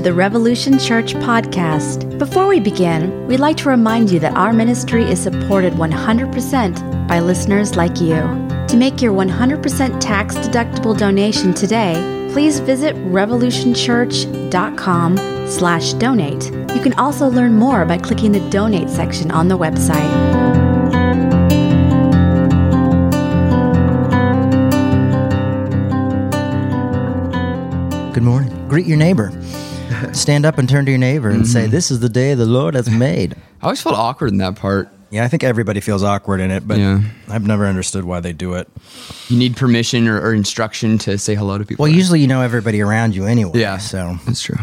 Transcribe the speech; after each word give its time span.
to 0.00 0.04
the 0.04 0.14
Revolution 0.14 0.78
Church 0.78 1.12
podcast. 1.14 2.18
Before 2.18 2.46
we 2.46 2.58
begin, 2.58 3.26
we'd 3.26 3.40
like 3.40 3.58
to 3.58 3.68
remind 3.68 4.10
you 4.10 4.18
that 4.20 4.34
our 4.34 4.50
ministry 4.50 5.04
is 5.04 5.20
supported 5.20 5.74
100% 5.74 7.06
by 7.06 7.20
listeners 7.20 7.76
like 7.76 8.00
you. 8.00 8.16
To 8.68 8.78
make 8.78 9.02
your 9.02 9.12
100% 9.12 10.00
tax 10.00 10.36
deductible 10.36 10.96
donation 10.96 11.52
today, 11.52 11.92
please 12.32 12.60
visit 12.60 12.96
revolutionchurch.com 12.96 15.16
slash 15.46 15.92
donate. 15.94 16.44
You 16.74 16.80
can 16.80 16.94
also 16.94 17.28
learn 17.28 17.56
more 17.56 17.84
by 17.84 17.98
clicking 17.98 18.32
the 18.32 18.40
donate 18.48 18.88
section 18.88 19.30
on 19.30 19.48
the 19.48 19.58
website. 19.58 20.08
Good 28.14 28.22
morning. 28.22 28.66
Greet 28.68 28.86
your 28.86 28.96
neighbor. 28.96 29.30
Stand 30.12 30.44
up 30.46 30.58
and 30.58 30.68
turn 30.68 30.84
to 30.86 30.90
your 30.90 30.98
neighbor 30.98 31.28
and 31.30 31.46
say, 31.46 31.66
This 31.66 31.90
is 31.90 32.00
the 32.00 32.08
day 32.08 32.34
the 32.34 32.46
Lord 32.46 32.74
has 32.74 32.88
made. 32.90 33.34
I 33.62 33.64
always 33.64 33.80
felt 33.82 33.96
awkward 33.96 34.30
in 34.32 34.38
that 34.38 34.56
part. 34.56 34.88
Yeah, 35.10 35.24
I 35.24 35.28
think 35.28 35.42
everybody 35.42 35.80
feels 35.80 36.04
awkward 36.04 36.40
in 36.40 36.50
it, 36.52 36.66
but 36.68 36.78
Yeah. 36.78 37.02
I've 37.28 37.44
never 37.46 37.66
understood 37.66 38.04
why 38.04 38.20
they 38.20 38.32
do 38.32 38.54
it. 38.54 38.68
You 39.28 39.36
need 39.36 39.56
permission 39.56 40.06
or, 40.06 40.20
or 40.20 40.32
instruction 40.32 40.98
to 40.98 41.18
say 41.18 41.34
hello 41.34 41.58
to 41.58 41.64
people. 41.64 41.82
Well, 41.84 41.92
usually 41.92 42.20
you 42.20 42.28
know 42.28 42.42
everybody 42.42 42.80
around 42.80 43.14
you 43.16 43.26
anyway. 43.26 43.58
Yeah. 43.58 43.78
So 43.78 44.18
that's 44.26 44.40
true. 44.40 44.56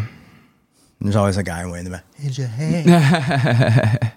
there's 1.00 1.16
always 1.16 1.36
a 1.36 1.42
guy 1.42 1.66
way 1.70 1.80
in 1.80 1.84
the 1.84 1.90
back. 1.90 2.04
Hey, 2.16 4.10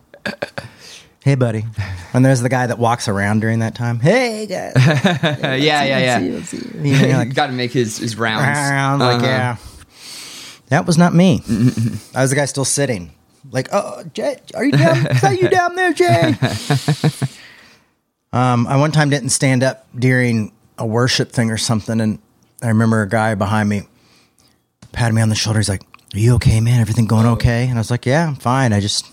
hey, 1.24 1.36
buddy. 1.36 1.66
And 2.14 2.24
there's 2.26 2.42
the 2.42 2.50
guy 2.50 2.68
that 2.68 2.80
walks 2.80 3.08
around 3.08 3.42
during 3.42 3.60
that 3.60 3.76
time. 3.76 4.00
Hey, 4.00 4.46
guys. 4.48 4.74
Uh, 5.44 5.54
yeah, 5.56 5.84
yeah, 5.84 6.00
yeah. 6.00 6.20
You 6.20 6.32
know, 6.94 7.00
you're 7.08 7.18
like, 7.18 7.34
Got 7.34 7.48
to 7.48 7.54
make 7.54 7.72
his 7.72 7.98
his 7.98 8.16
rounds. 8.16 8.46
around, 8.46 9.00
like, 9.00 9.18
Uh-huh. 9.18 9.26
yeah. 9.26 9.58
That 10.72 10.88
was 10.88 10.98
not 10.98 11.14
me. 11.14 11.44
I 12.16 12.22
was 12.22 12.30
the 12.30 12.38
guy 12.38 12.46
still 12.46 12.64
sitting. 12.64 13.12
Like, 13.52 13.68
oh, 13.74 14.04
Jay, 14.14 14.38
are 14.56 14.64
you 14.64 14.72
down? 14.72 15.06
Is 15.08 15.22
that 15.22 15.42
you 15.42 15.50
down 15.50 15.76
there, 15.76 15.92
Jay? 15.92 16.34
um, 18.34 18.66
I 18.68 18.78
one 18.78 18.94
time 18.94 19.10
didn't 19.10 19.32
stand 19.32 19.64
up 19.64 19.86
during 19.94 20.54
a 20.78 20.86
worship 20.86 21.34
thing 21.34 21.52
or 21.52 21.58
something, 21.58 22.00
and 22.00 22.20
I 22.64 22.70
remember 22.70 23.02
a 23.02 23.10
guy 23.10 23.36
behind 23.36 23.68
me 23.68 23.82
patted 24.94 25.14
me 25.14 25.22
on 25.22 25.28
the 25.28 25.36
shoulder. 25.36 25.60
He's 25.60 25.68
like, 25.68 25.84
"Are 26.14 26.20
you 26.20 26.36
okay, 26.36 26.62
man? 26.62 26.80
Everything 26.80 27.06
going 27.06 27.26
okay?" 27.26 27.68
And 27.68 27.74
I 27.74 27.82
was 27.82 27.92
like, 27.92 28.06
"Yeah, 28.06 28.28
I'm 28.28 28.36
fine. 28.36 28.72
I 28.72 28.80
just 28.80 29.06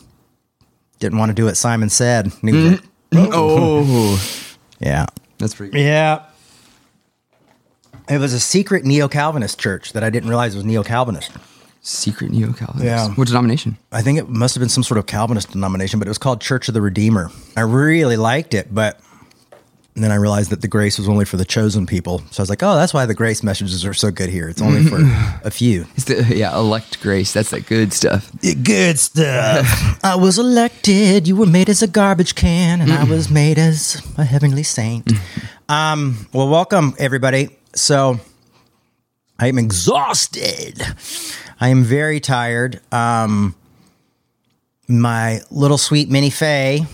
didn't 1.00 1.18
want 1.18 1.30
to 1.30 1.34
do 1.34 1.46
what 1.46 1.56
Simon 1.56 1.88
said." 1.88 2.26
And 2.40 2.48
he 2.48 2.52
was 2.52 2.70
like, 2.72 2.82
Oh, 3.34 4.22
"Yeah, 4.78 5.06
that's 5.38 5.56
pretty. 5.56 5.72
Good. 5.72 5.80
yeah." 5.80 6.22
It 8.08 8.18
was 8.18 8.32
a 8.32 8.40
secret 8.40 8.84
neo 8.84 9.06
Calvinist 9.08 9.58
church 9.58 9.92
that 9.92 10.02
I 10.02 10.10
didn't 10.10 10.28
realize 10.30 10.54
was 10.56 10.64
neo 10.64 10.82
Calvinist. 10.82 11.30
Secret 11.82 12.30
neo 12.30 12.52
Calvinist. 12.52 12.84
Yeah. 12.84 13.08
What 13.10 13.28
denomination? 13.28 13.76
I 13.92 14.02
think 14.02 14.18
it 14.18 14.28
must 14.28 14.54
have 14.54 14.60
been 14.60 14.68
some 14.70 14.82
sort 14.82 14.98
of 14.98 15.06
Calvinist 15.06 15.52
denomination, 15.52 15.98
but 15.98 16.08
it 16.08 16.10
was 16.10 16.18
called 16.18 16.40
Church 16.40 16.68
of 16.68 16.74
the 16.74 16.80
Redeemer. 16.80 17.30
I 17.56 17.60
really 17.60 18.16
liked 18.16 18.54
it, 18.54 18.74
but 18.74 18.98
then 19.94 20.10
I 20.10 20.14
realized 20.14 20.50
that 20.50 20.62
the 20.62 20.68
grace 20.68 20.98
was 20.98 21.08
only 21.08 21.24
for 21.24 21.36
the 21.36 21.44
chosen 21.44 21.84
people. 21.86 22.20
So 22.30 22.40
I 22.40 22.42
was 22.42 22.50
like, 22.50 22.62
oh, 22.62 22.76
that's 22.76 22.94
why 22.94 23.04
the 23.04 23.14
grace 23.14 23.42
messages 23.42 23.84
are 23.84 23.94
so 23.94 24.10
good 24.10 24.28
here. 24.30 24.48
It's 24.48 24.62
only 24.62 24.84
for 24.84 24.98
a 25.44 25.50
few. 25.50 25.86
It's 25.96 26.04
the 26.04 26.22
yeah 26.34 26.54
elect 26.56 27.00
grace. 27.00 27.32
That's 27.32 27.50
that 27.50 27.66
good 27.66 27.92
stuff. 27.92 28.30
Good 28.62 28.98
stuff. 28.98 29.98
I 30.02 30.14
was 30.16 30.38
elected. 30.38 31.28
You 31.28 31.36
were 31.36 31.46
made 31.46 31.68
as 31.68 31.82
a 31.82 31.88
garbage 31.88 32.34
can, 32.34 32.80
and 32.80 32.92
I 32.92 33.04
was 33.04 33.28
made 33.28 33.58
as 33.58 34.02
a 34.16 34.24
heavenly 34.24 34.62
saint. 34.62 35.12
Um, 35.68 36.26
well, 36.32 36.48
welcome, 36.48 36.94
everybody. 36.98 37.57
So 37.78 38.18
I 39.38 39.46
am 39.46 39.58
exhausted. 39.58 40.82
I 41.60 41.68
am 41.68 41.84
very 41.84 42.20
tired. 42.20 42.80
Um, 42.92 43.54
my 44.88 45.40
little 45.50 45.78
sweet 45.78 46.10
Minnie 46.10 46.30
Faye, 46.30 46.86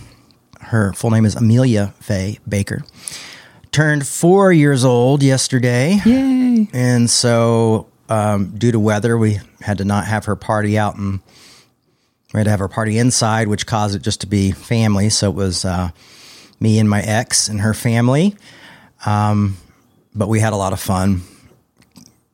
her 0.61 0.93
full 0.93 1.11
name 1.11 1.25
is 1.25 1.37
Amelia 1.37 1.95
Faye 2.01 2.39
Bakker, 2.49 2.87
turned 3.73 4.07
four 4.07 4.53
years 4.53 4.85
old 4.85 5.23
yesterday. 5.23 6.01
Yay! 6.05 6.69
And 6.73 7.09
so, 7.09 7.89
um, 8.09 8.57
due 8.59 8.73
to 8.73 8.79
weather, 8.79 9.17
we 9.17 9.41
had 9.61 9.79
to 9.79 9.85
not 9.85 10.07
have 10.07 10.27
her 10.27 10.37
party 10.37 10.77
out 10.77 10.97
and 10.97 11.21
we 12.33 12.39
had 12.41 12.45
to 12.45 12.51
have 12.51 12.61
her 12.61 12.69
party 12.69 12.99
inside, 12.99 13.49
which 13.49 13.67
caused 13.67 13.95
it 13.95 14.03
just 14.03 14.21
to 14.23 14.27
be 14.27 14.51
family. 14.51 15.09
So 15.09 15.31
it 15.31 15.35
was 15.35 15.65
uh, 15.65 15.91
me 16.61 16.79
and 16.79 16.91
my 16.91 17.01
ex 17.01 17.49
and 17.49 17.61
her 17.61 17.75
family. 17.75 18.37
Um, 19.07 19.57
but 20.15 20.29
we 20.29 20.41
had 20.41 20.53
a 20.53 20.57
lot 20.57 20.73
of 20.73 20.81
fun. 20.81 21.23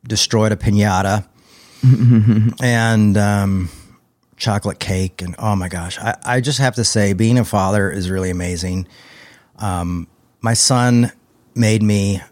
Destroyed 0.06 0.52
a 0.52 0.56
pinata 0.56 1.26
and 2.62 3.16
um, 3.16 3.68
chocolate 4.36 4.80
cake. 4.80 5.22
And 5.22 5.34
oh 5.38 5.54
my 5.54 5.68
gosh, 5.68 5.98
I, 5.98 6.16
I 6.24 6.40
just 6.40 6.58
have 6.58 6.74
to 6.76 6.84
say, 6.84 7.12
being 7.12 7.38
a 7.38 7.44
father 7.44 7.90
is 7.90 8.10
really 8.10 8.30
amazing. 8.30 8.88
Um, 9.58 10.08
my 10.40 10.54
son 10.54 11.12
made 11.54 11.82
me 11.82 12.22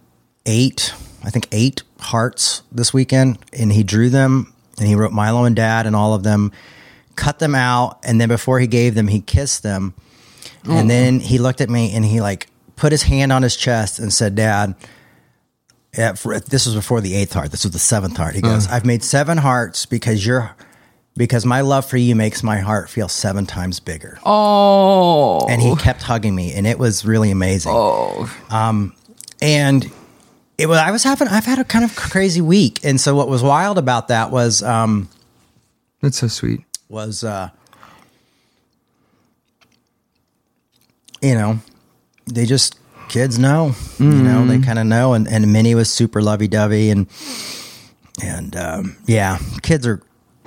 eight, 0.47 0.95
I 1.23 1.31
think 1.31 1.47
eight 1.53 1.83
hearts 2.01 2.63
this 2.73 2.93
weekend, 2.93 3.39
and 3.53 3.73
he 3.73 3.83
drew 3.83 4.09
them 4.09 4.53
and 4.79 4.89
he 4.89 4.95
wrote 4.95 5.13
Milo 5.13 5.45
and 5.45 5.55
Dad 5.55 5.87
and 5.87 5.95
all 5.95 6.15
of 6.15 6.23
them, 6.23 6.53
cut 7.17 7.39
them 7.39 7.55
out, 7.55 7.99
and 8.05 8.21
then 8.21 8.29
before 8.29 8.61
he 8.61 8.67
gave 8.67 8.95
them, 8.95 9.09
he 9.09 9.21
kissed 9.21 9.63
them, 9.63 9.95
and 10.65 10.89
then 10.89 11.21
he 11.21 11.39
looked 11.39 11.61
at 11.61 11.69
me 11.69 11.93
and 11.95 12.05
he 12.05 12.21
like 12.21 12.47
put 12.77 12.93
his 12.93 13.03
hand 13.03 13.33
on 13.33 13.43
his 13.43 13.57
chest 13.57 13.99
and 13.99 14.13
said, 14.13 14.35
"Dad." 14.35 14.75
Yeah, 15.97 16.13
for, 16.15 16.39
this 16.39 16.67
was 16.67 16.75
before 16.75 17.01
the 17.01 17.15
eighth 17.15 17.33
heart. 17.33 17.51
This 17.51 17.65
was 17.65 17.73
the 17.73 17.79
seventh 17.79 18.17
heart. 18.17 18.35
He 18.35 18.41
goes, 18.43 18.67
"I've 18.69 18.85
made 18.85 19.03
seven 19.03 19.39
hearts 19.39 19.87
because 19.87 20.25
you're, 20.25 20.55
because 21.17 21.47
my 21.47 21.63
love 21.63 21.87
for 21.87 21.97
you 21.97 22.15
makes 22.15 22.43
my 22.43 22.59
heart 22.59 22.91
feel 22.91 23.09
seven 23.09 23.47
times 23.47 23.81
bigger." 23.81 24.19
Oh, 24.25 25.47
And 25.49 25.63
he 25.63 25.75
kept 25.77 26.03
hugging 26.03 26.35
me, 26.35 26.53
and 26.53 26.67
it 26.67 26.79
was 26.79 27.05
really 27.05 27.31
amazing 27.31 27.73
oh, 27.75 28.31
Um, 28.51 28.95
and 29.41 29.91
it 30.59 30.67
was 30.69 30.79
I 30.79 30.91
was 30.91 31.05
having 31.05 31.29
I've 31.29 31.47
had 31.47 31.59
a 31.59 31.65
kind 31.65 31.85
of 31.85 31.97
crazy 31.97 32.43
week, 32.43 32.81
and 32.85 33.01
so 33.01 33.15
what 33.15 33.29
was 33.29 33.43
wild 33.43 33.79
about 33.79 34.09
that 34.09 34.31
was 34.31 34.63
um 34.63 35.09
that's 36.03 36.19
so 36.19 36.29
sweet. 36.29 36.61
was 36.89 37.25
uh 37.25 37.49
you 41.23 41.35
know 41.35 41.59
they 42.27 42.45
just 42.45 42.78
kids 43.09 43.39
know 43.39 43.75
you 43.99 44.07
know 44.07 44.47
they 44.47 44.59
kind 44.59 44.79
of 44.79 44.87
know 44.87 45.15
and 45.15 45.27
and 45.29 45.53
Minnie 45.53 45.75
was 45.75 45.91
super 45.91 46.21
lovey 46.23 46.49
dovey 46.49 46.91
and 46.91 47.07
and 48.23 48.55
um, 48.57 48.97
yeah 49.07 49.39
kids 49.63 49.87
are 49.87 50.03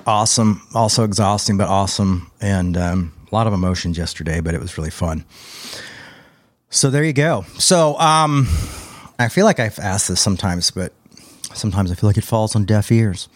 awesome 0.06 0.66
also 0.74 1.04
exhausting 1.04 1.56
but 1.56 1.68
awesome 1.68 2.30
and 2.40 2.76
um, 2.76 3.12
a 3.30 3.34
lot 3.34 3.46
of 3.46 3.52
emotions 3.52 3.98
yesterday 3.98 4.40
but 4.40 4.54
it 4.54 4.60
was 4.60 4.76
really 4.78 4.90
fun. 4.90 5.24
So 6.70 6.88
there 6.90 7.04
you 7.04 7.12
go. 7.12 7.44
So 7.58 7.98
um 7.98 8.46
I 9.18 9.28
feel 9.28 9.44
like 9.44 9.60
I've 9.60 9.78
asked 9.78 10.08
this 10.08 10.20
sometimes, 10.20 10.70
but 10.70 10.92
sometimes 11.54 11.92
I 11.92 11.94
feel 11.94 12.08
like 12.08 12.16
it 12.16 12.24
falls 12.24 12.56
on 12.56 12.64
deaf 12.64 12.90
ears. 12.90 13.28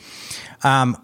Um, 0.65 1.01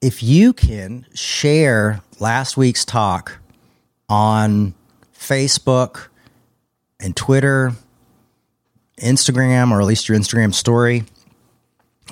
if 0.00 0.22
you 0.22 0.52
can 0.52 1.06
share 1.14 2.00
last 2.18 2.56
week's 2.56 2.84
talk 2.84 3.38
on 4.08 4.74
Facebook 5.18 6.08
and 7.00 7.14
Twitter, 7.16 7.72
Instagram, 8.98 9.70
or 9.70 9.80
at 9.80 9.86
least 9.86 10.08
your 10.08 10.18
Instagram 10.18 10.54
story, 10.54 11.04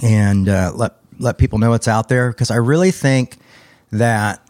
and 0.03 0.49
uh, 0.49 0.73
let 0.75 0.97
let 1.19 1.39
people 1.39 1.59
know 1.59 1.73
it's 1.75 1.89
out 1.89 2.09
there, 2.09 2.31
because 2.31 2.51
I 2.51 2.57
really 2.57 2.91
think 2.91 3.37
that 3.93 4.41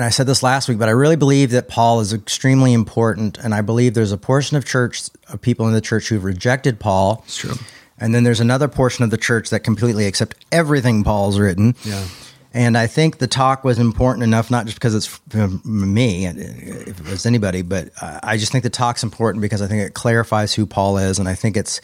and 0.00 0.06
I 0.06 0.08
said 0.08 0.26
this 0.26 0.42
last 0.42 0.66
week, 0.66 0.78
but 0.78 0.88
I 0.88 0.92
really 0.92 1.16
believe 1.16 1.50
that 1.50 1.68
Paul 1.68 2.00
is 2.00 2.14
extremely 2.14 2.72
important. 2.72 3.36
And 3.36 3.54
I 3.54 3.60
believe 3.60 3.92
there's 3.92 4.12
a 4.12 4.16
portion 4.16 4.56
of 4.56 4.64
church, 4.64 5.02
of 5.28 5.42
people 5.42 5.66
in 5.66 5.74
the 5.74 5.80
church 5.82 6.08
who've 6.08 6.24
rejected 6.24 6.80
Paul. 6.80 7.22
It's 7.26 7.36
true. 7.36 7.54
And 7.98 8.14
then 8.14 8.24
there's 8.24 8.40
another 8.40 8.66
portion 8.66 9.04
of 9.04 9.10
the 9.10 9.18
church 9.18 9.50
that 9.50 9.60
completely 9.60 10.06
accept 10.06 10.36
everything 10.50 11.04
Paul's 11.04 11.38
written. 11.38 11.74
Yeah. 11.84 12.06
And 12.52 12.76
I 12.76 12.88
think 12.88 13.18
the 13.18 13.28
talk 13.28 13.62
was 13.62 13.78
important 13.78 14.24
enough, 14.24 14.50
not 14.50 14.66
just 14.66 14.76
because 14.76 14.94
it's 14.94 15.06
from 15.06 15.62
me, 15.64 16.26
if 16.26 17.00
it 17.00 17.08
was 17.08 17.24
anybody, 17.24 17.62
but 17.62 17.90
I 18.00 18.36
just 18.36 18.50
think 18.50 18.64
the 18.64 18.70
talk's 18.70 19.04
important 19.04 19.40
because 19.40 19.62
I 19.62 19.68
think 19.68 19.82
it 19.82 19.94
clarifies 19.94 20.52
who 20.52 20.66
Paul 20.66 20.98
is. 20.98 21.20
And 21.20 21.28
I 21.28 21.34
think 21.34 21.56
it's 21.56 21.80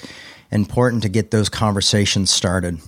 important 0.51 1.03
to 1.03 1.09
get 1.09 1.31
those 1.31 1.49
conversations 1.49 2.31
started 2.31 2.79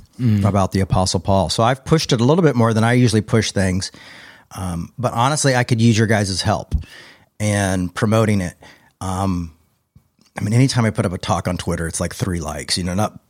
about 0.44 0.72
the 0.72 0.80
Apostle 0.80 1.20
Paul. 1.20 1.48
So 1.50 1.62
I've 1.62 1.84
pushed 1.84 2.12
it 2.12 2.20
a 2.20 2.24
little 2.24 2.42
bit 2.42 2.56
more 2.56 2.74
than 2.74 2.82
I 2.82 2.94
usually 2.94 3.20
push 3.20 3.52
things. 3.52 3.92
Um, 4.56 4.92
but 4.98 5.12
honestly, 5.12 5.54
I 5.54 5.62
could 5.62 5.80
use 5.80 5.96
your 5.96 6.08
guys' 6.08 6.42
help 6.42 6.74
and 7.38 7.94
promoting 7.94 8.40
it. 8.40 8.54
Um, 9.00 9.54
I 10.36 10.42
mean, 10.42 10.54
anytime 10.54 10.84
I 10.84 10.90
put 10.90 11.06
up 11.06 11.12
a 11.12 11.18
talk 11.18 11.46
on 11.46 11.56
Twitter, 11.56 11.86
it's 11.86 12.00
like 12.00 12.14
three 12.14 12.40
likes. 12.40 12.76
You 12.76 12.82
know, 12.82 12.94
not 12.94 13.20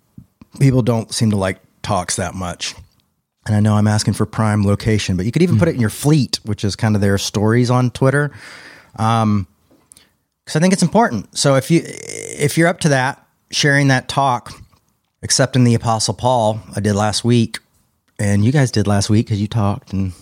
people 0.58 0.80
don't 0.80 1.12
seem 1.12 1.30
to 1.30 1.36
like 1.36 1.58
talks 1.82 2.16
that 2.16 2.34
much. 2.34 2.74
And 3.48 3.56
I 3.56 3.60
know 3.60 3.74
I'm 3.74 3.88
asking 3.88 4.14
for 4.14 4.26
prime 4.26 4.64
location, 4.64 5.16
but 5.16 5.24
you 5.26 5.32
could 5.32 5.42
even 5.42 5.58
put 5.58 5.68
it 5.68 5.74
in 5.74 5.80
your 5.80 5.90
fleet, 5.90 6.38
which 6.44 6.64
is 6.64 6.76
kind 6.76 6.94
of 6.94 7.00
their 7.00 7.16
stories 7.18 7.70
on 7.70 7.90
Twitter. 7.90 8.30
Um, 8.96 9.46
because 10.44 10.56
I 10.56 10.60
think 10.60 10.72
it's 10.72 10.82
important. 10.82 11.36
So 11.36 11.56
if 11.56 11.70
you 11.70 11.82
if 11.84 12.56
you're 12.56 12.68
up 12.68 12.80
to 12.80 12.90
that, 12.90 13.26
sharing 13.50 13.88
that 13.88 14.08
talk, 14.08 14.52
accepting 15.22 15.64
the 15.64 15.74
Apostle 15.74 16.14
Paul, 16.14 16.60
I 16.74 16.80
did 16.80 16.94
last 16.94 17.22
week, 17.24 17.58
and 18.18 18.44
you 18.44 18.52
guys 18.52 18.70
did 18.70 18.86
last 18.86 19.10
week 19.10 19.26
because 19.26 19.40
you 19.40 19.46
talked 19.46 19.92
and 19.92 20.12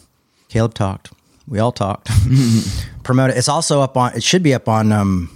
Caleb 0.49 0.75
talked. 0.75 1.13
We 1.47 1.61
all 1.61 1.71
talked. 1.71 2.11
Promote 3.05 3.31
it. 3.31 3.37
It's 3.37 3.49
also 3.49 3.83
up 3.83 3.97
on. 3.97 4.17
It 4.17 4.25
should 4.25 4.43
be 4.43 4.53
up 4.53 4.69
on 4.69 4.91
um, 4.91 5.31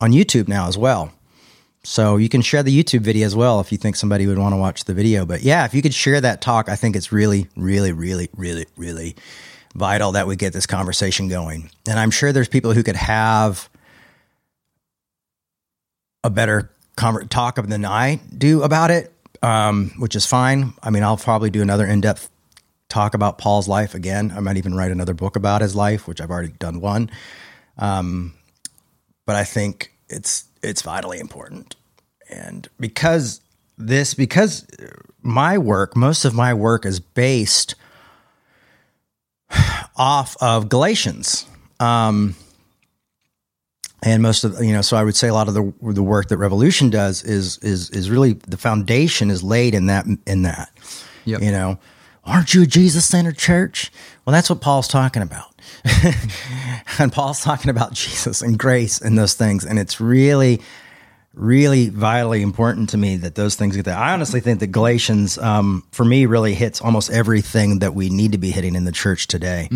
on 0.00 0.10
YouTube 0.10 0.48
now 0.48 0.66
as 0.66 0.76
well. 0.76 1.12
So 1.84 2.16
you 2.16 2.30
can 2.30 2.40
share 2.40 2.62
the 2.62 2.76
YouTube 2.76 3.00
video 3.00 3.26
as 3.26 3.36
well 3.36 3.60
if 3.60 3.70
you 3.70 3.76
think 3.76 3.94
somebody 3.94 4.26
would 4.26 4.38
want 4.38 4.54
to 4.54 4.56
watch 4.56 4.84
the 4.84 4.94
video. 4.94 5.26
But 5.26 5.42
yeah, 5.42 5.66
if 5.66 5.74
you 5.74 5.82
could 5.82 5.94
share 5.94 6.20
that 6.20 6.40
talk, 6.40 6.68
I 6.68 6.76
think 6.76 6.96
it's 6.96 7.12
really, 7.12 7.48
really, 7.56 7.92
really, 7.92 8.30
really, 8.34 8.66
really 8.76 9.16
vital 9.74 10.12
that 10.12 10.26
we 10.26 10.34
get 10.34 10.54
this 10.54 10.66
conversation 10.66 11.28
going. 11.28 11.70
And 11.86 11.98
I'm 11.98 12.10
sure 12.10 12.32
there's 12.32 12.48
people 12.48 12.72
who 12.72 12.82
could 12.82 12.96
have 12.96 13.68
a 16.22 16.30
better 16.30 16.70
conver- 16.96 17.28
talk 17.28 17.58
of 17.58 17.68
than 17.68 17.84
I 17.84 18.18
do 18.36 18.62
about 18.62 18.90
it, 18.90 19.12
um, 19.42 19.92
which 19.98 20.16
is 20.16 20.24
fine. 20.24 20.72
I 20.82 20.88
mean, 20.88 21.02
I'll 21.02 21.18
probably 21.18 21.50
do 21.50 21.60
another 21.60 21.86
in 21.86 22.00
depth 22.00 22.30
talk 22.88 23.12
about 23.12 23.36
Paul's 23.36 23.68
life 23.68 23.94
again. 23.94 24.32
I 24.34 24.40
might 24.40 24.56
even 24.56 24.74
write 24.74 24.90
another 24.90 25.14
book 25.14 25.36
about 25.36 25.60
his 25.60 25.74
life, 25.76 26.08
which 26.08 26.22
I've 26.22 26.30
already 26.30 26.52
done 26.58 26.80
one. 26.80 27.10
Um, 27.76 28.34
but 29.26 29.36
I 29.36 29.44
think 29.44 29.92
it's 30.08 30.44
it's 30.64 30.82
vitally 30.82 31.18
important, 31.20 31.76
and 32.30 32.68
because 32.80 33.40
this 33.78 34.14
because 34.14 34.66
my 35.22 35.58
work, 35.58 35.96
most 35.96 36.24
of 36.24 36.34
my 36.34 36.54
work 36.54 36.84
is 36.86 37.00
based 37.00 37.74
off 39.96 40.36
of 40.40 40.68
Galatians. 40.68 41.46
Um, 41.80 42.36
and 44.04 44.22
most 44.22 44.44
of 44.44 44.62
you 44.62 44.72
know 44.72 44.82
so 44.82 44.96
i 44.96 45.02
would 45.02 45.16
say 45.16 45.28
a 45.28 45.34
lot 45.34 45.48
of 45.48 45.54
the 45.54 45.72
the 45.80 46.02
work 46.02 46.28
that 46.28 46.36
revolution 46.36 46.90
does 46.90 47.22
is 47.24 47.58
is 47.58 47.90
is 47.90 48.10
really 48.10 48.34
the 48.34 48.56
foundation 48.58 49.30
is 49.30 49.42
laid 49.42 49.74
in 49.74 49.86
that 49.86 50.04
in 50.26 50.42
that 50.42 50.70
Yep. 51.24 51.40
you 51.40 51.50
know 51.50 51.78
aren't 52.24 52.52
you 52.54 52.62
a 52.62 52.66
jesus 52.66 53.06
centered 53.06 53.38
church 53.38 53.90
well 54.24 54.32
that's 54.32 54.50
what 54.50 54.60
paul's 54.60 54.88
talking 54.88 55.22
about 55.22 55.53
and 56.98 57.12
paul's 57.12 57.40
talking 57.40 57.70
about 57.70 57.92
jesus 57.92 58.42
and 58.42 58.58
grace 58.58 59.00
and 59.00 59.18
those 59.18 59.34
things 59.34 59.64
and 59.64 59.78
it's 59.78 60.00
really 60.00 60.60
really 61.34 61.88
vitally 61.88 62.42
important 62.42 62.90
to 62.90 62.96
me 62.96 63.16
that 63.16 63.34
those 63.34 63.54
things 63.56 63.76
get 63.76 63.84
that 63.84 63.98
i 63.98 64.12
honestly 64.12 64.40
think 64.40 64.60
that 64.60 64.68
galatians 64.68 65.36
um, 65.38 65.84
for 65.90 66.04
me 66.04 66.26
really 66.26 66.54
hits 66.54 66.80
almost 66.80 67.10
everything 67.10 67.80
that 67.80 67.94
we 67.94 68.08
need 68.08 68.32
to 68.32 68.38
be 68.38 68.50
hitting 68.50 68.74
in 68.74 68.84
the 68.84 68.92
church 68.92 69.26
today 69.26 69.68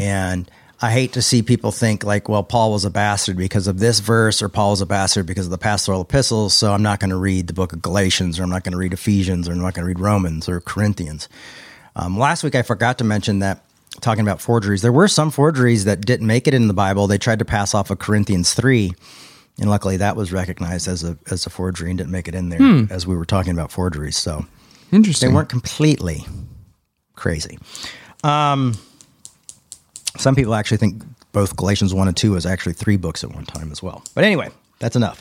and 0.00 0.50
I 0.84 0.90
hate 0.90 1.14
to 1.14 1.22
see 1.22 1.40
people 1.42 1.72
think 1.72 2.04
like, 2.04 2.28
well, 2.28 2.42
Paul 2.42 2.72
was 2.72 2.84
a 2.84 2.90
bastard 2.90 3.38
because 3.38 3.68
of 3.68 3.78
this 3.78 4.00
verse, 4.00 4.42
or 4.42 4.50
Paul 4.50 4.72
was 4.72 4.82
a 4.82 4.86
bastard 4.86 5.24
because 5.24 5.46
of 5.46 5.50
the 5.50 5.56
pastoral 5.56 6.02
epistles. 6.02 6.52
So 6.52 6.74
I'm 6.74 6.82
not 6.82 7.00
going 7.00 7.08
to 7.08 7.16
read 7.16 7.46
the 7.46 7.54
book 7.54 7.72
of 7.72 7.80
Galatians, 7.80 8.38
or 8.38 8.42
I'm 8.42 8.50
not 8.50 8.64
going 8.64 8.72
to 8.72 8.78
read 8.78 8.92
Ephesians, 8.92 9.48
or 9.48 9.52
I'm 9.52 9.60
not 9.60 9.72
going 9.72 9.84
to 9.84 9.86
read 9.86 9.98
Romans 9.98 10.46
or 10.46 10.60
Corinthians. 10.60 11.28
Um, 11.96 12.18
last 12.18 12.42
week, 12.44 12.54
I 12.54 12.60
forgot 12.60 12.98
to 12.98 13.04
mention 13.04 13.38
that 13.38 13.64
talking 14.00 14.22
about 14.22 14.40
forgeries, 14.40 14.82
there 14.82 14.92
were 14.92 15.08
some 15.08 15.30
forgeries 15.30 15.84
that 15.84 16.04
didn't 16.04 16.26
make 16.26 16.46
it 16.46 16.54
in 16.54 16.68
the 16.68 16.74
Bible. 16.74 17.06
They 17.06 17.18
tried 17.18 17.38
to 17.38 17.44
pass 17.44 17.74
off 17.74 17.90
of 17.90 17.98
Corinthians 17.98 18.54
three, 18.54 18.92
and 19.60 19.70
luckily 19.70 19.96
that 19.98 20.16
was 20.16 20.32
recognized 20.32 20.88
as 20.88 21.04
a 21.04 21.16
as 21.30 21.46
a 21.46 21.50
forgery 21.50 21.90
and 21.90 21.98
didn't 21.98 22.12
make 22.12 22.28
it 22.28 22.34
in 22.34 22.48
there 22.48 22.86
as 22.90 23.06
we 23.06 23.16
were 23.16 23.24
talking 23.24 23.52
about 23.52 23.70
forgeries. 23.70 24.16
So 24.16 24.44
interesting. 24.92 25.30
they 25.30 25.34
weren't 25.34 25.48
completely 25.48 26.24
crazy. 27.14 27.58
Um, 28.22 28.74
some 30.16 30.34
people 30.34 30.54
actually 30.54 30.78
think 30.78 31.02
both 31.32 31.56
Galatians 31.56 31.92
one 31.92 32.08
and 32.08 32.16
two 32.16 32.32
was 32.32 32.46
actually 32.46 32.72
three 32.74 32.96
books 32.96 33.24
at 33.24 33.34
one 33.34 33.44
time 33.44 33.70
as 33.72 33.82
well. 33.82 34.02
But 34.14 34.24
anyway, 34.24 34.50
that's 34.78 34.96
enough. 34.96 35.20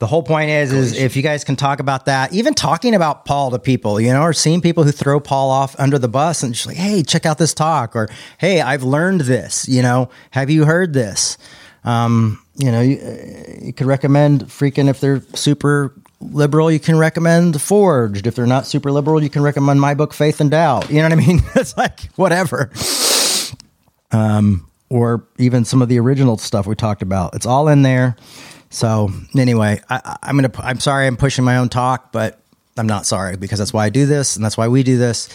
The 0.00 0.06
whole 0.06 0.22
point 0.22 0.48
is, 0.48 0.72
is 0.72 0.96
if 0.96 1.14
you 1.14 1.22
guys 1.22 1.44
can 1.44 1.56
talk 1.56 1.78
about 1.78 2.06
that, 2.06 2.32
even 2.32 2.54
talking 2.54 2.94
about 2.94 3.26
Paul 3.26 3.50
to 3.50 3.58
people, 3.58 4.00
you 4.00 4.10
know, 4.10 4.22
or 4.22 4.32
seeing 4.32 4.62
people 4.62 4.82
who 4.82 4.92
throw 4.92 5.20
Paul 5.20 5.50
off 5.50 5.78
under 5.78 5.98
the 5.98 6.08
bus 6.08 6.42
and 6.42 6.54
just 6.54 6.66
like, 6.66 6.78
hey, 6.78 7.02
check 7.02 7.26
out 7.26 7.36
this 7.36 7.52
talk, 7.52 7.94
or 7.94 8.08
hey, 8.38 8.62
I've 8.62 8.82
learned 8.82 9.20
this. 9.20 9.68
You 9.68 9.82
know, 9.82 10.08
have 10.30 10.48
you 10.48 10.64
heard 10.64 10.94
this? 10.94 11.36
Um, 11.84 12.42
you 12.56 12.72
know, 12.72 12.80
you, 12.80 12.96
uh, 12.98 13.64
you 13.66 13.72
could 13.74 13.86
recommend 13.86 14.44
freaking 14.44 14.88
if 14.88 15.00
they're 15.00 15.20
super 15.34 15.94
liberal, 16.20 16.70
you 16.70 16.80
can 16.80 16.96
recommend 16.98 17.60
Forged. 17.60 18.26
If 18.26 18.34
they're 18.36 18.46
not 18.46 18.66
super 18.66 18.90
liberal, 18.90 19.22
you 19.22 19.28
can 19.28 19.42
recommend 19.42 19.82
my 19.82 19.92
book 19.92 20.14
Faith 20.14 20.40
and 20.40 20.50
Doubt. 20.50 20.88
You 20.88 21.02
know 21.02 21.10
what 21.10 21.12
I 21.12 21.16
mean? 21.16 21.42
it's 21.54 21.76
like 21.76 22.04
whatever. 22.16 22.70
Um, 24.12 24.66
or 24.88 25.28
even 25.38 25.66
some 25.66 25.82
of 25.82 25.90
the 25.90 25.98
original 25.98 26.38
stuff 26.38 26.66
we 26.66 26.74
talked 26.74 27.02
about. 27.02 27.34
It's 27.34 27.46
all 27.46 27.68
in 27.68 27.82
there. 27.82 28.16
So 28.70 29.10
anyway, 29.36 29.80
I, 29.90 30.16
I'm 30.22 30.36
gonna. 30.36 30.52
I'm 30.58 30.80
sorry, 30.80 31.06
I'm 31.06 31.16
pushing 31.16 31.44
my 31.44 31.56
own 31.56 31.68
talk, 31.68 32.12
but 32.12 32.40
I'm 32.76 32.86
not 32.86 33.04
sorry 33.04 33.36
because 33.36 33.58
that's 33.58 33.72
why 33.72 33.84
I 33.84 33.90
do 33.90 34.06
this, 34.06 34.36
and 34.36 34.44
that's 34.44 34.56
why 34.56 34.68
we 34.68 34.82
do 34.82 34.96
this, 34.96 35.28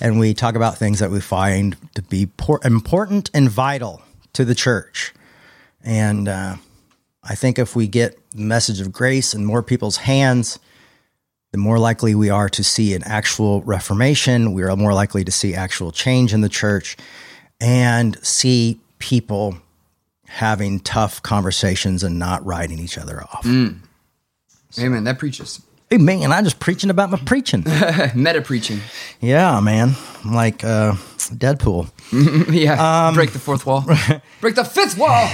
and 0.00 0.18
we 0.18 0.32
talk 0.34 0.54
about 0.54 0.78
things 0.78 1.00
that 1.00 1.10
we 1.10 1.20
find 1.20 1.76
to 1.96 2.02
be 2.02 2.26
por- 2.26 2.60
important 2.64 3.30
and 3.34 3.50
vital 3.50 4.02
to 4.34 4.44
the 4.44 4.54
church. 4.54 5.12
And 5.82 6.28
uh, 6.28 6.56
I 7.24 7.34
think 7.34 7.58
if 7.58 7.74
we 7.74 7.88
get 7.88 8.18
the 8.30 8.42
message 8.42 8.80
of 8.80 8.92
grace 8.92 9.34
in 9.34 9.44
more 9.44 9.62
people's 9.62 9.98
hands, 9.98 10.58
the 11.52 11.58
more 11.58 11.78
likely 11.78 12.14
we 12.14 12.30
are 12.30 12.48
to 12.50 12.62
see 12.62 12.94
an 12.94 13.02
actual 13.04 13.62
reformation. 13.62 14.52
We 14.52 14.62
are 14.62 14.76
more 14.76 14.94
likely 14.94 15.24
to 15.24 15.32
see 15.32 15.54
actual 15.54 15.90
change 15.90 16.32
in 16.32 16.40
the 16.40 16.48
church 16.48 16.96
and 17.60 18.16
see 18.24 18.80
people 18.98 19.56
having 20.28 20.80
tough 20.80 21.22
conversations 21.22 22.02
and 22.02 22.18
not 22.18 22.44
writing 22.44 22.78
each 22.78 22.98
other 22.98 23.22
off. 23.22 23.44
Amen. 23.46 25.04
That 25.04 25.18
preaches. 25.18 25.62
Hey, 25.88 25.98
man, 25.98 26.32
I'm 26.32 26.42
just 26.42 26.58
preaching 26.58 26.90
about 26.90 27.10
my 27.10 27.18
preaching. 27.18 27.62
Meta 28.16 28.42
preaching. 28.42 28.80
yeah, 29.20 29.60
man. 29.60 29.94
I'm 30.24 30.34
like 30.34 30.64
uh, 30.64 30.94
Deadpool. 31.16 31.88
yeah. 32.52 33.06
Um, 33.06 33.14
Break 33.14 33.32
the 33.32 33.38
fourth 33.38 33.64
wall. 33.64 33.84
Break 34.40 34.56
the 34.56 34.64
fifth 34.64 34.98
wall. 34.98 35.30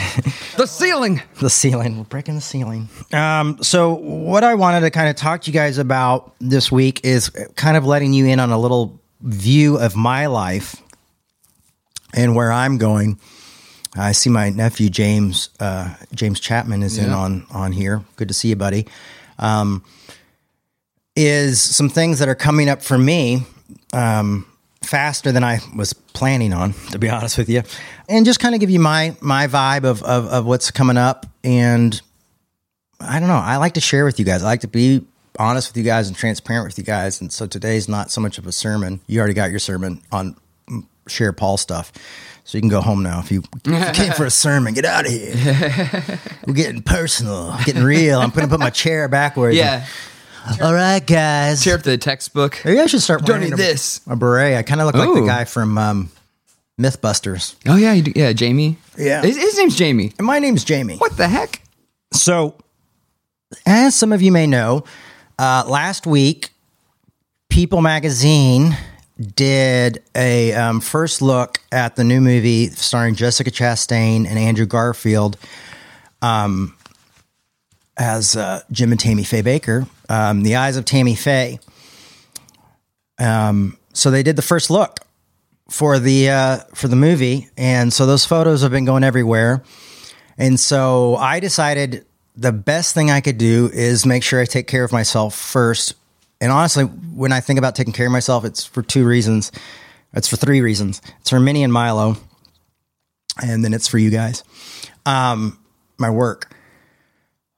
the 0.58 0.66
ceiling. 0.66 1.22
the 1.40 1.48
ceiling. 1.48 1.96
We're 1.96 2.04
breaking 2.04 2.34
the 2.34 2.42
ceiling. 2.42 2.90
Um, 3.14 3.62
so, 3.62 3.94
what 3.94 4.44
I 4.44 4.54
wanted 4.54 4.80
to 4.80 4.90
kind 4.90 5.08
of 5.08 5.16
talk 5.16 5.40
to 5.42 5.50
you 5.50 5.54
guys 5.54 5.78
about 5.78 6.34
this 6.38 6.70
week 6.70 7.02
is 7.02 7.30
kind 7.56 7.78
of 7.78 7.86
letting 7.86 8.12
you 8.12 8.26
in 8.26 8.38
on 8.38 8.50
a 8.50 8.58
little 8.58 9.00
view 9.22 9.78
of 9.78 9.96
my 9.96 10.26
life 10.26 10.76
and 12.12 12.36
where 12.36 12.52
I'm 12.52 12.76
going. 12.76 13.18
I 13.96 14.12
see 14.12 14.30
my 14.30 14.50
nephew 14.50 14.88
James 14.88 15.50
uh, 15.60 15.94
James 16.14 16.40
Chapman 16.40 16.82
is 16.82 16.98
in 16.98 17.10
on 17.10 17.46
on 17.52 17.72
here. 17.72 18.02
Good 18.16 18.28
to 18.28 18.34
see 18.34 18.48
you, 18.48 18.56
buddy. 18.56 18.86
Um, 19.38 19.84
is 21.14 21.60
some 21.60 21.90
things 21.90 22.18
that 22.20 22.28
are 22.28 22.34
coming 22.34 22.70
up 22.70 22.82
for 22.82 22.96
me 22.96 23.44
um, 23.92 24.46
faster 24.82 25.30
than 25.30 25.44
I 25.44 25.60
was 25.76 25.92
planning 25.92 26.54
on, 26.54 26.72
to 26.90 26.98
be 26.98 27.08
honest 27.10 27.36
with 27.36 27.50
you, 27.50 27.62
and 28.08 28.24
just 28.24 28.40
kind 28.40 28.54
of 28.54 28.60
give 28.60 28.70
you 28.70 28.80
my 28.80 29.14
my 29.20 29.46
vibe 29.46 29.84
of, 29.84 30.02
of 30.02 30.26
of 30.26 30.46
what's 30.46 30.70
coming 30.70 30.96
up. 30.96 31.26
And 31.44 32.00
I 32.98 33.20
don't 33.20 33.28
know, 33.28 33.34
I 33.34 33.56
like 33.58 33.74
to 33.74 33.80
share 33.80 34.04
with 34.04 34.18
you 34.18 34.24
guys. 34.24 34.42
I 34.42 34.46
like 34.46 34.60
to 34.60 34.68
be 34.68 35.04
honest 35.38 35.70
with 35.70 35.76
you 35.76 35.82
guys 35.82 36.08
and 36.08 36.16
transparent 36.16 36.66
with 36.66 36.78
you 36.78 36.84
guys. 36.84 37.20
And 37.20 37.32
so 37.32 37.46
today's 37.46 37.88
not 37.88 38.10
so 38.10 38.20
much 38.20 38.38
of 38.38 38.46
a 38.46 38.52
sermon. 38.52 39.00
You 39.06 39.18
already 39.18 39.34
got 39.34 39.50
your 39.50 39.58
sermon 39.58 40.02
on 40.12 40.36
mm, 40.68 40.86
share 41.08 41.32
Paul 41.32 41.56
stuff. 41.56 41.92
So 42.44 42.58
you 42.58 42.62
can 42.62 42.70
go 42.70 42.80
home 42.80 43.02
now 43.02 43.20
if 43.20 43.30
you, 43.30 43.42
if 43.64 43.66
you 43.66 43.92
came 44.04 44.12
for 44.12 44.24
a 44.24 44.30
sermon. 44.30 44.74
Get 44.74 44.84
out 44.84 45.06
of 45.06 45.12
here. 45.12 45.32
We're 46.46 46.54
getting 46.54 46.82
personal, 46.82 47.56
getting 47.64 47.82
real. 47.84 48.20
I'm 48.20 48.30
going 48.30 48.46
to 48.46 48.50
put 48.50 48.60
my 48.60 48.70
chair 48.70 49.08
backwards. 49.08 49.56
Yeah. 49.56 49.86
All 50.60 50.74
right, 50.74 51.06
guys. 51.06 51.62
Tear 51.62 51.76
up 51.76 51.82
the 51.82 51.96
textbook. 51.96 52.60
Maybe 52.64 52.80
I 52.80 52.86
should 52.86 53.00
start 53.00 53.20
Don't 53.20 53.36
wearing 53.36 53.50
need 53.50 53.54
a, 53.54 53.56
this. 53.56 54.00
a 54.08 54.16
beret. 54.16 54.56
I 54.56 54.62
kind 54.64 54.80
of 54.80 54.86
look 54.86 54.96
like 54.96 55.14
the 55.14 55.24
guy 55.26 55.44
from 55.44 55.78
um, 55.78 56.10
MythBusters. 56.80 57.54
Oh 57.66 57.76
yeah, 57.76 57.92
you 57.92 58.02
do, 58.02 58.12
yeah, 58.16 58.32
Jamie. 58.32 58.76
Yeah. 58.98 59.22
his, 59.22 59.36
his 59.36 59.56
name's 59.56 59.76
Jamie. 59.76 60.12
And 60.18 60.26
my 60.26 60.40
name's 60.40 60.64
Jamie. 60.64 60.96
What 60.96 61.16
the 61.16 61.28
heck? 61.28 61.62
So, 62.12 62.56
as 63.64 63.94
some 63.94 64.12
of 64.12 64.20
you 64.20 64.32
may 64.32 64.48
know, 64.48 64.84
uh, 65.38 65.64
last 65.66 66.06
week, 66.08 66.50
People 67.48 67.80
Magazine 67.82 68.76
did 69.22 70.02
a 70.14 70.52
um, 70.52 70.80
first 70.80 71.22
look 71.22 71.58
at 71.70 71.96
the 71.96 72.04
new 72.04 72.20
movie 72.20 72.68
starring 72.68 73.14
Jessica 73.14 73.50
Chastain 73.50 74.26
and 74.26 74.38
Andrew 74.38 74.66
Garfield 74.66 75.36
um, 76.20 76.76
as 77.96 78.36
uh, 78.36 78.62
Jim 78.70 78.90
and 78.90 79.00
Tammy 79.00 79.24
Faye 79.24 79.42
Bakker, 79.42 79.88
um, 80.08 80.42
The 80.42 80.56
Eyes 80.56 80.76
of 80.76 80.84
Tammy 80.84 81.14
Faye. 81.14 81.58
Um, 83.18 83.78
so 83.92 84.10
they 84.10 84.22
did 84.22 84.36
the 84.36 84.42
first 84.42 84.70
look 84.70 85.00
for 85.68 85.98
the 85.98 86.30
uh, 86.30 86.58
for 86.74 86.88
the 86.88 86.96
movie, 86.96 87.48
and 87.56 87.92
so 87.92 88.06
those 88.06 88.24
photos 88.24 88.62
have 88.62 88.70
been 88.70 88.84
going 88.84 89.04
everywhere. 89.04 89.62
And 90.38 90.58
so 90.58 91.16
I 91.16 91.40
decided 91.40 92.04
the 92.34 92.52
best 92.52 92.94
thing 92.94 93.10
I 93.10 93.20
could 93.20 93.38
do 93.38 93.70
is 93.72 94.06
make 94.06 94.22
sure 94.22 94.40
I 94.40 94.44
take 94.44 94.66
care 94.66 94.84
of 94.84 94.92
myself 94.92 95.34
first. 95.34 95.94
And 96.42 96.50
honestly, 96.50 96.84
when 96.84 97.30
I 97.30 97.38
think 97.38 97.58
about 97.60 97.76
taking 97.76 97.92
care 97.92 98.06
of 98.06 98.12
myself, 98.12 98.44
it's 98.44 98.64
for 98.64 98.82
two 98.82 99.06
reasons. 99.06 99.52
It's 100.12 100.26
for 100.26 100.36
three 100.36 100.60
reasons. 100.60 101.00
It's 101.20 101.30
for 101.30 101.38
Minnie 101.38 101.62
and 101.62 101.72
Milo, 101.72 102.16
and 103.40 103.64
then 103.64 103.72
it's 103.72 103.86
for 103.86 103.96
you 103.96 104.10
guys. 104.10 104.42
Um, 105.06 105.56
my 105.98 106.10
work. 106.10 106.52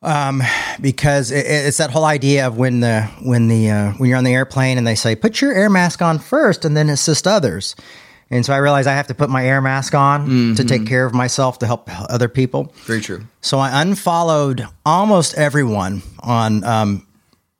Um, 0.02 0.42
because 0.82 1.30
it, 1.30 1.46
it's 1.46 1.78
that 1.78 1.90
whole 1.90 2.04
idea 2.04 2.46
of 2.46 2.58
when 2.58 2.80
the 2.80 3.04
when 3.22 3.48
the 3.48 3.70
uh, 3.70 3.92
when 3.92 4.10
you're 4.10 4.18
on 4.18 4.24
the 4.24 4.34
airplane 4.34 4.76
and 4.76 4.86
they 4.86 4.96
say 4.96 5.16
put 5.16 5.40
your 5.40 5.54
air 5.54 5.70
mask 5.70 6.02
on 6.02 6.18
first 6.18 6.66
and 6.66 6.76
then 6.76 6.90
assist 6.90 7.26
others. 7.26 7.74
And 8.30 8.44
so 8.44 8.52
I 8.52 8.58
realized 8.58 8.86
I 8.86 8.94
have 8.94 9.06
to 9.06 9.14
put 9.14 9.30
my 9.30 9.46
air 9.46 9.62
mask 9.62 9.94
on 9.94 10.56
to 10.56 10.64
take 10.64 10.86
care 10.86 11.06
of 11.06 11.14
myself 11.14 11.58
to 11.60 11.66
help 11.66 11.88
other 12.10 12.28
people. 12.28 12.72
Very 12.84 13.00
true. 13.00 13.22
So 13.40 13.58
I 13.58 13.80
unfollowed 13.80 14.66
almost 14.84 15.34
everyone 15.38 16.02
on 16.20 16.64
um, 16.64 17.06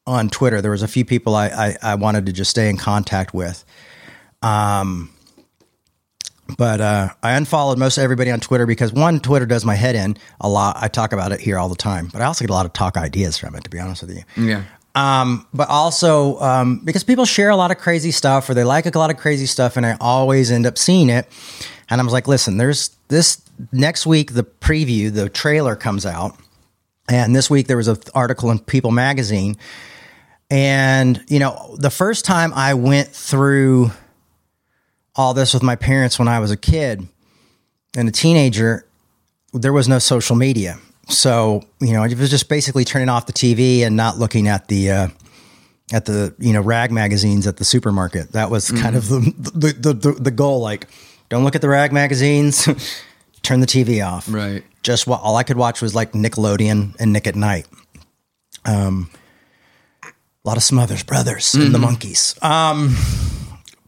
on 0.06 0.28
Twitter. 0.28 0.60
There 0.60 0.70
was 0.70 0.82
a 0.82 0.88
few 0.88 1.04
people 1.04 1.34
I, 1.34 1.48
I, 1.48 1.76
I 1.82 1.94
wanted 1.94 2.26
to 2.26 2.32
just 2.32 2.50
stay 2.50 2.68
in 2.68 2.76
contact 2.76 3.32
with. 3.34 3.64
Um, 4.42 5.10
but 6.58 6.80
uh, 6.80 7.08
I 7.22 7.32
unfollowed 7.32 7.78
most 7.78 7.96
everybody 7.96 8.30
on 8.30 8.38
Twitter 8.40 8.66
because 8.66 8.92
one, 8.92 9.18
Twitter 9.20 9.46
does 9.46 9.64
my 9.64 9.74
head 9.74 9.94
in 9.94 10.16
a 10.40 10.48
lot. 10.48 10.76
I 10.78 10.88
talk 10.88 11.12
about 11.14 11.32
it 11.32 11.40
here 11.40 11.58
all 11.58 11.70
the 11.70 11.74
time, 11.76 12.08
but 12.12 12.20
I 12.20 12.26
also 12.26 12.42
get 12.44 12.50
a 12.50 12.52
lot 12.54 12.66
of 12.66 12.74
talk 12.74 12.96
ideas 12.98 13.38
from 13.38 13.54
it. 13.54 13.64
To 13.64 13.70
be 13.70 13.80
honest 13.80 14.02
with 14.02 14.14
you, 14.16 14.22
Yeah. 14.36 14.62
um, 14.94 15.46
but 15.54 15.70
also 15.70 16.38
um, 16.40 16.80
because 16.84 17.02
people 17.02 17.24
share 17.24 17.48
a 17.48 17.56
lot 17.56 17.70
of 17.70 17.78
crazy 17.78 18.10
stuff 18.10 18.50
or 18.50 18.54
they 18.54 18.62
like 18.64 18.84
a 18.94 18.98
lot 18.98 19.10
of 19.10 19.16
crazy 19.16 19.46
stuff, 19.46 19.78
and 19.78 19.86
I 19.86 19.96
always 20.00 20.50
end 20.50 20.66
up 20.66 20.76
seeing 20.76 21.08
it. 21.08 21.26
And 21.88 21.98
I 22.00 22.04
was 22.04 22.12
like, 22.12 22.28
listen, 22.28 22.58
there's 22.58 22.90
this 23.08 23.40
next 23.72 24.04
week, 24.04 24.34
the 24.34 24.44
preview, 24.44 25.10
the 25.12 25.30
trailer 25.30 25.76
comes 25.76 26.04
out. 26.04 26.36
And 27.08 27.34
this 27.36 27.48
week 27.50 27.66
there 27.68 27.76
was 27.76 27.88
an 27.88 27.98
article 28.14 28.50
in 28.50 28.58
People 28.58 28.90
magazine. 28.90 29.56
And, 30.54 31.20
you 31.26 31.40
know, 31.40 31.74
the 31.80 31.90
first 31.90 32.24
time 32.24 32.52
I 32.54 32.74
went 32.74 33.08
through 33.08 33.90
all 35.16 35.34
this 35.34 35.52
with 35.52 35.64
my 35.64 35.74
parents 35.74 36.16
when 36.16 36.28
I 36.28 36.38
was 36.38 36.52
a 36.52 36.56
kid 36.56 37.08
and 37.96 38.08
a 38.08 38.12
teenager, 38.12 38.86
there 39.52 39.72
was 39.72 39.88
no 39.88 39.98
social 39.98 40.36
media. 40.36 40.78
So, 41.08 41.62
you 41.80 41.92
know, 41.92 42.04
it 42.04 42.16
was 42.16 42.30
just 42.30 42.48
basically 42.48 42.84
turning 42.84 43.08
off 43.08 43.26
the 43.26 43.32
TV 43.32 43.80
and 43.80 43.96
not 43.96 44.18
looking 44.18 44.46
at 44.46 44.68
the, 44.68 44.92
uh, 44.92 45.08
at 45.92 46.04
the 46.04 46.32
you 46.38 46.52
know 46.52 46.60
rag 46.60 46.92
magazines 46.92 47.48
at 47.48 47.56
the 47.56 47.64
supermarket. 47.64 48.30
That 48.32 48.48
was 48.48 48.70
kind 48.70 48.94
of 48.94 49.08
the 49.08 49.20
the, 49.36 49.72
the 49.72 49.92
the 49.92 50.12
the 50.12 50.30
goal. 50.30 50.60
Like, 50.60 50.86
don't 51.30 51.44
look 51.44 51.56
at 51.56 51.62
the 51.62 51.68
rag 51.68 51.92
magazines. 51.92 52.66
turn 53.42 53.60
the 53.60 53.66
TV 53.66 54.06
off. 54.06 54.32
Right. 54.32 54.64
Just 54.82 55.06
what 55.06 55.20
all 55.20 55.36
I 55.36 55.42
could 55.42 55.58
watch 55.58 55.82
was 55.82 55.94
like 55.94 56.12
Nickelodeon 56.12 56.96
and 56.98 57.12
Nick 57.12 57.26
at 57.26 57.34
Night. 57.34 57.66
Um, 58.64 59.10
a 60.44 60.48
lot 60.48 60.56
of 60.56 60.62
Smothers 60.62 61.02
Brothers 61.02 61.54
and 61.54 61.74
the 61.74 61.78
Monkees. 61.78 62.42
Um, 62.42 62.96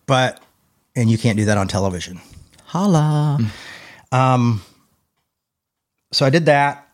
but 0.06 0.40
and 0.94 1.10
you 1.10 1.18
can't 1.18 1.36
do 1.36 1.44
that 1.46 1.58
on 1.58 1.68
television. 1.68 2.20
Holla. 2.64 3.38
Um, 4.10 4.62
so 6.12 6.24
I 6.24 6.30
did 6.30 6.46
that, 6.46 6.88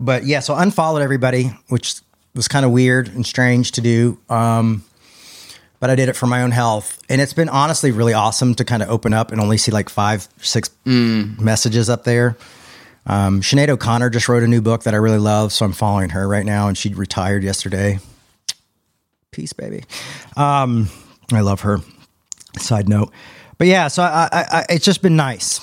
but 0.00 0.24
yeah, 0.24 0.40
so 0.40 0.54
I 0.54 0.62
unfollowed 0.62 1.02
everybody, 1.02 1.50
which 1.68 1.96
was 2.34 2.48
kind 2.48 2.64
of 2.64 2.72
weird 2.72 3.08
and 3.08 3.26
strange 3.26 3.72
to 3.72 3.80
do. 3.80 4.18
Um, 4.28 4.84
but 5.80 5.90
I 5.90 5.96
did 5.96 6.08
it 6.08 6.16
for 6.16 6.26
my 6.26 6.42
own 6.42 6.50
health, 6.50 7.02
and 7.10 7.20
it's 7.20 7.34
been 7.34 7.50
honestly 7.50 7.90
really 7.90 8.14
awesome 8.14 8.54
to 8.54 8.64
kind 8.64 8.82
of 8.82 8.88
open 8.88 9.12
up 9.12 9.32
and 9.32 9.40
only 9.40 9.58
see 9.58 9.70
like 9.70 9.90
five, 9.90 10.26
six 10.38 10.70
messages 10.86 11.90
up 11.90 12.04
there. 12.04 12.38
Um, 13.06 13.42
Sinead 13.42 13.68
O'Connor 13.68 14.08
just 14.08 14.30
wrote 14.30 14.42
a 14.42 14.48
new 14.48 14.62
book 14.62 14.84
that 14.84 14.94
I 14.94 14.96
really 14.96 15.18
love, 15.18 15.52
so 15.52 15.66
I'm 15.66 15.72
following 15.72 16.08
her 16.10 16.26
right 16.26 16.46
now, 16.46 16.68
and 16.68 16.78
she 16.78 16.94
retired 16.94 17.42
yesterday. 17.44 17.98
Peace, 19.34 19.52
baby. 19.52 19.84
Um, 20.36 20.88
I 21.32 21.40
love 21.40 21.62
her. 21.62 21.80
Side 22.56 22.88
note, 22.88 23.12
but 23.58 23.66
yeah, 23.66 23.88
so 23.88 24.04
I, 24.04 24.28
I, 24.30 24.44
I, 24.58 24.66
it's 24.68 24.84
just 24.84 25.02
been 25.02 25.16
nice. 25.16 25.60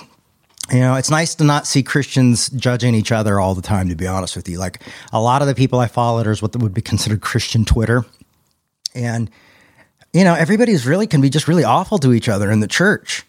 You 0.70 0.80
know, 0.80 0.96
it's 0.96 1.10
nice 1.10 1.36
to 1.36 1.46
not 1.46 1.66
see 1.66 1.84
Christians 1.84 2.50
judging 2.50 2.94
each 2.96 3.14
other 3.14 3.40
all 3.40 3.56
the 3.56 3.62
time. 3.62 3.88
To 3.88 3.96
be 3.96 4.08
honest 4.08 4.36
with 4.36 4.50
you, 4.50 4.60
like 4.60 4.84
a 5.14 5.22
lot 5.22 5.42
of 5.42 5.48
the 5.48 5.56
people 5.56 5.80
I 5.80 5.88
followed 5.88 6.28
are 6.28 6.36
what 6.36 6.54
would 6.58 6.74
be 6.74 6.82
considered 6.82 7.22
Christian 7.22 7.64
Twitter, 7.64 8.04
and 8.94 9.32
you 10.12 10.26
know, 10.26 10.34
everybody's 10.34 10.86
really 10.86 11.08
can 11.08 11.22
be 11.22 11.30
just 11.30 11.48
really 11.48 11.64
awful 11.64 11.98
to 12.00 12.12
each 12.12 12.28
other 12.28 12.52
in 12.52 12.60
the 12.60 12.68
church. 12.68 13.24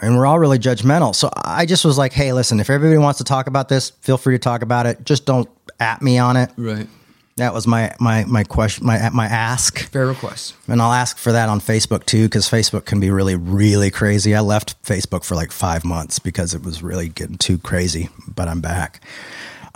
And 0.00 0.16
we're 0.16 0.24
all 0.24 0.38
really 0.38 0.58
judgmental. 0.58 1.14
So 1.14 1.30
I 1.36 1.66
just 1.66 1.84
was 1.84 1.98
like, 1.98 2.14
hey, 2.14 2.32
listen, 2.32 2.60
if 2.60 2.70
everybody 2.70 2.96
wants 2.96 3.18
to 3.18 3.24
talk 3.24 3.46
about 3.46 3.68
this, 3.68 3.90
feel 3.90 4.16
free 4.16 4.34
to 4.34 4.38
talk 4.38 4.62
about 4.62 4.86
it. 4.86 5.04
Just 5.04 5.26
don't 5.26 5.50
at 5.78 6.00
me 6.00 6.16
on 6.16 6.38
it. 6.38 6.50
Right. 6.56 6.88
That 7.36 7.54
was 7.54 7.66
my 7.66 7.94
my 7.98 8.24
my 8.26 8.44
question, 8.44 8.86
my 8.86 9.08
my 9.10 9.24
ask, 9.26 9.78
Fair 9.90 10.06
request. 10.06 10.54
and 10.68 10.82
I'll 10.82 10.92
ask 10.92 11.16
for 11.16 11.32
that 11.32 11.48
on 11.48 11.60
Facebook 11.60 12.04
too, 12.04 12.24
because 12.24 12.48
Facebook 12.48 12.84
can 12.84 13.00
be 13.00 13.10
really 13.10 13.36
really 13.36 13.90
crazy. 13.90 14.34
I 14.34 14.40
left 14.40 14.80
Facebook 14.82 15.24
for 15.24 15.34
like 15.34 15.50
five 15.50 15.84
months 15.84 16.18
because 16.18 16.52
it 16.54 16.62
was 16.62 16.82
really 16.82 17.08
getting 17.08 17.38
too 17.38 17.56
crazy, 17.56 18.10
but 18.28 18.48
I'm 18.48 18.60
back. 18.60 19.00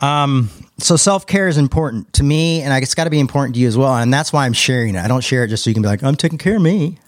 Um, 0.00 0.50
so 0.78 0.96
self 0.96 1.26
care 1.26 1.48
is 1.48 1.56
important 1.56 2.12
to 2.14 2.22
me, 2.22 2.60
and 2.60 2.82
it's 2.82 2.94
got 2.94 3.04
to 3.04 3.10
be 3.10 3.20
important 3.20 3.54
to 3.54 3.60
you 3.60 3.68
as 3.68 3.78
well, 3.78 3.96
and 3.96 4.12
that's 4.12 4.32
why 4.32 4.44
I'm 4.44 4.52
sharing 4.52 4.94
it. 4.94 4.98
I 5.02 5.08
don't 5.08 5.24
share 5.24 5.42
it 5.44 5.48
just 5.48 5.64
so 5.64 5.70
you 5.70 5.74
can 5.74 5.82
be 5.82 5.88
like, 5.88 6.02
I'm 6.02 6.16
taking 6.16 6.36
care 6.38 6.56
of 6.56 6.62
me. 6.62 6.98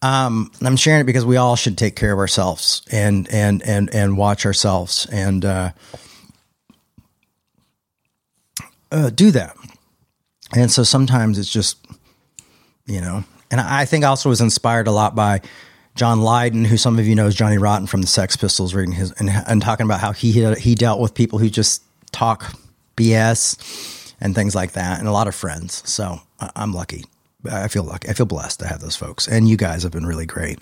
Um, 0.00 0.50
I'm 0.62 0.76
sharing 0.76 1.00
it 1.00 1.04
because 1.04 1.24
we 1.24 1.36
all 1.36 1.56
should 1.56 1.78
take 1.78 1.96
care 1.96 2.12
of 2.12 2.18
ourselves 2.18 2.82
and 2.90 3.28
and 3.30 3.62
and 3.62 3.94
and 3.94 4.16
watch 4.16 4.44
ourselves 4.46 5.06
and 5.12 5.44
uh, 5.44 5.70
uh, 8.94 9.10
do 9.10 9.30
that. 9.32 9.56
And 10.56 10.70
so 10.70 10.82
sometimes 10.84 11.38
it's 11.38 11.50
just, 11.50 11.84
you 12.86 13.00
know, 13.00 13.24
and 13.50 13.60
I 13.60 13.84
think 13.84 14.04
I 14.04 14.08
also 14.08 14.28
was 14.28 14.40
inspired 14.40 14.86
a 14.86 14.92
lot 14.92 15.14
by 15.14 15.40
John 15.94 16.22
Lydon, 16.22 16.64
who 16.64 16.76
some 16.76 16.98
of 16.98 17.06
you 17.06 17.14
know 17.14 17.26
is 17.26 17.34
Johnny 17.34 17.58
Rotten 17.58 17.86
from 17.86 18.00
the 18.00 18.06
Sex 18.06 18.36
Pistols, 18.36 18.74
reading 18.74 18.94
his 18.94 19.12
and, 19.12 19.30
and 19.30 19.62
talking 19.62 19.84
about 19.84 20.00
how 20.00 20.12
he 20.12 20.32
he 20.54 20.74
dealt 20.74 21.00
with 21.00 21.14
people 21.14 21.38
who 21.38 21.48
just 21.48 21.82
talk 22.10 22.56
BS 22.96 24.12
and 24.20 24.34
things 24.34 24.54
like 24.54 24.72
that, 24.72 24.98
and 24.98 25.06
a 25.06 25.12
lot 25.12 25.28
of 25.28 25.34
friends. 25.34 25.88
So 25.88 26.18
I'm 26.40 26.72
lucky. 26.72 27.04
I 27.50 27.68
feel 27.68 27.84
lucky. 27.84 28.08
I 28.08 28.12
feel 28.12 28.26
blessed 28.26 28.60
to 28.60 28.66
have 28.66 28.80
those 28.80 28.96
folks, 28.96 29.28
and 29.28 29.48
you 29.48 29.56
guys 29.56 29.84
have 29.84 29.92
been 29.92 30.06
really 30.06 30.26
great 30.26 30.58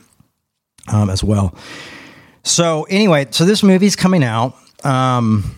um, 0.89 1.09
as 1.09 1.25
well. 1.25 1.55
So 2.43 2.85
anyway, 2.91 3.27
so 3.31 3.45
this 3.45 3.62
movie's 3.62 3.97
coming 3.97 4.25
out. 4.25 4.55
Um, 4.85 5.55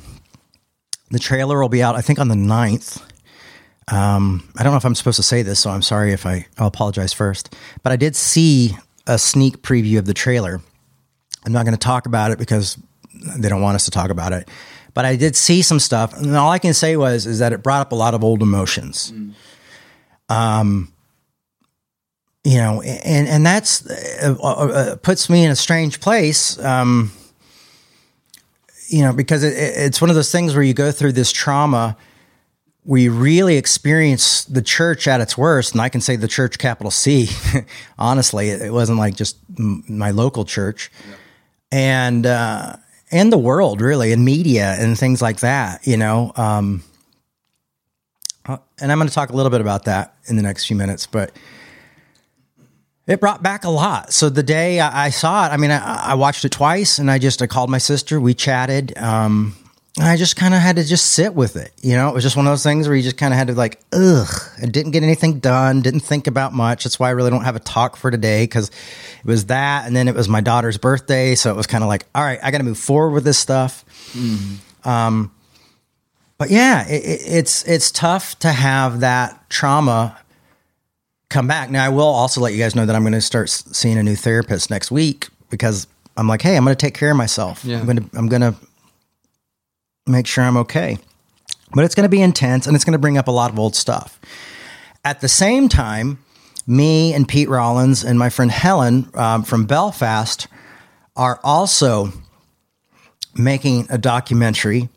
the 1.14 1.20
trailer 1.20 1.60
will 1.60 1.68
be 1.68 1.82
out, 1.82 1.94
I 1.94 2.00
think, 2.00 2.18
on 2.18 2.28
the 2.28 2.34
9th. 2.34 3.00
Um, 3.88 4.48
I 4.56 4.62
don't 4.62 4.72
know 4.72 4.76
if 4.76 4.84
I'm 4.84 4.94
supposed 4.94 5.16
to 5.16 5.22
say 5.22 5.42
this, 5.42 5.60
so 5.60 5.70
I'm 5.70 5.82
sorry 5.82 6.12
if 6.12 6.26
I, 6.26 6.46
I'll 6.58 6.66
apologize 6.66 7.12
first. 7.12 7.54
But 7.82 7.92
I 7.92 7.96
did 7.96 8.16
see 8.16 8.76
a 9.06 9.18
sneak 9.18 9.62
preview 9.62 9.98
of 9.98 10.06
the 10.06 10.14
trailer. 10.14 10.60
I'm 11.46 11.52
not 11.52 11.64
going 11.64 11.76
to 11.76 11.78
talk 11.78 12.06
about 12.06 12.32
it 12.32 12.38
because 12.38 12.78
they 13.38 13.48
don't 13.48 13.62
want 13.62 13.76
us 13.76 13.84
to 13.84 13.90
talk 13.90 14.10
about 14.10 14.32
it. 14.32 14.48
But 14.92 15.04
I 15.04 15.16
did 15.16 15.36
see 15.36 15.62
some 15.62 15.80
stuff, 15.80 16.16
and 16.16 16.34
all 16.36 16.50
I 16.50 16.58
can 16.58 16.74
say 16.74 16.96
was 16.96 17.26
is 17.26 17.40
that 17.40 17.52
it 17.52 17.62
brought 17.62 17.80
up 17.80 17.92
a 17.92 17.96
lot 17.96 18.14
of 18.14 18.22
old 18.22 18.42
emotions. 18.42 19.12
Um, 20.28 20.92
you 22.44 22.58
know, 22.58 22.80
and 22.82 23.26
and 23.26 23.44
that's 23.44 23.86
uh, 24.22 24.36
uh, 24.40 24.46
uh, 24.46 24.96
puts 24.96 25.28
me 25.28 25.44
in 25.44 25.50
a 25.50 25.56
strange 25.56 26.00
place. 26.00 26.58
Um, 26.60 27.10
you 28.88 29.02
know, 29.02 29.12
because 29.12 29.42
it, 29.44 29.52
it- 29.54 29.74
it's 29.86 30.00
one 30.00 30.10
of 30.10 30.16
those 30.16 30.30
things 30.32 30.54
where 30.54 30.62
you 30.62 30.74
go 30.74 30.90
through 30.92 31.12
this 31.12 31.32
trauma 31.32 31.96
where 32.84 33.00
you 33.00 33.10
really 33.12 33.56
experience 33.56 34.44
the 34.44 34.60
church 34.60 35.08
at 35.08 35.20
its 35.22 35.38
worst. 35.38 35.72
And 35.72 35.80
I 35.80 35.88
can 35.88 36.02
say 36.02 36.16
the 36.16 36.28
church, 36.28 36.58
capital 36.58 36.90
C, 36.90 37.28
honestly, 37.98 38.50
it, 38.50 38.70
wasn't 38.72 38.98
like 38.98 39.16
just 39.16 39.38
m- 39.58 39.82
my 39.88 40.10
local 40.10 40.44
church 40.44 40.90
and, 41.72 42.26
uh, 42.26 42.76
and 43.10 43.32
the 43.32 43.38
world 43.38 43.80
really 43.80 44.12
and 44.12 44.22
media 44.24 44.76
and 44.78 44.98
things 44.98 45.22
like 45.22 45.40
that, 45.40 45.86
you 45.86 45.96
know, 45.96 46.32
um, 46.36 46.82
uh, 48.46 48.58
and 48.80 48.92
I'm 48.92 48.98
going 48.98 49.08
to 49.08 49.14
talk 49.14 49.30
a 49.30 49.34
little 49.36 49.50
bit 49.50 49.62
about 49.62 49.86
that 49.86 50.14
in 50.26 50.36
the 50.36 50.42
next 50.42 50.66
few 50.66 50.76
minutes, 50.76 51.06
but 51.06 51.32
it 53.06 53.20
brought 53.20 53.42
back 53.42 53.64
a 53.64 53.70
lot. 53.70 54.12
So 54.12 54.28
the 54.28 54.42
day 54.42 54.80
I, 54.80 55.06
I 55.06 55.10
saw 55.10 55.46
it, 55.46 55.50
I 55.50 55.56
mean, 55.56 55.70
I, 55.70 56.10
I 56.10 56.14
watched 56.14 56.44
it 56.44 56.52
twice, 56.52 56.98
and 56.98 57.10
I 57.10 57.18
just 57.18 57.42
I 57.42 57.46
called 57.46 57.70
my 57.70 57.78
sister. 57.78 58.20
We 58.20 58.34
chatted. 58.34 58.96
Um, 58.96 59.54
and 59.96 60.08
I 60.08 60.16
just 60.16 60.34
kind 60.34 60.54
of 60.54 60.60
had 60.60 60.76
to 60.76 60.84
just 60.84 61.10
sit 61.10 61.34
with 61.34 61.54
it. 61.54 61.72
You 61.80 61.94
know, 61.94 62.08
it 62.08 62.14
was 62.14 62.24
just 62.24 62.36
one 62.36 62.46
of 62.46 62.50
those 62.50 62.64
things 62.64 62.88
where 62.88 62.96
you 62.96 63.02
just 63.02 63.16
kind 63.16 63.32
of 63.32 63.38
had 63.38 63.46
to 63.46 63.54
like, 63.54 63.80
ugh, 63.92 64.28
I 64.60 64.66
didn't 64.66 64.90
get 64.90 65.04
anything 65.04 65.38
done, 65.38 65.82
didn't 65.82 66.00
think 66.00 66.26
about 66.26 66.52
much. 66.52 66.82
That's 66.82 66.98
why 66.98 67.08
I 67.08 67.12
really 67.12 67.30
don't 67.30 67.44
have 67.44 67.54
a 67.54 67.60
talk 67.60 67.96
for 67.96 68.10
today 68.10 68.42
because 68.42 68.70
it 68.70 69.26
was 69.26 69.46
that, 69.46 69.86
and 69.86 69.94
then 69.94 70.08
it 70.08 70.14
was 70.16 70.28
my 70.28 70.40
daughter's 70.40 70.78
birthday, 70.78 71.36
so 71.36 71.50
it 71.50 71.56
was 71.56 71.68
kind 71.68 71.84
of 71.84 71.88
like, 71.88 72.06
all 72.12 72.24
right, 72.24 72.40
I 72.42 72.50
got 72.50 72.58
to 72.58 72.64
move 72.64 72.78
forward 72.78 73.10
with 73.10 73.24
this 73.24 73.38
stuff. 73.38 73.84
Um, 74.84 75.30
but 76.38 76.50
yeah, 76.50 76.88
it, 76.88 77.04
it, 77.04 77.20
it's 77.26 77.62
it's 77.64 77.92
tough 77.92 78.36
to 78.40 78.50
have 78.50 79.00
that 79.00 79.48
trauma 79.48 80.18
come 81.28 81.46
back. 81.46 81.70
Now, 81.70 81.84
I 81.84 81.88
will 81.88 82.02
also 82.02 82.40
let 82.40 82.52
you 82.52 82.58
guys 82.58 82.74
know 82.74 82.86
that 82.86 82.94
I'm 82.94 83.02
going 83.02 83.12
to 83.12 83.20
start 83.20 83.50
seeing 83.50 83.98
a 83.98 84.02
new 84.02 84.16
therapist 84.16 84.70
next 84.70 84.90
week 84.90 85.28
because 85.50 85.86
I'm 86.16 86.28
like, 86.28 86.42
hey, 86.42 86.56
I'm 86.56 86.64
going 86.64 86.76
to 86.76 86.80
take 86.86 86.94
care 86.94 87.10
of 87.10 87.16
myself. 87.16 87.64
Yeah. 87.64 87.78
I'm 87.78 87.86
going 87.86 87.96
to 87.96 88.18
I'm 88.18 88.28
going 88.28 88.42
to 88.42 88.54
make 90.06 90.26
sure 90.26 90.44
I'm 90.44 90.56
okay. 90.58 90.98
But 91.74 91.84
it's 91.84 91.94
going 91.94 92.04
to 92.04 92.10
be 92.10 92.22
intense 92.22 92.66
and 92.66 92.76
it's 92.76 92.84
going 92.84 92.92
to 92.92 92.98
bring 92.98 93.18
up 93.18 93.26
a 93.26 93.32
lot 93.32 93.50
of 93.50 93.58
old 93.58 93.74
stuff. 93.74 94.20
At 95.04 95.20
the 95.20 95.28
same 95.28 95.68
time, 95.68 96.18
me 96.66 97.12
and 97.12 97.26
Pete 97.26 97.48
Rollins 97.48 98.04
and 98.04 98.18
my 98.18 98.30
friend 98.30 98.50
Helen 98.50 99.10
um, 99.14 99.42
from 99.42 99.66
Belfast 99.66 100.46
are 101.16 101.40
also 101.42 102.12
making 103.34 103.86
a 103.90 103.98
documentary 103.98 104.88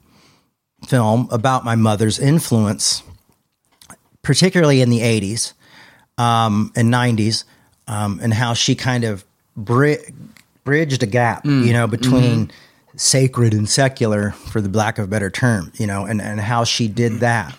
film 0.88 1.28
about 1.32 1.66
my 1.66 1.76
mother's 1.76 2.20
influence, 2.20 3.02
particularly 4.22 4.82
in 4.82 4.90
the 4.90 5.00
80s 5.00 5.54
um, 6.18 6.72
and 6.76 6.94
90s, 6.94 7.44
um, 7.88 8.20
and 8.22 8.34
how 8.34 8.54
she 8.54 8.76
kind 8.76 9.04
of 9.04 9.24
bri- 9.56 10.04
bridged 10.64 11.04
a 11.04 11.06
gap, 11.06 11.46
you 11.46 11.74
know, 11.74 11.88
between 11.88 12.52
sacred 12.96 13.54
and 13.54 13.70
secular, 13.70 14.32
for 14.32 14.60
the 14.60 14.70
lack 14.76 14.98
of 14.98 15.06
a 15.06 15.08
better 15.08 15.30
term, 15.30 15.72
you 15.78 15.86
know, 15.88 16.06
and, 16.06 16.22
and 16.22 16.40
how 16.40 16.64
she 16.64 16.88
did 16.88 17.20
that. 17.20 17.56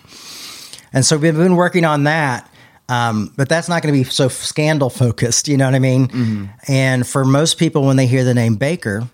And 0.91 1.05
so 1.05 1.17
we've 1.17 1.35
been 1.35 1.55
working 1.55 1.85
on 1.85 2.03
that. 2.03 2.49
Um, 2.89 3.31
but 3.37 3.47
that's 3.47 3.69
not 3.69 3.83
going 3.83 3.93
to 3.93 3.99
be 3.99 4.03
so 4.03 4.29
scandal 4.29 4.89
focused, 4.89 5.47
you 5.47 5.57
know 5.57 5.65
what 5.65 5.75
I 5.75 5.79
mean? 5.79 6.49
And 6.67 7.05
for 7.05 7.23
most 7.23 7.59
people, 7.59 7.83
when 7.85 7.97
they 7.97 8.07
hear 8.07 8.23
the 8.23 8.33
name 8.33 8.57
Bakker, 8.57 9.07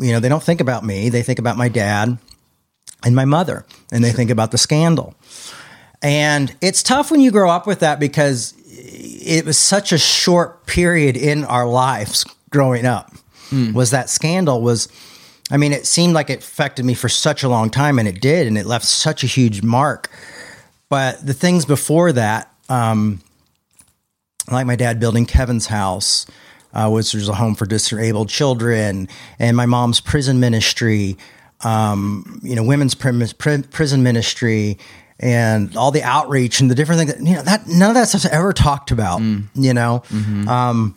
you 0.00 0.12
know, 0.12 0.18
they 0.18 0.28
don't 0.28 0.42
think 0.42 0.60
about 0.60 0.84
me. 0.84 1.08
They 1.08 1.22
think 1.22 1.38
about 1.38 1.56
my 1.56 1.68
dad 1.68 2.18
and 3.04 3.14
my 3.14 3.24
mother, 3.24 3.64
and 3.92 4.02
they 4.02 4.10
think 4.10 4.30
about 4.30 4.50
the 4.50 4.58
scandal. 4.58 5.14
And 6.02 6.54
it's 6.60 6.82
tough 6.82 7.10
when 7.10 7.20
you 7.20 7.30
grow 7.30 7.50
up 7.50 7.66
with 7.66 7.80
that 7.80 7.98
because 7.98 8.54
it 8.66 9.44
was 9.44 9.58
such 9.58 9.92
a 9.92 9.98
short 9.98 10.66
period 10.66 11.16
in 11.16 11.44
our 11.44 11.66
lives 11.66 12.24
growing 12.50 12.86
up. 12.86 13.12
Was 13.72 13.90
that 13.90 14.10
scandal 14.10 14.60
was 14.60 14.88
I 15.50 15.56
mean, 15.56 15.72
it 15.72 15.86
seemed 15.86 16.12
like 16.12 16.28
it 16.30 16.40
affected 16.40 16.84
me 16.84 16.94
for 16.94 17.08
such 17.08 17.42
a 17.42 17.48
long 17.48 17.70
time, 17.70 17.98
and 17.98 18.06
it 18.06 18.20
did, 18.20 18.46
and 18.46 18.58
it 18.58 18.66
left 18.66 18.84
such 18.84 19.24
a 19.24 19.26
huge 19.26 19.62
mark. 19.62 20.10
But 20.90 21.24
the 21.26 21.34
things 21.34 21.64
before 21.64 22.12
that, 22.12 22.52
um, 22.68 23.20
like 24.50 24.66
my 24.66 24.76
dad 24.76 25.00
building 25.00 25.26
Kevin's 25.26 25.66
house, 25.66 26.26
uh, 26.74 26.90
which 26.90 27.14
was 27.14 27.28
a 27.28 27.34
home 27.34 27.54
for 27.54 27.66
disabled 27.66 28.28
children, 28.28 29.08
and 29.38 29.56
my 29.56 29.66
mom's 29.66 30.00
prison 30.00 30.38
ministry, 30.38 31.16
um, 31.62 32.40
you 32.42 32.54
know, 32.54 32.62
women's 32.62 32.94
prim- 32.94 33.26
pri- 33.38 33.64
prison 33.70 34.02
ministry, 34.02 34.78
and 35.20 35.76
all 35.76 35.90
the 35.90 36.02
outreach 36.02 36.60
and 36.60 36.70
the 36.70 36.74
different 36.74 37.00
things. 37.00 37.14
That, 37.14 37.24
you 37.26 37.34
know, 37.36 37.42
that 37.42 37.66
none 37.66 37.90
of 37.90 37.94
that 37.94 38.08
stuff's 38.08 38.26
ever 38.26 38.52
talked 38.52 38.90
about. 38.90 39.20
You 39.54 39.74
know, 39.74 40.02
um, 40.48 40.96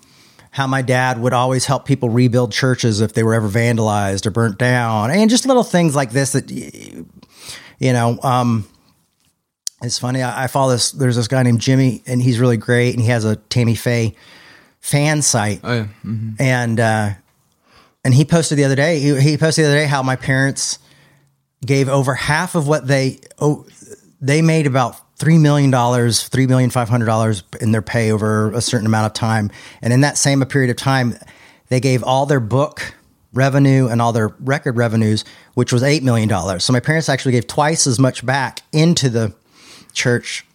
how 0.51 0.67
my 0.67 0.81
dad 0.81 1.19
would 1.21 1.33
always 1.33 1.65
help 1.65 1.85
people 1.85 2.09
rebuild 2.09 2.51
churches 2.51 2.99
if 3.01 3.13
they 3.13 3.23
were 3.23 3.33
ever 3.33 3.47
vandalized 3.49 4.25
or 4.25 4.31
burnt 4.31 4.57
down, 4.57 5.09
and 5.11 5.29
just 5.29 5.45
little 5.45 5.63
things 5.63 5.95
like 5.95 6.11
this 6.11 6.33
that 6.33 6.51
you 6.51 7.05
know. 7.93 8.19
Um, 8.21 8.67
it's 9.83 9.97
funny. 9.97 10.21
I, 10.21 10.43
I 10.43 10.47
follow 10.47 10.71
this. 10.73 10.91
There's 10.91 11.15
this 11.15 11.27
guy 11.27 11.41
named 11.43 11.59
Jimmy, 11.61 12.03
and 12.05 12.21
he's 12.21 12.39
really 12.39 12.57
great, 12.57 12.93
and 12.93 13.01
he 13.01 13.09
has 13.09 13.25
a 13.25 13.35
Tammy 13.37 13.75
Faye 13.75 14.15
fan 14.79 15.21
site, 15.21 15.61
Oh 15.63 15.73
yeah. 15.73 15.87
Mhm. 16.05 16.35
and 16.39 16.79
uh, 16.79 17.09
and 18.03 18.13
he 18.13 18.25
posted 18.25 18.57
the 18.57 18.63
other 18.65 18.75
day. 18.75 18.99
He, 18.99 19.19
he 19.19 19.37
posted 19.37 19.63
the 19.65 19.69
other 19.69 19.77
day 19.77 19.85
how 19.87 20.03
my 20.03 20.15
parents 20.15 20.79
gave 21.65 21.87
over 21.89 22.13
half 22.15 22.55
of 22.55 22.67
what 22.67 22.87
they 22.87 23.19
oh 23.39 23.65
they 24.21 24.41
made 24.41 24.67
about 24.67 25.17
three 25.17 25.37
million 25.37 25.71
dollars, 25.71 26.27
three 26.27 26.47
million 26.47 26.69
five 26.69 26.89
hundred 26.89 27.05
dollars 27.05 27.43
in 27.59 27.71
their 27.71 27.81
pay 27.81 28.11
over 28.11 28.51
a 28.53 28.61
certain 28.61 28.85
amount 28.85 29.07
of 29.07 29.13
time, 29.13 29.51
and 29.81 29.91
in 29.91 30.01
that 30.01 30.17
same 30.17 30.43
period 30.45 30.69
of 30.69 30.77
time, 30.77 31.15
they 31.69 31.79
gave 31.79 32.03
all 32.03 32.25
their 32.25 32.39
book 32.39 32.93
revenue 33.33 33.87
and 33.87 34.01
all 34.01 34.13
their 34.13 34.29
record 34.39 34.77
revenues, 34.77 35.23
which 35.53 35.73
was 35.73 35.83
eight 35.83 36.03
million 36.03 36.29
dollars. 36.29 36.63
So 36.63 36.73
my 36.73 36.79
parents 36.79 37.09
actually 37.09 37.33
gave 37.33 37.47
twice 37.47 37.87
as 37.87 37.99
much 37.99 38.25
back 38.25 38.61
into 38.71 39.09
the 39.09 39.33
church 39.93 40.45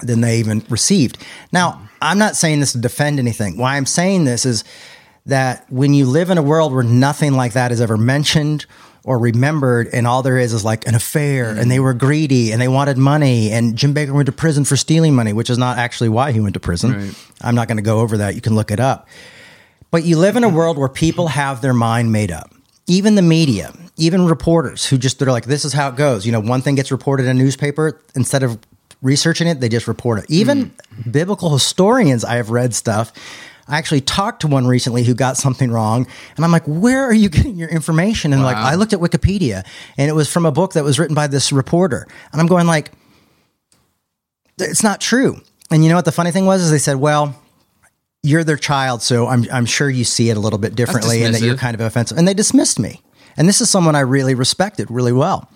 than 0.00 0.20
they 0.20 0.38
even 0.38 0.64
received. 0.68 1.18
Now, 1.52 1.88
I'm 2.00 2.18
not 2.18 2.36
saying 2.36 2.60
this 2.60 2.72
to 2.72 2.78
defend 2.78 3.18
anything. 3.18 3.56
Why 3.56 3.76
I'm 3.76 3.86
saying 3.86 4.24
this 4.24 4.44
is 4.44 4.64
that 5.26 5.70
when 5.70 5.94
you 5.94 6.06
live 6.06 6.30
in 6.30 6.38
a 6.38 6.42
world 6.42 6.72
where 6.72 6.82
nothing 6.82 7.34
like 7.34 7.52
that 7.52 7.70
is 7.70 7.80
ever 7.80 7.96
mentioned 7.96 8.66
or 9.04 9.18
remembered, 9.18 9.88
and 9.92 10.06
all 10.06 10.22
there 10.22 10.38
is 10.38 10.52
is 10.52 10.64
like 10.64 10.86
an 10.86 10.94
affair, 10.94 11.50
and 11.50 11.70
they 11.70 11.78
mm. 11.78 11.82
were 11.82 11.94
greedy 11.94 12.52
and 12.52 12.60
they 12.60 12.68
wanted 12.68 12.96
money, 12.96 13.50
and 13.50 13.76
Jim 13.76 13.94
Bakker 13.94 14.12
went 14.12 14.26
to 14.26 14.32
prison 14.32 14.64
for 14.64 14.76
stealing 14.76 15.14
money, 15.14 15.32
which 15.32 15.50
is 15.50 15.58
not 15.58 15.78
actually 15.78 16.08
why 16.08 16.32
he 16.32 16.40
went 16.40 16.54
to 16.54 16.60
prison. 16.60 16.92
Right. 16.92 17.28
I'm 17.40 17.54
not 17.54 17.66
going 17.68 17.78
to 17.78 17.82
go 17.82 18.00
over 18.00 18.18
that. 18.18 18.34
You 18.34 18.40
can 18.40 18.54
look 18.54 18.70
it 18.70 18.80
up. 18.80 19.08
But 19.90 20.04
you 20.04 20.16
live 20.16 20.36
in 20.36 20.44
a 20.44 20.48
world 20.48 20.78
where 20.78 20.88
people 20.88 21.28
have 21.28 21.60
their 21.60 21.74
mind 21.74 22.12
made 22.12 22.30
up. 22.30 22.54
Even 22.86 23.14
the 23.14 23.22
media, 23.22 23.72
even 23.96 24.26
reporters 24.26 24.86
who 24.86 24.96
just 24.96 25.18
they're 25.18 25.30
like, 25.30 25.44
this 25.44 25.64
is 25.64 25.72
how 25.72 25.88
it 25.88 25.96
goes. 25.96 26.24
You 26.24 26.32
know, 26.32 26.40
one 26.40 26.62
thing 26.62 26.76
gets 26.76 26.90
reported 26.90 27.24
in 27.24 27.30
a 27.30 27.34
newspaper 27.34 28.00
instead 28.14 28.42
of 28.42 28.58
researching 29.02 29.48
it, 29.48 29.60
they 29.60 29.68
just 29.68 29.88
report 29.88 30.20
it. 30.20 30.26
Even 30.28 30.70
mm. 30.70 31.12
biblical 31.12 31.50
historians, 31.50 32.24
I 32.24 32.36
have 32.36 32.50
read 32.50 32.74
stuff. 32.74 33.12
I 33.68 33.78
actually 33.78 34.00
talked 34.00 34.40
to 34.42 34.48
one 34.48 34.66
recently 34.66 35.04
who 35.04 35.14
got 35.14 35.36
something 35.36 35.70
wrong, 35.70 36.06
and 36.36 36.44
I'm 36.44 36.52
like, 36.52 36.64
"Where 36.66 37.04
are 37.04 37.12
you 37.12 37.28
getting 37.36 37.56
your 37.56 37.68
information?" 37.68 38.32
And 38.32 38.42
like, 38.42 38.56
I 38.56 38.74
looked 38.74 38.92
at 38.92 39.00
Wikipedia, 39.00 39.64
and 39.96 40.08
it 40.08 40.14
was 40.14 40.30
from 40.30 40.46
a 40.46 40.52
book 40.52 40.72
that 40.74 40.84
was 40.84 40.98
written 40.98 41.14
by 41.14 41.26
this 41.26 41.52
reporter, 41.52 42.06
and 42.32 42.40
I'm 42.40 42.46
going 42.46 42.66
like, 42.66 42.92
"It's 44.58 44.82
not 44.82 45.00
true." 45.00 45.40
And 45.70 45.82
you 45.82 45.88
know 45.88 45.96
what 45.96 46.04
the 46.04 46.12
funny 46.12 46.30
thing 46.30 46.46
was? 46.46 46.62
Is 46.62 46.70
they 46.70 46.78
said, 46.78 46.96
"Well." 46.96 47.38
You're 48.24 48.44
their 48.44 48.56
child, 48.56 49.02
so 49.02 49.26
I'm 49.26 49.48
I'm 49.50 49.66
sure 49.66 49.90
you 49.90 50.04
see 50.04 50.30
it 50.30 50.36
a 50.36 50.40
little 50.40 50.60
bit 50.60 50.76
differently, 50.76 51.24
and 51.24 51.34
that 51.34 51.42
you're 51.42 51.56
kind 51.56 51.74
of 51.74 51.80
offensive. 51.80 52.16
And 52.16 52.28
they 52.28 52.34
dismissed 52.34 52.78
me. 52.78 53.02
And 53.36 53.48
this 53.48 53.60
is 53.60 53.68
someone 53.68 53.96
I 53.96 54.00
really 54.00 54.36
respected 54.36 54.92
really 54.92 55.10
well 55.10 55.50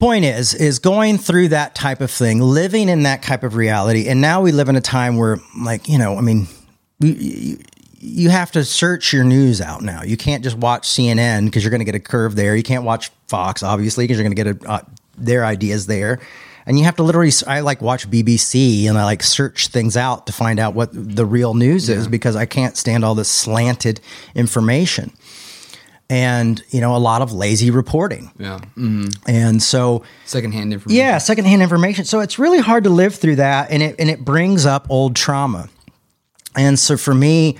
point 0.00 0.24
is 0.24 0.54
is 0.54 0.78
going 0.78 1.18
through 1.18 1.48
that 1.48 1.74
type 1.74 2.00
of 2.00 2.10
thing 2.10 2.40
living 2.40 2.88
in 2.88 3.02
that 3.02 3.22
type 3.22 3.42
of 3.42 3.54
reality 3.54 4.08
and 4.08 4.20
now 4.20 4.40
we 4.40 4.50
live 4.50 4.68
in 4.68 4.76
a 4.76 4.80
time 4.80 5.16
where 5.16 5.38
like 5.62 5.88
you 5.88 5.98
know 5.98 6.16
i 6.16 6.20
mean 6.20 6.46
we, 7.00 7.12
you, 7.12 7.58
you 8.00 8.30
have 8.30 8.50
to 8.52 8.64
search 8.64 9.12
your 9.12 9.24
news 9.24 9.60
out 9.60 9.82
now. 9.82 10.02
You 10.02 10.16
can't 10.16 10.42
just 10.42 10.56
watch 10.56 10.88
cnn 10.88 11.44
because 11.44 11.62
you're 11.62 11.70
going 11.70 11.80
to 11.80 11.84
get 11.84 11.94
a 11.94 12.00
curve 12.00 12.34
there. 12.34 12.56
You 12.56 12.62
can't 12.62 12.84
watch 12.84 13.10
fox 13.28 13.62
obviously 13.62 14.04
because 14.04 14.18
you're 14.18 14.28
going 14.28 14.36
to 14.36 14.54
get 14.54 14.64
a, 14.64 14.70
uh, 14.70 14.80
their 15.18 15.44
ideas 15.44 15.86
there. 15.86 16.18
And 16.66 16.78
you 16.78 16.84
have 16.84 16.96
to 16.96 17.02
literally 17.02 17.32
i 17.48 17.60
like 17.60 17.82
watch 17.82 18.08
bbc 18.08 18.84
and 18.84 18.96
i 18.96 19.04
like 19.04 19.24
search 19.24 19.68
things 19.68 19.96
out 19.96 20.26
to 20.26 20.32
find 20.32 20.60
out 20.60 20.72
what 20.72 20.90
the 20.92 21.26
real 21.26 21.54
news 21.54 21.88
is 21.88 22.06
because 22.06 22.36
i 22.36 22.46
can't 22.46 22.76
stand 22.76 23.02
all 23.02 23.16
this 23.16 23.30
slanted 23.30 24.00
information 24.36 25.10
and 26.10 26.62
you 26.70 26.80
know 26.82 26.94
a 26.94 26.98
lot 26.98 27.22
of 27.22 27.32
lazy 27.32 27.70
reporting 27.70 28.30
Yeah. 28.36 28.58
Mm. 28.76 29.16
and 29.26 29.62
so 29.62 30.02
Secondhand 30.26 30.72
information. 30.74 30.98
yeah, 30.98 31.16
secondhand 31.18 31.62
information. 31.62 32.04
So 32.04 32.20
it's 32.20 32.38
really 32.38 32.58
hard 32.58 32.84
to 32.84 32.90
live 32.90 33.14
through 33.14 33.36
that, 33.36 33.70
and 33.70 33.82
it 33.82 33.96
and 33.98 34.10
it 34.10 34.24
brings 34.24 34.66
up 34.66 34.86
old 34.90 35.16
trauma. 35.16 35.68
And 36.56 36.78
so 36.78 36.96
for 36.96 37.14
me, 37.14 37.58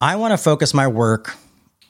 I 0.00 0.16
want 0.16 0.32
to 0.32 0.38
focus 0.38 0.72
my 0.72 0.88
work, 0.88 1.36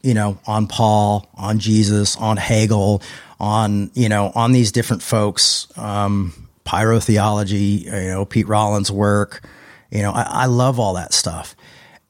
you 0.02 0.12
know, 0.12 0.38
on 0.46 0.66
Paul, 0.66 1.28
on 1.34 1.60
Jesus, 1.60 2.16
on 2.16 2.36
Hegel, 2.36 3.00
on 3.38 3.92
you 3.94 4.08
know, 4.08 4.32
on 4.34 4.50
these 4.52 4.72
different 4.72 5.02
folks, 5.02 5.68
um, 5.78 6.32
pyrotheology, 6.66 7.84
you 7.84 7.90
know, 8.10 8.24
Pete 8.24 8.48
Rollins' 8.48 8.90
work. 8.90 9.48
You 9.90 10.02
know, 10.02 10.12
I, 10.12 10.22
I 10.22 10.46
love 10.46 10.78
all 10.80 10.94
that 10.94 11.12
stuff. 11.12 11.54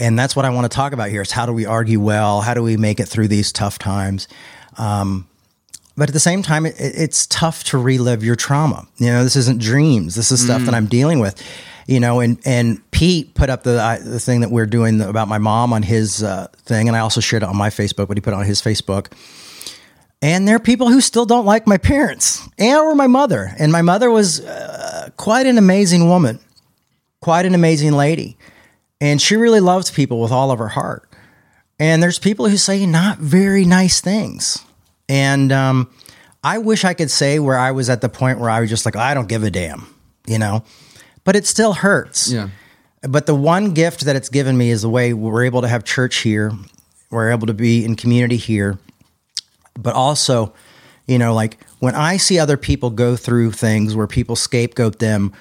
And 0.01 0.19
that's 0.19 0.35
what 0.35 0.47
I 0.47 0.51
want 0.51 0.65
to 0.65 0.75
talk 0.75 0.93
about 0.93 1.11
here 1.11 1.21
is 1.21 1.31
how 1.31 1.47
do 1.47 1.53
we 1.53 1.67
argue 1.67 2.01
well? 2.01 2.41
How 2.41 2.55
do 2.55 2.63
we 2.63 2.77
make 2.77 2.99
it 2.99 3.07
through 3.07 3.29
these 3.29 3.53
tough 3.53 3.79
times? 3.79 4.27
Um, 4.79 5.29
but 5.97 6.09
at 6.09 6.15
the 6.15 6.21
same 6.21 6.43
time, 6.43 6.65
it, 6.65 6.75
it's 6.79 7.27
tough 7.27 7.63
to 7.65 7.79
relive 7.79 8.25
your 8.25 8.35
trauma. 8.35 8.89
You 8.97 9.09
know, 9.09 9.23
this 9.23 9.37
isn't 9.37 9.61
dreams. 9.61 10.15
This 10.15 10.33
is 10.33 10.43
stuff 10.43 10.63
that 10.63 10.75
I'm 10.75 10.87
dealing 10.87 11.21
with. 11.21 11.41
You 11.87 12.01
know, 12.01 12.21
and 12.21 12.39
and 12.47 12.91
Pete 12.93 13.35
put 13.35 13.51
up 13.51 13.65
the 13.65 13.81
uh, 13.83 13.99
the 14.03 14.21
thing 14.21 14.41
that 14.41 14.51
we're 14.51 14.67
doing 14.67 15.01
about 15.03 15.29
my 15.29 15.39
mom 15.39 15.73
on 15.73 15.83
his 15.83 16.23
uh, 16.23 16.47
thing, 16.65 16.89
and 16.89 16.97
I 16.97 17.01
also 17.01 17.21
shared 17.21 17.43
it 17.43 17.49
on 17.49 17.57
my 17.57 17.69
Facebook. 17.69 18.09
But 18.09 18.17
he 18.17 18.21
put 18.23 18.33
it 18.33 18.37
on 18.37 18.45
his 18.45 18.63
Facebook. 18.63 19.13
And 20.23 20.47
there 20.47 20.57
are 20.57 20.61
people 20.61 20.89
who 20.89 21.01
still 21.01 21.25
don't 21.25 21.47
like 21.47 21.67
my 21.67 21.79
parents 21.79 22.47
and 22.59 22.79
or 22.79 22.95
my 22.95 23.07
mother. 23.07 23.53
And 23.59 23.73
my 23.73 23.83
mother 23.83 24.11
was 24.11 24.41
uh, 24.41 25.09
quite 25.17 25.47
an 25.47 25.57
amazing 25.57 26.09
woman, 26.09 26.39
quite 27.21 27.47
an 27.47 27.55
amazing 27.55 27.93
lady, 27.93 28.37
and 29.01 29.21
she 29.21 29.37
really 29.37 29.61
loves 29.61 29.91
people 29.91 30.21
with 30.21 30.33
all 30.33 30.51
of 30.51 30.59
her 30.59 30.69
heart. 30.69 31.09
And 31.79 32.03
there's 32.03 32.19
people 32.19 32.49
who 32.49 32.57
say 32.57 32.85
not 32.85 33.19
very 33.19 33.65
nice 33.65 34.01
things. 34.01 34.63
And 35.09 35.51
um, 35.51 35.91
I 36.45 36.59
wish 36.59 36.85
I 36.85 36.95
could 36.95 37.11
say 37.11 37.39
where 37.39 37.59
I 37.59 37.71
was 37.71 37.89
at 37.89 38.03
the 38.03 38.09
point 38.09 38.39
where 38.39 38.51
I 38.51 38.61
was 38.61 38.69
just 38.69 38.85
like, 38.85 38.97
I 38.97 39.15
don't 39.15 39.29
give 39.29 39.43
a 39.43 39.51
damn, 39.51 39.87
you 40.27 40.39
know, 40.39 40.63
but 41.25 41.37
it 41.37 41.47
still 41.47 41.73
hurts. 41.73 42.31
Yeah. 42.31 42.51
But 43.03 43.27
the 43.27 43.35
one 43.35 43.73
gift 43.73 44.03
that 44.03 44.15
it's 44.15 44.29
given 44.29 44.59
me 44.59 44.71
is 44.71 44.83
the 44.83 44.91
way 44.91 45.15
we're 45.15 45.45
able 45.45 45.63
to 45.63 45.69
have 45.69 45.85
church 45.85 46.17
here. 46.19 46.53
We're 47.11 47.31
able 47.31 47.47
to 47.47 47.55
be 47.55 47.85
in 47.85 47.97
community 47.97 48.37
here. 48.37 48.79
But 49.75 49.95
also, 49.95 50.53
you 51.07 51.19
know, 51.19 51.33
like 51.33 51.59
when 51.79 51.95
I 51.95 52.19
see 52.19 52.39
other 52.39 52.59
people 52.59 52.91
go 52.91 53.17
through 53.17 53.53
things 53.53 53.97
where 53.97 54.07
people 54.07 54.37
scapegoat 54.37 54.99
them 54.99 55.33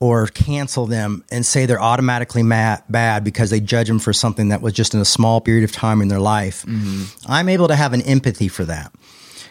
or 0.00 0.28
cancel 0.28 0.86
them 0.86 1.24
and 1.30 1.44
say 1.44 1.66
they're 1.66 1.80
automatically 1.80 2.42
mad, 2.42 2.82
bad 2.88 3.24
because 3.24 3.50
they 3.50 3.60
judge 3.60 3.88
them 3.88 3.98
for 3.98 4.12
something 4.12 4.50
that 4.50 4.62
was 4.62 4.72
just 4.72 4.94
in 4.94 5.00
a 5.00 5.04
small 5.04 5.40
period 5.40 5.64
of 5.64 5.72
time 5.72 6.00
in 6.00 6.08
their 6.08 6.20
life, 6.20 6.64
I'm 7.26 7.48
able 7.48 7.66
to 7.68 7.74
have 7.76 7.92
an 7.92 8.02
empathy 8.02 8.46
for 8.48 8.64
that. 8.64 8.92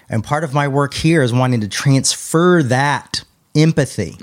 And 0.10 0.24
part 0.24 0.46
of 0.46 0.54
my 0.54 0.70
work 0.70 0.94
here 0.94 1.22
is 1.22 1.34
wanting 1.34 1.60
to 1.62 1.68
transfer 1.68 2.64
that 2.64 3.24
empathy, 3.56 4.16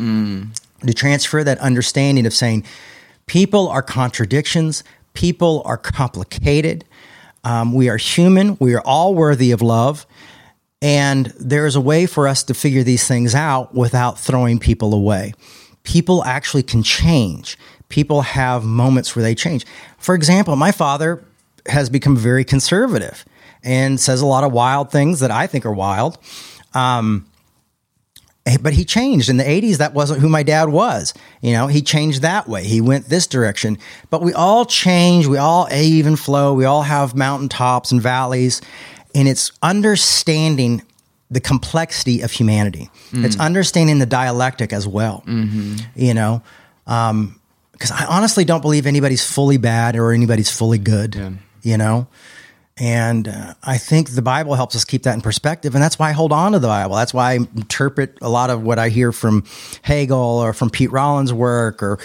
to 0.87 0.95
transfer 0.95 1.45
that 1.45 1.59
understanding 1.59 2.25
of 2.25 2.33
saying 2.33 2.65
people 3.27 3.69
are 3.69 3.83
contradictions, 3.83 4.83
people 5.13 5.61
are 5.67 5.77
complicated, 5.77 6.87
um, 7.45 7.75
we 7.75 7.91
are 7.91 7.99
human, 7.99 8.57
we 8.61 8.75
are 8.75 8.81
all 8.81 9.15
worthy 9.15 9.51
of 9.51 9.61
love. 9.61 10.07
And 10.81 11.27
there's 11.39 11.77
a 11.77 11.81
way 11.81 12.07
for 12.07 12.27
us 12.29 12.43
to 12.45 12.55
figure 12.55 12.83
these 12.83 13.07
things 13.07 13.35
out 13.35 13.75
without 13.75 14.19
throwing 14.19 14.59
people 14.59 14.95
away. 14.95 15.35
People 15.85 16.25
actually 16.25 16.63
can 16.63 16.83
change. 16.83 17.57
People 17.89 18.23
have 18.23 18.65
moments 18.65 19.15
where 19.15 19.23
they 19.23 19.35
change. 19.35 19.65
For 19.99 20.15
example, 20.15 20.57
my 20.57 20.73
father 20.73 21.23
has 21.67 21.89
become 21.89 22.17
very 22.17 22.45
conservative 22.45 23.25
and 23.63 23.99
says 23.99 24.21
a 24.21 24.27
lot 24.27 24.45
of 24.45 24.53
wild 24.53 24.91
things 24.91 25.21
that 25.21 25.31
I 25.31 25.47
think 25.47 25.65
are 25.65 25.73
wild. 25.73 26.19
Um, 26.75 27.27
eh, 28.47 28.59
but 28.61 28.75
he 28.75 28.85
changed. 28.85 29.29
In 29.29 29.37
the 29.37 29.45
80s 29.45 29.79
that 29.79 29.95
wasn't 29.95 30.21
who 30.21 30.29
my 30.29 30.43
dad 30.43 30.69
was. 30.69 31.15
You 31.41 31.53
know 31.53 31.67
he 31.67 31.81
changed 31.81 32.23
that 32.23 32.49
way. 32.49 32.65
He 32.65 32.81
went 32.81 33.07
this 33.07 33.27
direction. 33.27 33.79
But 34.11 34.23
we 34.23 34.33
all 34.33 34.65
change. 34.65 35.27
We 35.27 35.39
all 35.39 35.69
even 35.73 36.17
flow. 36.17 36.53
We 36.55 36.65
all 36.65 36.83
have 36.83 37.15
mountaintops 37.15 37.93
and 37.93 38.03
valleys. 38.03 38.61
And 39.15 39.29
it's 39.29 39.53
understanding 39.63 40.83
the 41.35 41.41
complexity 41.41 42.23
of 42.23 42.33
humanity 42.33 42.91
it's 43.13 43.37
mm. 43.37 43.41
understanding 43.41 43.99
the 43.99 44.07
dialectic 44.07 44.73
as 44.73 44.89
well 44.89 45.23
mm-hmm. 45.27 45.77
you 45.95 46.15
know 46.15 46.43
um, 46.87 47.39
because 47.73 47.91
i 47.91 48.05
honestly 48.07 48.45
don't 48.45 48.63
believe 48.63 48.87
anybody's 48.87 49.25
fully 49.25 49.57
bad 49.57 49.97
or 49.97 50.13
anybody's 50.13 50.51
fully 50.51 50.79
good 50.79 51.39
you 51.63 51.77
know 51.77 52.07
and 52.77 53.29
uh, 53.29 53.55
I 53.63 53.79
think 53.79 54.11
the 54.11 54.23
Bible 54.23 54.55
helps 54.55 54.75
us 54.75 54.85
keep 54.85 55.05
that 55.05 55.15
in 55.15 55.21
perspective. 55.21 55.75
And 55.75 55.83
that's 55.83 55.99
why 55.99 56.09
I 56.09 56.13
hold 56.13 56.33
on 56.33 56.53
to 56.53 56.59
the 56.59 56.67
Bible. 56.67 56.97
That's 56.97 57.15
why 57.15 57.33
I 57.33 57.35
interpret 57.35 58.19
a 58.21 58.29
lot 58.29 58.51
of 58.51 58.63
what 58.63 58.79
I 58.79 58.89
hear 58.89 59.13
from 59.13 59.45
Hegel 59.83 60.19
or 60.19 60.53
from 60.53 60.71
Pete 60.71 60.91
Rollins' 60.91 61.33
work 61.33 61.83
or 61.83 62.01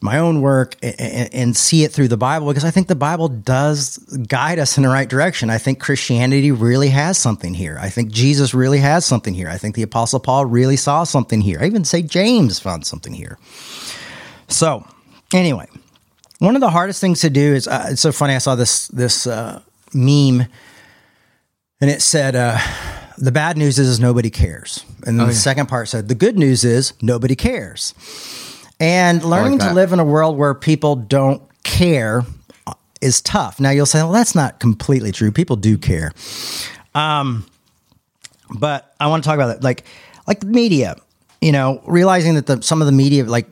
my 0.00 0.18
own 0.18 0.40
work 0.40 0.76
and, 0.82 1.32
and 1.34 1.56
see 1.56 1.84
it 1.84 1.92
through 1.92 2.08
the 2.08 2.16
Bible 2.16 2.46
because 2.48 2.64
I 2.64 2.70
think 2.70 2.88
the 2.88 2.94
Bible 2.94 3.28
does 3.28 3.98
guide 3.98 4.58
us 4.58 4.76
in 4.76 4.82
the 4.82 4.88
right 4.88 5.08
direction. 5.08 5.50
I 5.50 5.58
think 5.58 5.80
Christianity 5.80 6.52
really 6.52 6.88
has 6.88 7.18
something 7.18 7.54
here. 7.54 7.78
I 7.80 7.88
think 7.88 8.10
Jesus 8.10 8.54
really 8.54 8.78
has 8.78 9.04
something 9.04 9.34
here. 9.34 9.48
I 9.48 9.58
think 9.58 9.74
the 9.74 9.82
Apostle 9.82 10.20
Paul 10.20 10.46
really 10.46 10.76
saw 10.76 11.04
something 11.04 11.40
here. 11.40 11.58
I 11.60 11.66
even 11.66 11.84
say 11.84 12.02
James 12.02 12.58
found 12.58 12.86
something 12.86 13.12
here. 13.12 13.38
So, 14.48 14.86
anyway, 15.34 15.66
one 16.38 16.54
of 16.54 16.60
the 16.60 16.70
hardest 16.70 17.00
things 17.00 17.20
to 17.22 17.30
do 17.30 17.54
is 17.54 17.66
uh, 17.66 17.88
it's 17.90 18.00
so 18.00 18.12
funny. 18.12 18.34
I 18.34 18.38
saw 18.38 18.54
this 18.54 18.88
this 18.88 19.26
uh, 19.26 19.60
meme, 19.92 20.46
and 21.80 21.90
it 21.90 22.02
said, 22.02 22.36
uh, 22.36 22.58
"The 23.18 23.32
bad 23.32 23.56
news 23.56 23.78
is, 23.78 23.88
is 23.88 24.00
nobody 24.00 24.30
cares," 24.30 24.84
and 25.06 25.18
then 25.18 25.26
the 25.26 25.34
second 25.34 25.66
part 25.66 25.88
said, 25.88 26.08
"The 26.08 26.14
good 26.14 26.38
news 26.38 26.64
is 26.64 26.94
nobody 27.02 27.36
cares." 27.36 27.94
And 28.80 29.24
learning 29.24 29.58
to 29.60 29.72
live 29.72 29.92
in 29.92 29.98
a 29.98 30.04
world 30.04 30.36
where 30.36 30.54
people 30.54 30.94
don't 30.96 31.42
care 31.64 32.24
is 33.00 33.20
tough. 33.20 33.58
Now 33.60 33.70
you'll 33.70 33.86
say, 33.86 34.02
"Well, 34.02 34.12
that's 34.12 34.34
not 34.34 34.60
completely 34.60 35.10
true. 35.12 35.32
People 35.32 35.56
do 35.56 35.76
care." 35.78 36.12
Um, 36.94 37.44
but 38.50 38.94
I 39.00 39.08
want 39.08 39.22
to 39.24 39.28
talk 39.28 39.34
about 39.34 39.48
that, 39.48 39.62
like 39.64 39.84
like 40.26 40.44
media. 40.44 40.96
You 41.40 41.52
know, 41.52 41.80
realizing 41.86 42.34
that 42.34 42.46
the 42.46 42.62
some 42.62 42.80
of 42.80 42.86
the 42.86 42.92
media, 42.92 43.24
like 43.24 43.48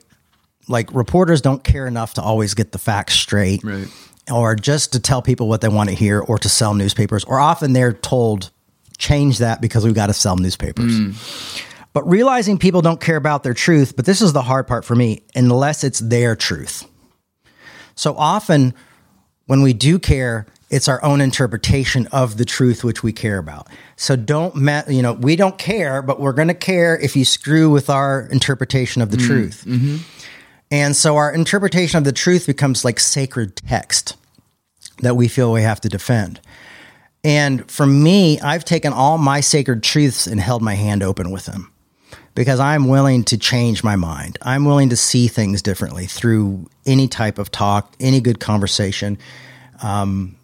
like 0.69 0.93
reporters, 0.93 1.41
don't 1.41 1.63
care 1.63 1.87
enough 1.87 2.13
to 2.15 2.21
always 2.21 2.53
get 2.53 2.71
the 2.71 2.77
facts 2.77 3.13
straight, 3.15 3.63
Right. 3.63 3.87
or 4.31 4.55
just 4.55 4.91
to 4.93 4.99
tell 4.99 5.21
people 5.21 5.47
what 5.47 5.61
they 5.61 5.69
want 5.69 5.89
to 5.89 5.95
hear, 5.95 6.19
or 6.19 6.37
to 6.39 6.49
sell 6.49 6.73
newspapers. 6.73 7.23
Or 7.25 7.39
often 7.39 7.73
they're 7.73 7.93
told, 7.93 8.49
"Change 8.97 9.37
that 9.39 9.61
because 9.61 9.85
we've 9.85 9.93
got 9.95 10.07
to 10.07 10.13
sell 10.13 10.35
newspapers." 10.37 10.99
But 11.97 12.07
realizing 12.07 12.59
people 12.59 12.83
don't 12.83 13.01
care 13.01 13.15
about 13.15 13.41
their 13.41 13.55
truth, 13.55 13.95
but 13.95 14.05
this 14.05 14.21
is 14.21 14.31
the 14.31 14.43
hard 14.43 14.67
part 14.67 14.85
for 14.85 14.93
me, 14.93 15.23
unless 15.33 15.83
it's 15.83 15.97
their 15.97 16.35
truth. 16.35 16.87
So 17.95 18.15
often 18.15 18.75
when 19.47 19.63
we 19.63 19.73
do 19.73 19.97
care, 19.97 20.45
it's 20.69 20.87
our 20.87 21.03
own 21.03 21.21
interpretation 21.21 22.05
of 22.11 22.37
the 22.37 22.45
truth 22.45 22.83
which 22.83 23.01
we 23.01 23.13
care 23.13 23.39
about. 23.39 23.67
So 23.95 24.15
don't, 24.15 24.55
me- 24.55 24.83
you 24.89 25.01
know, 25.01 25.13
we 25.13 25.35
don't 25.35 25.57
care, 25.57 26.03
but 26.03 26.19
we're 26.19 26.33
going 26.33 26.49
to 26.49 26.53
care 26.53 26.95
if 26.99 27.15
you 27.15 27.25
screw 27.25 27.71
with 27.71 27.89
our 27.89 28.27
interpretation 28.27 29.01
of 29.01 29.09
the 29.09 29.17
mm, 29.17 29.25
truth. 29.25 29.63
Mm-hmm. 29.65 29.97
And 30.69 30.95
so 30.95 31.15
our 31.15 31.33
interpretation 31.33 31.97
of 31.97 32.03
the 32.03 32.11
truth 32.11 32.45
becomes 32.45 32.85
like 32.85 32.99
sacred 32.99 33.55
text 33.55 34.15
that 34.99 35.15
we 35.15 35.27
feel 35.27 35.51
we 35.51 35.63
have 35.63 35.81
to 35.81 35.89
defend. 35.89 36.41
And 37.23 37.67
for 37.71 37.87
me, 37.87 38.39
I've 38.39 38.65
taken 38.65 38.93
all 38.93 39.17
my 39.17 39.39
sacred 39.39 39.81
truths 39.81 40.27
and 40.27 40.39
held 40.39 40.61
my 40.61 40.75
hand 40.75 41.01
open 41.01 41.31
with 41.31 41.47
them 41.47 41.73
because 42.35 42.59
I'm 42.59 42.87
willing 42.87 43.23
to 43.25 43.37
change 43.37 43.83
my 43.83 43.95
mind. 43.95 44.37
I'm 44.41 44.65
willing 44.65 44.89
to 44.89 44.95
see 44.95 45.27
things 45.27 45.61
differently 45.61 46.05
through 46.05 46.67
any 46.85 47.07
type 47.07 47.39
of 47.39 47.51
talk, 47.51 47.95
any 47.99 48.21
good 48.21 48.39
conversation, 48.39 49.17
um, 49.81 50.35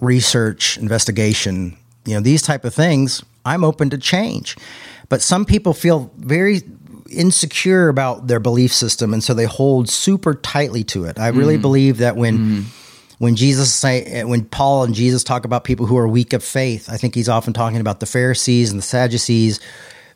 research, 0.00 0.78
investigation, 0.78 1.76
you 2.04 2.14
know, 2.14 2.20
these 2.20 2.42
type 2.42 2.64
of 2.64 2.74
things. 2.74 3.24
I'm 3.44 3.64
open 3.64 3.90
to 3.90 3.98
change. 3.98 4.56
But 5.08 5.22
some 5.22 5.44
people 5.44 5.72
feel 5.72 6.12
very 6.16 6.62
insecure 7.10 7.88
about 7.88 8.26
their 8.26 8.40
belief 8.40 8.72
system 8.72 9.12
and 9.12 9.22
so 9.22 9.32
they 9.34 9.44
hold 9.44 9.88
super 9.88 10.34
tightly 10.34 10.84
to 10.84 11.04
it. 11.04 11.18
I 11.18 11.28
really 11.28 11.56
believe 11.56 11.98
that 11.98 12.16
when 12.16 12.66
when 13.18 13.36
Jesus 13.36 13.72
say 13.72 14.24
when 14.24 14.44
Paul 14.44 14.84
and 14.84 14.94
Jesus 14.94 15.24
talk 15.24 15.44
about 15.44 15.64
people 15.64 15.86
who 15.86 15.96
are 15.96 16.08
weak 16.08 16.32
of 16.32 16.44
faith, 16.44 16.88
I 16.90 16.96
think 16.96 17.14
he's 17.14 17.28
often 17.28 17.52
talking 17.52 17.80
about 17.80 18.00
the 18.00 18.06
Pharisees 18.06 18.70
and 18.70 18.78
the 18.78 18.84
Sadducees 18.84 19.60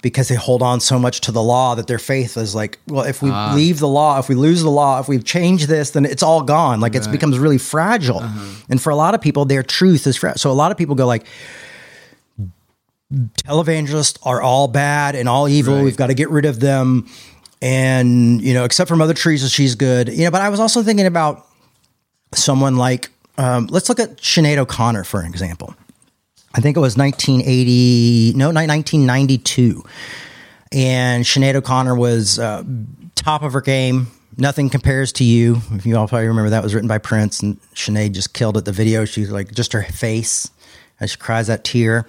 because 0.03 0.29
they 0.29 0.35
hold 0.35 0.63
on 0.63 0.81
so 0.81 0.99
much 0.99 1.21
to 1.23 1.33
the 1.33 1.43
law 1.43 1.75
that 1.75 1.87
their 1.87 1.99
faith 1.99 2.37
is 2.37 2.55
like, 2.55 2.79
well, 2.87 3.05
if 3.05 3.23
we 3.23 3.31
leave 3.31 3.79
the 3.81 3.89
law, 3.89 4.19
if 4.19 4.29
we 4.29 4.35
lose 4.35 4.63
the 4.63 4.71
law, 4.71 4.99
if 4.99 5.09
we 5.09 5.19
change 5.19 5.67
this, 5.67 5.91
then 5.91 6.05
it's 6.05 6.23
all 6.23 6.43
gone. 6.43 6.81
Like 6.81 6.95
it 6.95 7.11
becomes 7.11 7.39
really 7.39 7.59
fragile. 7.59 8.23
And 8.69 8.81
for 8.81 8.91
a 8.91 8.97
lot 8.97 9.15
of 9.15 9.21
people, 9.21 9.45
their 9.45 9.63
truth 9.63 10.07
is 10.07 10.17
fragile. 10.17 10.39
So 10.39 10.51
a 10.51 10.53
lot 10.53 10.71
of 10.71 10.79
people 10.79 10.95
go 10.95 11.07
like, 11.07 11.27
televangelists 13.13 14.19
are 14.23 14.41
all 14.41 14.69
bad 14.69 15.17
and 15.17 15.29
all 15.29 15.49
evil. 15.49 15.77
Right. 15.77 15.85
We've 15.85 15.97
got 15.97 16.07
to 16.07 16.15
get 16.15 16.31
rid 16.31 16.45
of 16.45 16.61
them. 16.61 17.09
And, 17.61 18.41
you 18.41 18.55
know, 18.55 18.65
except 18.65 18.89
for 18.89 18.97
Mother 18.97 19.15
Teresa, 19.15 19.49
she's 19.49 19.75
good. 19.75 20.09
You 20.09 20.25
know, 20.25 20.31
but 20.31 20.41
I 20.41 20.49
was 20.49 20.61
also 20.61 20.83
thinking 20.83 21.07
about 21.07 21.47
someone 22.35 22.77
like, 22.77 23.11
um, 23.37 23.67
let's 23.67 23.89
look 23.89 24.01
at 24.01 24.17
Sinead 24.19 24.59
O'Connor, 24.59 25.05
for 25.05 25.25
example. 25.25 25.75
I 26.53 26.61
think 26.61 26.77
it 26.77 26.81
was 26.81 26.97
1980, 26.97 28.33
no, 28.37 28.47
1992. 28.47 29.85
And 30.73 31.25
Sinead 31.25 31.55
O'Connor 31.55 31.95
was 31.95 32.39
uh, 32.39 32.65
top 33.15 33.43
of 33.43 33.53
her 33.53 33.61
game. 33.61 34.09
Nothing 34.37 34.69
compares 34.69 35.13
to 35.15 35.25
you. 35.25 35.61
If 35.73 35.87
you 35.87 35.97
all 35.97 36.09
probably 36.09 36.29
remember 36.29 36.51
that 36.51 36.63
was 36.63 36.75
written 36.75 36.89
by 36.89 36.99
Prince, 36.99 37.41
and 37.41 37.61
Sinead 37.75 38.13
just 38.13 38.35
killed 38.35 38.57
it. 38.57 38.65
The 38.65 38.73
video, 38.73 39.05
she's 39.05 39.31
like 39.31 39.53
just 39.53 39.73
her 39.73 39.83
face 39.83 40.51
as 40.99 41.13
she 41.13 41.17
cries 41.17 41.47
that 41.47 41.63
tear. 41.63 42.07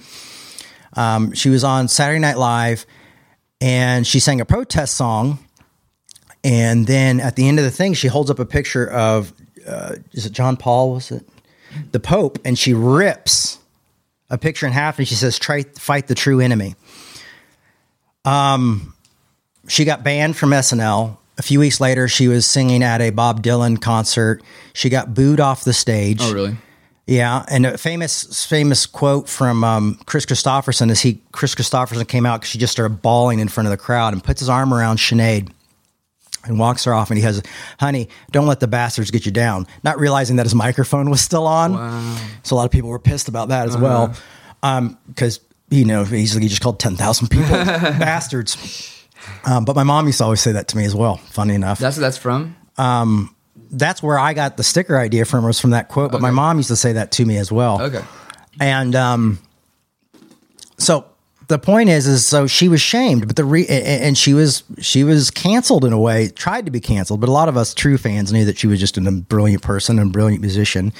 Um, 0.93 1.33
she 1.33 1.49
was 1.49 1.63
on 1.63 1.87
Saturday 1.87 2.19
Night 2.19 2.37
Live, 2.37 2.85
and 3.59 4.05
she 4.05 4.19
sang 4.19 4.41
a 4.41 4.45
protest 4.45 4.95
song. 4.95 5.39
And 6.43 6.87
then 6.87 7.19
at 7.19 7.35
the 7.35 7.47
end 7.47 7.59
of 7.59 7.65
the 7.65 7.71
thing, 7.71 7.93
she 7.93 8.07
holds 8.07 8.31
up 8.31 8.39
a 8.39 8.45
picture 8.45 8.89
of 8.89 9.33
uh, 9.67 9.95
is 10.13 10.25
it 10.25 10.31
John 10.31 10.57
Paul? 10.57 10.93
Was 10.93 11.11
it 11.11 11.27
the 11.91 11.99
Pope? 11.99 12.39
And 12.43 12.57
she 12.57 12.73
rips 12.73 13.59
a 14.31 14.37
picture 14.37 14.65
in 14.65 14.71
half, 14.73 14.97
and 14.97 15.07
she 15.07 15.15
says, 15.15 15.37
"Try 15.37 15.63
fight 15.63 16.07
the 16.07 16.15
true 16.15 16.39
enemy." 16.39 16.75
Um, 18.25 18.95
she 19.67 19.85
got 19.85 20.03
banned 20.03 20.37
from 20.37 20.49
SNL. 20.51 21.17
A 21.37 21.43
few 21.43 21.59
weeks 21.59 21.79
later, 21.79 22.07
she 22.07 22.27
was 22.27 22.45
singing 22.45 22.83
at 22.83 23.01
a 23.01 23.09
Bob 23.09 23.43
Dylan 23.43 23.79
concert. 23.79 24.41
She 24.73 24.89
got 24.89 25.13
booed 25.13 25.39
off 25.39 25.63
the 25.63 25.73
stage. 25.73 26.19
Oh, 26.21 26.33
really? 26.33 26.57
Yeah, 27.07 27.43
and 27.49 27.65
a 27.65 27.77
famous 27.77 28.45
famous 28.45 28.85
quote 28.85 29.27
from 29.27 29.63
um, 29.63 29.99
Kris 30.05 30.25
Kristofferson 30.25 30.89
is 30.89 31.01
he 31.01 31.21
Kris 31.31 31.53
Kristofferson 31.55 32.07
came 32.07 32.25
out 32.25 32.41
because 32.41 32.51
she 32.51 32.57
just 32.57 32.71
started 32.71 33.01
bawling 33.01 33.39
in 33.39 33.47
front 33.47 33.67
of 33.67 33.71
the 33.71 33.77
crowd 33.77 34.13
and 34.13 34.23
puts 34.23 34.39
his 34.39 34.49
arm 34.49 34.73
around 34.73 34.97
Sinead 34.97 35.49
and 36.45 36.57
walks 36.57 36.85
her 36.85 36.93
off 36.93 37.09
and 37.11 37.17
he 37.17 37.23
has, 37.23 37.41
"Honey, 37.79 38.09
don't 38.31 38.47
let 38.47 38.59
the 38.59 38.67
bastards 38.67 39.11
get 39.11 39.25
you 39.25 39.31
down." 39.31 39.67
Not 39.83 39.99
realizing 39.99 40.37
that 40.37 40.45
his 40.45 40.55
microphone 40.55 41.09
was 41.09 41.21
still 41.21 41.45
on, 41.47 42.17
so 42.43 42.55
a 42.55 42.57
lot 42.57 42.65
of 42.65 42.71
people 42.71 42.89
were 42.89 42.99
pissed 42.99 43.27
about 43.27 43.49
that 43.49 43.67
as 43.67 43.77
well, 43.77 44.13
because 45.07 45.39
you 45.69 45.85
know 45.85 46.03
he's 46.03 46.33
he 46.33 46.47
just 46.47 46.61
called 46.61 46.79
ten 46.79 46.95
thousand 46.95 47.29
people 47.29 47.49
bastards. 47.51 48.97
Um, 49.45 49.65
but 49.65 49.75
my 49.75 49.83
mom 49.83 50.07
used 50.07 50.17
to 50.17 50.23
always 50.23 50.41
say 50.41 50.51
that 50.53 50.67
to 50.69 50.77
me 50.77 50.85
as 50.85 50.95
well. 50.95 51.17
Funny 51.17 51.53
enough, 51.53 51.77
That's 51.79 51.97
that's 51.97 52.17
from. 52.17 52.55
that's 53.73 54.01
where 54.01 54.17
I 54.17 54.33
got 54.33 54.57
the 54.57 54.63
sticker 54.63 54.97
idea 54.97 55.25
from 55.25 55.45
was 55.45 55.59
from 55.59 55.69
that 55.71 55.89
quote. 55.89 56.11
But 56.11 56.21
my 56.21 56.31
mom 56.31 56.57
used 56.57 56.69
to 56.69 56.75
say 56.75 56.93
that 56.93 57.11
to 57.13 57.25
me 57.25 57.37
as 57.37 57.51
well. 57.51 57.81
Okay. 57.81 58.03
And 58.59 58.95
um, 58.95 59.39
so 60.77 61.05
the 61.51 61.59
point 61.59 61.89
is, 61.89 62.07
is 62.07 62.25
so 62.25 62.47
she 62.47 62.69
was 62.69 62.81
shamed, 62.81 63.27
but 63.27 63.35
the 63.35 63.43
re- 63.43 63.67
and 63.67 64.17
she 64.17 64.33
was 64.33 64.63
she 64.79 65.03
was 65.03 65.29
canceled 65.29 65.83
in 65.83 65.91
a 65.91 65.99
way, 65.99 66.29
tried 66.29 66.65
to 66.65 66.71
be 66.71 66.79
canceled. 66.79 67.19
But 67.19 67.29
a 67.29 67.33
lot 67.33 67.49
of 67.49 67.57
us 67.57 67.73
true 67.73 67.97
fans 67.97 68.31
knew 68.31 68.45
that 68.45 68.57
she 68.57 68.67
was 68.67 68.79
just 68.79 68.97
a 68.97 69.11
brilliant 69.11 69.61
person 69.61 69.99
and 69.99 70.13
brilliant 70.13 70.41
musician. 70.41 70.93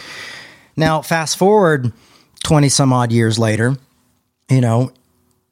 Now, 0.76 1.02
fast 1.02 1.38
forward 1.38 1.94
twenty 2.44 2.68
some 2.68 2.92
odd 2.92 3.14
years 3.14 3.40
later, 3.40 3.78
you 4.50 4.60
know, 4.60 4.92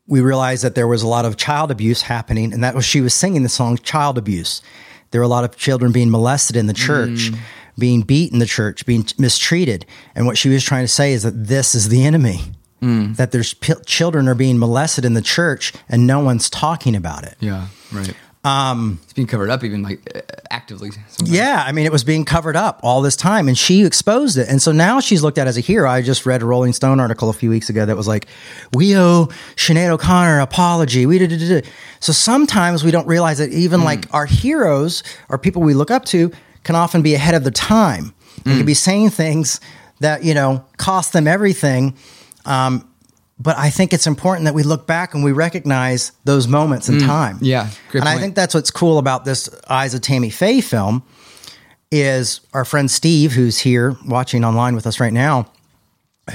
we 0.05 0.19
realized 0.19 0.63
that 0.65 0.75
there 0.75 0.87
was 0.87 1.01
a 1.01 1.07
lot 1.07 1.23
of 1.23 1.37
child 1.37 1.71
abuse 1.71 2.01
happening, 2.01 2.53
and 2.53 2.61
that 2.63 2.75
was 2.75 2.83
she 2.83 2.99
was 2.99 3.13
singing 3.13 3.43
the 3.43 3.49
song 3.49 3.77
"Child 3.77 4.17
Abuse." 4.17 4.61
There 5.11 5.21
were 5.21 5.25
a 5.25 5.29
lot 5.29 5.45
of 5.45 5.55
children 5.55 5.93
being 5.93 6.11
molested 6.11 6.57
in 6.57 6.67
the 6.67 6.73
church, 6.73 7.31
mm. 7.31 7.39
being 7.79 8.01
beat 8.01 8.33
in 8.33 8.39
the 8.39 8.45
church, 8.45 8.85
being 8.85 9.05
mistreated, 9.17 9.85
and 10.13 10.25
what 10.25 10.37
she 10.37 10.49
was 10.49 10.63
trying 10.63 10.83
to 10.83 10.89
say 10.89 11.13
is 11.13 11.23
that 11.23 11.47
this 11.47 11.73
is 11.73 11.87
the 11.87 12.03
enemy. 12.05 12.41
Mm. 12.81 13.17
that 13.17 13.31
there's 13.31 13.53
p- 13.55 13.73
children 13.85 14.27
are 14.29 14.35
being 14.35 14.57
molested 14.57 15.03
in 15.03 15.13
the 15.13 15.21
church 15.21 15.73
and 15.89 16.07
no 16.07 16.21
one's 16.21 16.49
talking 16.49 16.95
about 16.95 17.25
it. 17.25 17.35
Yeah. 17.41 17.67
Right. 17.91 18.15
Um, 18.43 18.99
it's 19.03 19.11
being 19.11 19.27
covered 19.27 19.49
up 19.49 19.65
even 19.65 19.83
like 19.83 19.99
actively. 20.49 20.91
sometimes. 20.91 21.29
Yeah, 21.29 21.61
I 21.65 21.73
mean, 21.73 21.85
it 21.85 21.91
was 21.91 22.05
being 22.05 22.23
covered 22.23 22.55
up 22.55 22.79
all 22.83 23.01
this 23.01 23.17
time, 23.17 23.49
and 23.49 23.57
she 23.57 23.83
exposed 23.83 24.37
it. 24.37 24.47
And 24.47 24.61
so 24.61 24.71
now 24.71 25.01
she's 25.01 25.21
looked 25.21 25.37
at 25.37 25.47
as 25.47 25.57
a 25.57 25.61
hero. 25.61 25.89
I 25.89 26.01
just 26.01 26.25
read 26.25 26.41
a 26.41 26.45
Rolling 26.45 26.71
Stone 26.71 27.01
article 27.01 27.29
a 27.29 27.33
few 27.33 27.49
weeks 27.49 27.69
ago 27.69 27.85
that 27.85 27.97
was 27.97 28.07
like, 28.07 28.27
"We 28.73 28.95
owe 28.95 29.27
Sinead 29.57 29.89
O'Connor 29.89 30.39
apology." 30.39 31.05
We 31.05 31.17
did, 31.17 31.31
did, 31.31 31.39
did. 31.39 31.69
So 31.99 32.13
sometimes 32.13 32.81
we 32.81 32.91
don't 32.91 33.07
realize 33.07 33.39
that 33.39 33.51
even 33.51 33.81
mm. 33.81 33.85
like 33.85 34.13
our 34.13 34.25
heroes 34.25 35.03
or 35.27 35.37
people 35.37 35.61
we 35.61 35.73
look 35.73 35.91
up 35.91 36.05
to 36.05 36.31
can 36.63 36.77
often 36.77 37.01
be 37.01 37.15
ahead 37.15 37.35
of 37.35 37.43
their 37.43 37.51
time. 37.51 38.13
They 38.45 38.51
can 38.51 38.63
mm. 38.63 38.67
be 38.67 38.73
saying 38.73 39.09
things 39.09 39.59
that 39.99 40.23
you 40.23 40.33
know 40.33 40.63
cost 40.77 41.11
them 41.11 41.27
everything. 41.27 41.95
Um, 42.45 42.85
but 43.39 43.57
I 43.57 43.69
think 43.69 43.93
it's 43.93 44.05
important 44.05 44.45
that 44.45 44.53
we 44.53 44.63
look 44.63 44.85
back 44.85 45.13
and 45.13 45.23
we 45.23 45.31
recognize 45.31 46.11
those 46.25 46.47
moments 46.47 46.89
in 46.89 46.99
time. 46.99 47.37
yeah, 47.41 47.69
and 47.93 48.03
I 48.03 48.17
think 48.17 48.35
that's 48.35 48.53
what's 48.53 48.69
cool 48.69 48.97
about 48.97 49.23
this 49.23 49.49
Eyes 49.69 49.93
of 49.93 50.01
Tammy 50.01 50.29
Faye 50.29 50.61
film 50.61 51.03
is 51.91 52.41
our 52.53 52.65
friend 52.65 52.89
Steve, 52.91 53.31
who's 53.31 53.57
here 53.57 53.95
watching 54.05 54.43
online 54.43 54.75
with 54.75 54.85
us 54.85 54.99
right 54.99 55.13
now, 55.13 55.51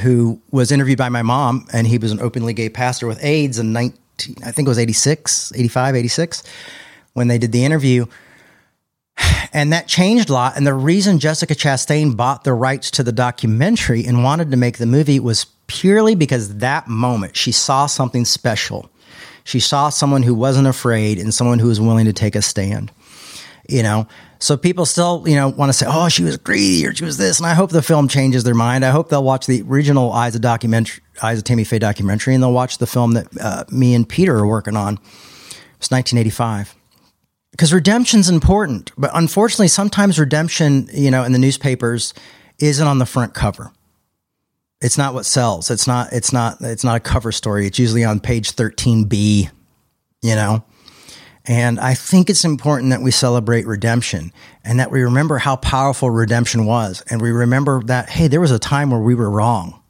who 0.03 0.41
was 0.51 0.73
interviewed 0.73 0.99
by 0.99 1.09
my 1.09 1.23
mom, 1.23 1.67
and 1.73 1.87
he 1.87 1.99
was 1.99 2.11
an 2.11 2.21
openly 2.21 2.53
gay 2.53 2.69
pastor 2.69 3.07
with 3.07 3.23
AIDS 3.23 3.59
in 3.59 3.73
19, 3.73 4.37
I 4.45 4.51
think 4.51 4.67
it 4.67 4.71
was 4.71 4.79
86, 4.79 5.53
85, 5.55 5.97
86, 5.97 6.43
when 7.13 7.29
they 7.29 7.39
did 7.39 7.53
the 7.53 7.65
interview. 7.65 8.07
And 9.53 9.73
that 9.73 9.87
changed 9.87 10.31
a 10.31 10.33
lot. 10.33 10.57
And 10.57 10.67
the 10.67 10.75
reason 10.75 11.21
Jessica 11.21 11.55
Chastain 11.55 12.17
bought 12.17 12.43
the 12.43 12.53
rights 12.53 12.91
to 12.93 13.05
the 13.05 13.13
documentary 13.13 14.05
and 14.05 14.25
wanted 14.25 14.51
to 14.51 14.57
make 14.57 14.79
the 14.79 14.87
movie 14.87 15.21
was 15.21 15.47
purely 15.67 16.15
because 16.15 16.59
that 16.59 16.89
moment 16.89 17.37
she 17.37 17.53
saw 17.53 17.87
something 17.87 18.25
special. 18.25 18.91
She 19.45 19.61
saw 19.61 19.91
someone 19.91 20.23
who 20.23 20.35
wasn't 20.35 20.69
afraid 20.69 21.19
and 21.19 21.33
someone 21.33 21.59
who 21.59 21.69
was 21.69 21.81
willing 21.81 22.07
to 22.07 22.13
take 22.13 22.35
a 22.35 22.43
stand. 22.43 22.91
You 23.69 23.83
know, 23.83 24.07
so 24.45 24.59
people 24.59 24.85
still, 24.85 25.25
you 25.27 25.37
know, 25.37 25.49
want 25.49 25.71
to 25.71 25.73
say, 25.73 25.87
"Oh, 25.89 26.11
she 26.11 26.23
was 26.23 26.37
greedy" 26.37 26.87
or 26.87 26.95
"She 26.95 27.05
was 27.05 27.17
this," 27.17 27.39
and 27.39 27.47
I 27.47 27.55
hope 27.55 27.71
the 27.71 27.81
film 27.81 28.09
changes 28.09 28.45
their 28.45 28.55
mind. 28.55 28.85
I 28.85 28.91
hope 28.91 29.09
they'll 29.09 29.25
watch 29.25 29.47
the 29.47 29.63
original 29.63 30.13
Eyes 30.13 30.35
of 30.35 30.43
documentary, 30.43 31.03
Eyes 31.23 31.39
of 31.39 31.45
Tammy 31.45 31.65
Faye 31.65 31.79
documentary, 31.79 32.35
and 32.35 32.43
they'll 32.43 32.53
watch 32.53 32.77
the 32.77 32.87
film 32.87 33.13
that 33.13 33.27
uh, 33.41 33.65
me 33.71 33.95
and 33.95 34.07
Peter 34.07 34.37
are 34.37 34.47
working 34.47 34.77
on. 34.77 34.99
It's 35.79 35.91
1985 35.91 36.75
because 37.53 37.73
redemption's 37.73 38.29
important, 38.29 38.93
but 38.99 39.11
unfortunately, 39.15 39.69
sometimes 39.69 40.19
redemption, 40.19 40.89
you 40.93 41.11
know, 41.11 41.25
in 41.25 41.33
the 41.33 41.39
newspapers, 41.39 42.13
isn't 42.59 42.87
on 42.87 42.99
the 42.99 43.07
front 43.07 43.33
cover. 43.33 43.73
It's 44.85 44.99
not 44.99 45.15
what 45.15 45.25
sells. 45.25 45.71
It's 45.71 45.87
not. 45.87 46.13
It's 46.13 46.31
not. 46.31 46.61
It's 46.61 46.85
not 46.85 46.97
a 46.97 47.01
cover 47.01 47.33
story. 47.33 47.67
It's 47.67 47.79
usually 47.79 48.05
on 48.05 48.21
page 48.21 48.53
13b. 48.53 49.51
You 50.23 50.35
know, 50.35 50.63
and 51.47 51.81
I 51.81 51.95
think 51.95 52.29
it's 52.29 52.45
important 52.45 52.91
that 52.91 53.01
we 53.01 53.11
celebrate 53.11 53.67
redemption 53.67 54.31
and 54.63 54.81
that 54.81 54.91
we 54.91 55.03
remember 55.03 55.39
how 55.39 55.57
powerful 55.57 56.11
redemption 56.11 56.67
was, 56.67 57.03
and 57.09 57.23
we 57.23 57.31
remember 57.31 57.83
that 57.85 58.11
hey, 58.11 58.29
there 58.29 58.43
was 58.43 58.51
a 58.51 58.59
time 58.59 58.91
where 58.91 59.01
we 59.01 59.15
were 59.15 59.31
wrong. 59.31 59.81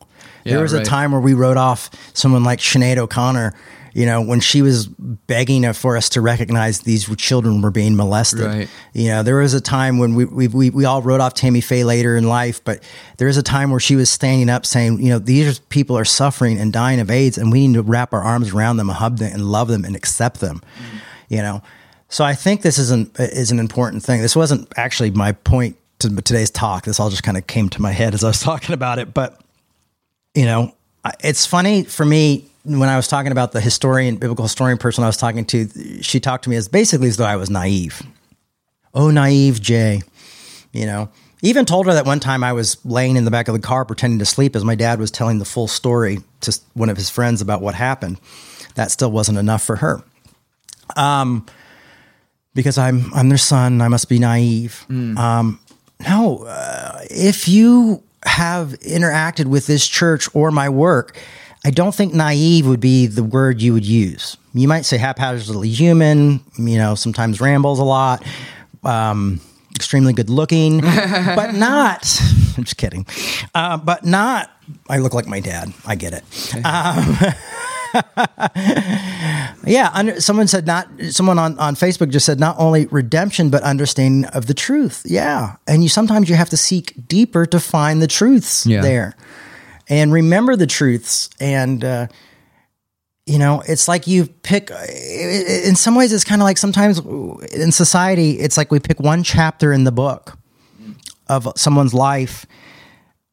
Yeah, 0.44 0.54
there 0.54 0.62
was 0.62 0.74
right. 0.74 0.82
a 0.82 0.84
time 0.84 1.10
where 1.10 1.20
we 1.20 1.34
wrote 1.34 1.56
off 1.56 1.90
someone 2.12 2.44
like 2.44 2.60
Sinead 2.60 2.96
O'Connor, 2.96 3.52
you 3.94 4.06
know, 4.06 4.20
when 4.20 4.40
she 4.40 4.60
was 4.60 4.88
begging 4.88 5.72
for 5.72 5.96
us 5.96 6.08
to 6.10 6.20
recognize 6.20 6.80
these 6.80 7.08
children 7.16 7.62
were 7.62 7.70
being 7.70 7.94
molested. 7.96 8.40
Right. 8.40 8.68
You 8.92 9.08
know, 9.08 9.22
there 9.22 9.36
was 9.36 9.54
a 9.54 9.60
time 9.60 9.98
when 9.98 10.16
we, 10.16 10.24
we, 10.24 10.48
we, 10.48 10.70
we 10.70 10.84
all 10.84 11.00
wrote 11.00 11.20
off 11.20 11.34
Tammy 11.34 11.60
Faye 11.60 11.84
later 11.84 12.16
in 12.16 12.24
life, 12.24 12.62
but 12.64 12.82
there 13.18 13.28
is 13.28 13.36
a 13.36 13.42
time 13.42 13.70
where 13.70 13.78
she 13.78 13.94
was 13.94 14.10
standing 14.10 14.50
up 14.50 14.66
saying, 14.66 15.00
you 15.00 15.10
know, 15.10 15.20
these 15.20 15.60
people 15.60 15.96
are 15.96 16.04
suffering 16.04 16.58
and 16.58 16.72
dying 16.72 16.98
of 16.98 17.08
AIDS 17.08 17.38
and 17.38 17.52
we 17.52 17.68
need 17.68 17.74
to 17.74 17.82
wrap 17.82 18.12
our 18.12 18.22
arms 18.22 18.52
around 18.52 18.78
them 18.78 18.90
and 18.90 18.98
hug 18.98 19.18
them 19.18 19.32
and 19.32 19.46
love 19.46 19.68
them 19.68 19.84
and 19.84 19.94
accept 19.94 20.40
them, 20.40 20.60
you 21.28 21.38
know? 21.38 21.62
So 22.08 22.24
I 22.24 22.34
think 22.34 22.62
this 22.62 22.78
is 22.78 22.90
an, 22.90 23.12
is 23.18 23.52
an 23.52 23.60
important 23.60 24.02
thing. 24.02 24.20
This 24.20 24.34
wasn't 24.34 24.72
actually 24.76 25.12
my 25.12 25.32
point 25.32 25.76
to 26.00 26.08
today's 26.16 26.50
talk. 26.50 26.84
This 26.84 26.98
all 26.98 27.10
just 27.10 27.22
kind 27.22 27.36
of 27.36 27.46
came 27.46 27.68
to 27.70 27.80
my 27.80 27.92
head 27.92 28.12
as 28.12 28.24
I 28.24 28.28
was 28.28 28.40
talking 28.42 28.74
about 28.74 28.98
it, 28.98 29.14
but 29.14 29.40
you 30.34 30.46
know, 30.46 30.74
it's 31.20 31.46
funny 31.46 31.84
for 31.84 32.04
me 32.04 32.46
when 32.64 32.88
I 32.88 32.96
was 32.96 33.08
talking 33.08 33.30
about 33.30 33.52
the 33.52 33.60
historian, 33.60 34.16
biblical 34.16 34.44
historian 34.44 34.78
person 34.78 35.04
I 35.04 35.06
was 35.06 35.16
talking 35.16 35.44
to, 35.46 36.02
she 36.02 36.18
talked 36.18 36.44
to 36.44 36.50
me 36.50 36.56
as 36.56 36.68
basically 36.68 37.08
as 37.08 37.16
though 37.16 37.26
I 37.26 37.36
was 37.36 37.50
naive. 37.50 38.02
Oh, 38.94 39.10
naive 39.10 39.60
Jay. 39.60 40.02
You 40.72 40.86
know, 40.86 41.10
even 41.42 41.66
told 41.66 41.86
her 41.86 41.94
that 41.94 42.06
one 42.06 42.20
time 42.20 42.42
I 42.42 42.52
was 42.52 42.84
laying 42.84 43.16
in 43.16 43.24
the 43.24 43.30
back 43.30 43.48
of 43.48 43.54
the 43.54 43.60
car 43.60 43.84
pretending 43.84 44.18
to 44.18 44.24
sleep 44.24 44.56
as 44.56 44.64
my 44.64 44.74
dad 44.74 44.98
was 44.98 45.10
telling 45.10 45.38
the 45.38 45.44
full 45.44 45.68
story 45.68 46.18
to 46.40 46.58
one 46.72 46.88
of 46.88 46.96
his 46.96 47.10
friends 47.10 47.40
about 47.40 47.60
what 47.60 47.74
happened. 47.74 48.18
That 48.74 48.90
still 48.90 49.10
wasn't 49.10 49.38
enough 49.38 49.62
for 49.62 49.76
her. 49.76 50.02
Um, 50.96 51.46
because 52.54 52.78
I'm 52.78 53.12
I'm 53.14 53.28
their 53.28 53.38
son, 53.38 53.80
I 53.82 53.88
must 53.88 54.08
be 54.08 54.18
naive. 54.18 54.84
Um, 54.90 55.60
no, 56.00 56.44
uh, 56.44 57.00
if 57.10 57.46
you 57.46 58.02
have 58.24 58.70
interacted 58.80 59.46
with 59.46 59.66
this 59.66 59.86
church 59.86 60.28
or 60.34 60.50
my 60.50 60.68
work, 60.68 61.16
I 61.64 61.70
don't 61.70 61.94
think 61.94 62.12
naive 62.12 62.66
would 62.66 62.80
be 62.80 63.06
the 63.06 63.22
word 63.22 63.62
you 63.62 63.72
would 63.72 63.86
use. 63.86 64.36
You 64.52 64.68
might 64.68 64.82
say 64.82 64.98
haphazardly 64.98 65.68
human, 65.70 66.40
you 66.58 66.76
know, 66.76 66.94
sometimes 66.94 67.40
rambles 67.40 67.78
a 67.78 67.84
lot, 67.84 68.24
um, 68.84 69.40
extremely 69.74 70.12
good 70.12 70.30
looking, 70.30 70.80
but 70.80 71.54
not, 71.54 72.20
I'm 72.56 72.64
just 72.64 72.76
kidding, 72.76 73.06
uh, 73.54 73.78
but 73.78 74.04
not, 74.04 74.50
I 74.88 74.98
look 74.98 75.14
like 75.14 75.26
my 75.26 75.40
dad. 75.40 75.72
I 75.86 75.94
get 75.96 76.12
it. 76.12 76.24
Um, 76.64 77.16
yeah, 79.66 79.90
under, 79.94 80.20
someone 80.20 80.46
said 80.46 80.66
not. 80.66 80.88
Someone 81.10 81.38
on, 81.38 81.58
on 81.58 81.74
Facebook 81.74 82.10
just 82.10 82.26
said 82.26 82.38
not 82.40 82.56
only 82.58 82.86
redemption 82.86 83.50
but 83.50 83.62
understanding 83.62 84.24
of 84.30 84.46
the 84.46 84.54
truth. 84.54 85.02
Yeah, 85.04 85.56
and 85.66 85.82
you 85.82 85.88
sometimes 85.88 86.28
you 86.28 86.36
have 86.36 86.50
to 86.50 86.56
seek 86.56 87.06
deeper 87.08 87.46
to 87.46 87.60
find 87.60 88.02
the 88.02 88.06
truths 88.06 88.66
Yeah. 88.66 88.82
there, 88.82 89.16
and 89.88 90.12
remember 90.12 90.56
the 90.56 90.66
truths. 90.66 91.30
And 91.40 91.84
uh, 91.84 92.06
you 93.26 93.38
know, 93.38 93.62
it's 93.66 93.88
like 93.88 94.06
you 94.06 94.26
pick. 94.26 94.70
In 94.70 95.76
some 95.76 95.94
ways, 95.94 96.12
it's 96.12 96.24
kind 96.24 96.40
of 96.42 96.44
like 96.44 96.58
sometimes 96.58 96.98
in 97.52 97.72
society, 97.72 98.32
it's 98.32 98.56
like 98.56 98.70
we 98.70 98.80
pick 98.80 99.00
one 99.00 99.22
chapter 99.22 99.72
in 99.72 99.84
the 99.84 99.92
book 99.92 100.36
of 101.28 101.48
someone's 101.56 101.94
life, 101.94 102.44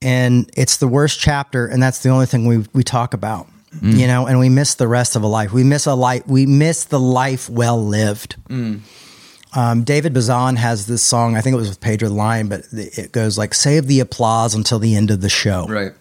and 0.01 0.49
it's 0.55 0.77
the 0.77 0.87
worst 0.87 1.19
chapter, 1.19 1.67
and 1.67 1.83
that's 1.83 1.99
the 2.03 2.09
only 2.09 2.25
thing 2.25 2.45
we 2.45 2.65
we 2.73 2.83
talk 2.83 3.13
about. 3.13 3.47
Mm. 3.75 3.97
You 3.97 4.07
know, 4.07 4.27
and 4.27 4.37
we 4.37 4.49
miss 4.49 4.75
the 4.75 4.87
rest 4.87 5.15
of 5.15 5.23
a 5.23 5.27
life. 5.27 5.53
We 5.53 5.63
miss 5.63 5.85
a 5.85 5.93
life. 5.93 6.27
We 6.27 6.45
miss 6.45 6.83
the 6.83 6.99
life 6.99 7.49
well 7.49 7.81
lived. 7.81 8.35
Mm. 8.49 8.81
Um, 9.53 9.83
David 9.83 10.13
Bazan 10.13 10.57
has 10.57 10.87
this 10.87 11.03
song. 11.03 11.35
I 11.35 11.41
think 11.41 11.53
it 11.53 11.57
was 11.57 11.69
with 11.69 11.81
Pedro 11.81 12.09
the 12.09 12.15
Lion, 12.15 12.47
but 12.49 12.65
it 12.71 13.11
goes 13.11 13.37
like 13.37 13.53
"Save 13.53 13.87
the 13.87 13.99
applause 14.01 14.55
until 14.55 14.79
the 14.79 14.95
end 14.95 15.09
of 15.11 15.21
the 15.21 15.29
show." 15.29 15.67
Right. 15.67 15.93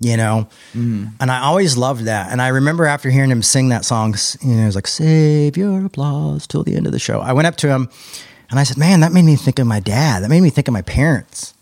you 0.00 0.16
know 0.16 0.46
mm. 0.74 1.10
and 1.18 1.28
i 1.28 1.40
always 1.40 1.76
loved 1.76 2.04
that 2.04 2.30
and 2.30 2.40
i 2.40 2.46
remember 2.46 2.86
after 2.86 3.10
hearing 3.10 3.32
him 3.32 3.42
sing 3.42 3.70
that 3.70 3.84
song 3.84 4.14
you 4.42 4.54
know 4.54 4.62
it 4.62 4.66
was 4.66 4.76
like 4.76 4.86
save 4.86 5.56
your 5.56 5.84
applause 5.84 6.46
till 6.46 6.62
the 6.62 6.76
end 6.76 6.86
of 6.86 6.92
the 6.92 7.00
show 7.00 7.18
i 7.18 7.32
went 7.32 7.48
up 7.48 7.56
to 7.56 7.68
him 7.68 7.88
and 8.48 8.60
i 8.60 8.62
said 8.62 8.76
man 8.76 9.00
that 9.00 9.10
made 9.10 9.24
me 9.24 9.34
think 9.34 9.58
of 9.58 9.66
my 9.66 9.80
dad 9.80 10.22
that 10.22 10.28
made 10.28 10.40
me 10.40 10.50
think 10.50 10.68
of 10.68 10.72
my 10.72 10.82
parents 10.82 11.52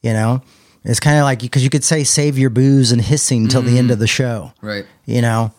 you 0.00 0.12
know 0.12 0.40
it's 0.84 1.00
kind 1.00 1.18
of 1.18 1.24
like 1.24 1.40
because 1.40 1.62
you 1.64 1.70
could 1.70 1.84
say 1.84 2.04
save 2.04 2.38
your 2.38 2.50
booze 2.50 2.92
and 2.92 3.00
hissing 3.00 3.48
till 3.48 3.62
the 3.62 3.78
end 3.78 3.90
of 3.90 3.98
the 3.98 4.06
mm-hmm. 4.06 4.50
show 4.50 4.52
Right. 4.60 4.86
you 5.04 5.20
know? 5.20 5.52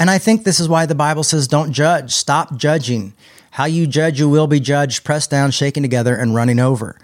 And 0.00 0.10
i 0.10 0.18
think 0.18 0.44
this 0.44 0.60
is 0.60 0.68
why 0.68 0.86
the 0.86 0.94
bible 0.94 1.24
says 1.24 1.48
don't 1.48 1.72
judge. 1.72 2.12
Stop 2.12 2.56
judging. 2.56 3.14
How 3.50 3.64
you 3.64 3.86
judge 3.86 4.20
you 4.20 4.28
will 4.28 4.46
be 4.46 4.60
judged 4.60 5.04
pressed 5.04 5.30
down 5.30 5.50
shaken 5.50 5.82
together 5.82 6.14
and 6.14 6.34
running 6.34 6.60
over. 6.60 6.98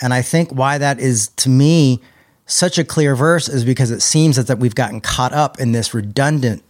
And 0.00 0.12
i 0.12 0.22
think 0.22 0.50
why 0.50 0.78
that 0.78 1.00
is 1.00 1.28
to 1.36 1.48
me 1.48 2.00
such 2.46 2.78
a 2.78 2.84
clear 2.84 3.16
verse 3.16 3.48
is 3.48 3.64
because 3.64 3.90
it 3.90 4.00
seems 4.00 4.36
that, 4.36 4.46
that 4.48 4.58
we've 4.58 4.74
gotten 4.74 5.00
caught 5.00 5.32
up 5.32 5.58
in 5.58 5.72
this 5.72 5.94
redundant 5.94 6.62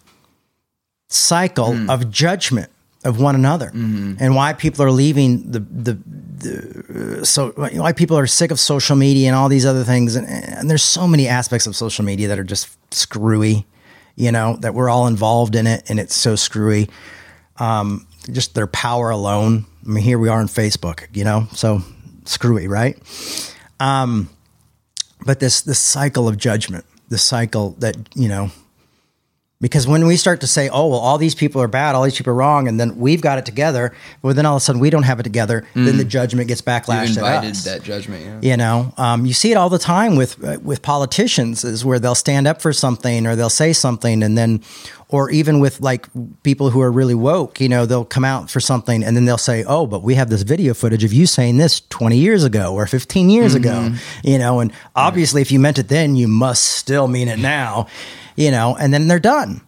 cycle 1.08 1.74
hmm. 1.74 1.90
of 1.90 2.10
judgment 2.10 2.70
of 3.04 3.20
one 3.20 3.34
another. 3.34 3.70
And 4.20 4.34
why 4.34 4.52
people 4.52 4.84
are 4.84 4.90
leaving 4.90 5.50
the 5.50 5.60
the, 5.60 5.98
the 6.38 7.26
so 7.26 7.50
why 7.56 7.92
people 7.92 8.18
are 8.18 8.26
sick 8.26 8.50
of 8.50 8.58
social 8.58 8.96
media 8.96 9.28
and 9.28 9.36
all 9.36 9.48
these 9.48 9.66
other 9.66 9.84
things. 9.84 10.16
And, 10.16 10.26
and 10.28 10.70
there's 10.70 10.82
so 10.82 11.06
many 11.06 11.28
aspects 11.28 11.66
of 11.66 11.76
social 11.76 12.04
media 12.04 12.28
that 12.28 12.38
are 12.38 12.44
just 12.44 12.68
screwy 12.92 13.66
you 14.16 14.30
know 14.30 14.56
that 14.60 14.74
we're 14.74 14.88
all 14.88 15.08
involved 15.08 15.56
in 15.56 15.66
it 15.66 15.90
and 15.90 15.98
it's 15.98 16.14
so 16.14 16.36
screwy. 16.36 16.88
Um, 17.58 18.06
just 18.30 18.54
their 18.54 18.66
power 18.66 19.10
alone. 19.10 19.66
I 19.84 19.88
mean 19.88 20.04
here 20.04 20.18
we 20.18 20.28
are 20.28 20.40
on 20.40 20.48
facebook 20.48 21.14
you 21.14 21.24
know 21.24 21.46
so 21.52 21.82
screwy 22.24 22.68
right? 22.68 22.98
Um, 23.80 24.30
but 25.24 25.40
this 25.40 25.62
this 25.62 25.78
cycle 25.78 26.28
of 26.28 26.36
judgment, 26.36 26.84
the 27.08 27.18
cycle 27.18 27.70
that 27.78 27.96
you 28.14 28.28
know, 28.28 28.50
Because 29.60 29.86
when 29.86 30.06
we 30.06 30.16
start 30.16 30.40
to 30.42 30.46
say, 30.46 30.68
oh, 30.68 30.88
well, 30.88 30.98
all 30.98 31.16
these 31.16 31.34
people 31.34 31.62
are 31.62 31.68
bad, 31.68 31.94
all 31.94 32.02
these 32.02 32.16
people 32.16 32.32
are 32.32 32.36
wrong, 32.36 32.68
and 32.68 32.78
then 32.78 32.98
we've 32.98 33.22
got 33.22 33.38
it 33.38 33.46
together, 33.46 33.94
but 34.20 34.36
then 34.36 34.44
all 34.44 34.56
of 34.56 34.60
a 34.60 34.64
sudden 34.64 34.80
we 34.80 34.90
don't 34.90 35.04
have 35.04 35.20
it 35.20 35.22
together, 35.22 35.64
then 35.74 35.96
the 35.96 36.04
judgment 36.04 36.48
gets 36.48 36.60
You 36.60 36.66
backlash 36.66 37.14
to 37.14 37.20
invited 37.20 37.52
us. 37.52 37.64
that 37.64 37.82
judgment. 37.82 38.42
Yeah. 38.42 38.50
You 38.50 38.56
know, 38.58 38.92
um, 38.98 39.24
you 39.24 39.32
see 39.32 39.52
it 39.52 39.54
all 39.56 39.70
the 39.70 39.78
time 39.78 40.16
with 40.16 40.42
uh, 40.44 40.58
with 40.62 40.82
politicians, 40.82 41.64
is 41.64 41.82
where 41.84 41.98
they'll 41.98 42.14
stand 42.16 42.46
up 42.46 42.60
for 42.60 42.72
something 42.74 43.26
or 43.26 43.36
they'll 43.36 43.48
say 43.48 43.72
something, 43.72 44.22
and 44.22 44.36
then, 44.36 44.60
or 45.08 45.30
even 45.30 45.60
with 45.60 45.80
like 45.80 46.08
people 46.42 46.68
who 46.70 46.82
are 46.82 46.90
really 46.92 47.14
woke, 47.14 47.58
you 47.60 47.68
know, 47.68 47.86
they'll 47.86 48.04
come 48.04 48.24
out 48.24 48.50
for 48.50 48.60
something 48.60 49.02
and 49.04 49.16
then 49.16 49.24
they'll 49.24 49.38
say, 49.38 49.64
"Oh, 49.64 49.86
but 49.86 50.02
we 50.02 50.16
have 50.16 50.28
this 50.28 50.42
video 50.42 50.74
footage 50.74 51.04
of 51.04 51.12
you 51.12 51.26
saying 51.26 51.56
this 51.56 51.80
twenty 51.88 52.18
years 52.18 52.44
ago 52.44 52.74
or 52.74 52.86
fifteen 52.86 53.30
years 53.30 53.54
ago," 53.54 53.94
you 54.24 54.36
know, 54.38 54.60
and 54.60 54.72
obviously, 54.94 55.40
if 55.40 55.50
you 55.52 55.60
meant 55.60 55.78
it 55.78 55.88
then, 55.88 56.16
you 56.16 56.28
must 56.28 56.64
still 56.64 57.06
mean 57.08 57.28
it 57.28 57.38
now, 57.38 57.86
you 58.36 58.50
know, 58.50 58.76
and 58.76 58.92
then 58.92 59.08
they're 59.08 59.18
done 59.18 59.60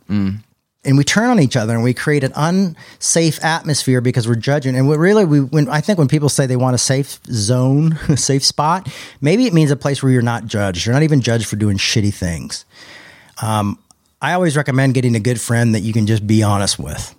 and 0.87 0.97
we 0.97 1.05
turn 1.05 1.29
on 1.29 1.41
each 1.41 1.57
other 1.57 1.75
and 1.75 1.83
we 1.83 1.93
create 1.93 2.23
an 2.23 2.33
unsafe 2.37 3.45
atmosphere 3.45 4.01
because 4.01 4.29
we're 4.29 4.37
judging. 4.37 4.77
And 4.77 4.89
we 4.89 4.97
really, 4.97 5.25
we 5.25 5.41
when 5.41 5.69
I 5.69 5.81
think 5.81 5.99
when 5.99 6.09
people 6.09 6.29
say 6.29 6.47
they 6.47 6.57
want 6.57 6.75
a 6.75 6.79
safe 6.79 7.19
zone, 7.27 7.99
a 8.09 8.17
safe 8.17 8.45
spot, 8.45 8.89
maybe 9.21 9.47
it 9.47 9.53
means 9.53 9.71
a 9.71 9.77
place 9.77 10.03
where 10.03 10.13
you're 10.13 10.23
not 10.23 10.47
judged. 10.47 10.87
You're 10.87 10.95
not 10.95 11.03
even 11.03 11.21
judged 11.21 11.47
for 11.47 11.57
doing 11.57 11.77
shitty 11.77 12.15
things. 12.15 12.65
Um, 13.43 13.79
I 14.23 14.33
always 14.33 14.57
recommend 14.57 14.95
getting 14.95 15.15
a 15.15 15.21
good 15.21 15.41
friend 15.41 15.75
that 15.75 15.81
you 15.81 15.93
can 15.93 16.07
just 16.07 16.27
be 16.27 16.43
honest 16.43 16.79
with, 16.79 17.15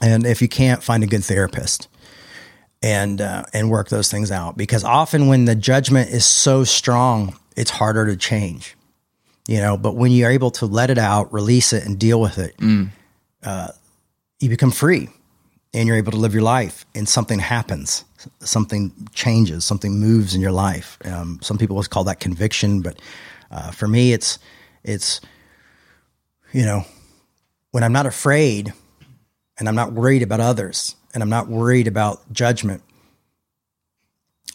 and 0.00 0.26
if 0.26 0.42
you 0.42 0.48
can't, 0.48 0.82
find 0.82 1.04
a 1.04 1.06
good 1.06 1.22
therapist. 1.22 1.88
And 2.82 3.22
uh, 3.22 3.44
and 3.54 3.70
work 3.70 3.88
those 3.88 4.10
things 4.10 4.30
out 4.30 4.58
because 4.58 4.84
often 4.84 5.28
when 5.28 5.46
the 5.46 5.54
judgment 5.54 6.10
is 6.10 6.26
so 6.26 6.64
strong, 6.64 7.34
it's 7.56 7.70
harder 7.70 8.04
to 8.04 8.14
change 8.14 8.76
you 9.48 9.58
know 9.58 9.76
but 9.76 9.94
when 9.94 10.10
you're 10.12 10.30
able 10.30 10.50
to 10.50 10.66
let 10.66 10.90
it 10.90 10.98
out 10.98 11.32
release 11.32 11.72
it 11.72 11.84
and 11.84 11.98
deal 11.98 12.20
with 12.20 12.38
it 12.38 12.54
uh, 13.42 13.68
you 14.40 14.48
become 14.48 14.70
free 14.70 15.08
and 15.74 15.88
you're 15.88 15.96
able 15.96 16.12
to 16.12 16.18
live 16.18 16.32
your 16.32 16.42
life 16.42 16.86
and 16.94 17.08
something 17.08 17.40
happens. 17.40 18.04
Something 18.40 18.92
changes. 19.12 19.64
Something 19.64 19.98
moves 19.98 20.34
in 20.34 20.40
your 20.40 20.52
life. 20.52 20.98
Um, 21.04 21.40
some 21.42 21.58
people 21.58 21.76
always 21.76 21.88
call 21.88 22.04
that 22.04 22.20
conviction 22.20 22.80
but 22.80 22.98
uh, 23.50 23.70
for 23.70 23.86
me 23.86 24.12
it's 24.12 24.38
it's 24.82 25.20
you 26.52 26.64
know 26.64 26.84
when 27.70 27.84
i'm 27.84 27.92
not 27.92 28.06
afraid 28.06 28.72
and 29.58 29.68
i'm 29.68 29.74
not 29.74 29.92
worried 29.92 30.22
about 30.22 30.40
others 30.40 30.96
and 31.12 31.22
i'm 31.22 31.28
not 31.28 31.48
worried 31.48 31.86
about 31.86 32.20
judgment 32.32 32.82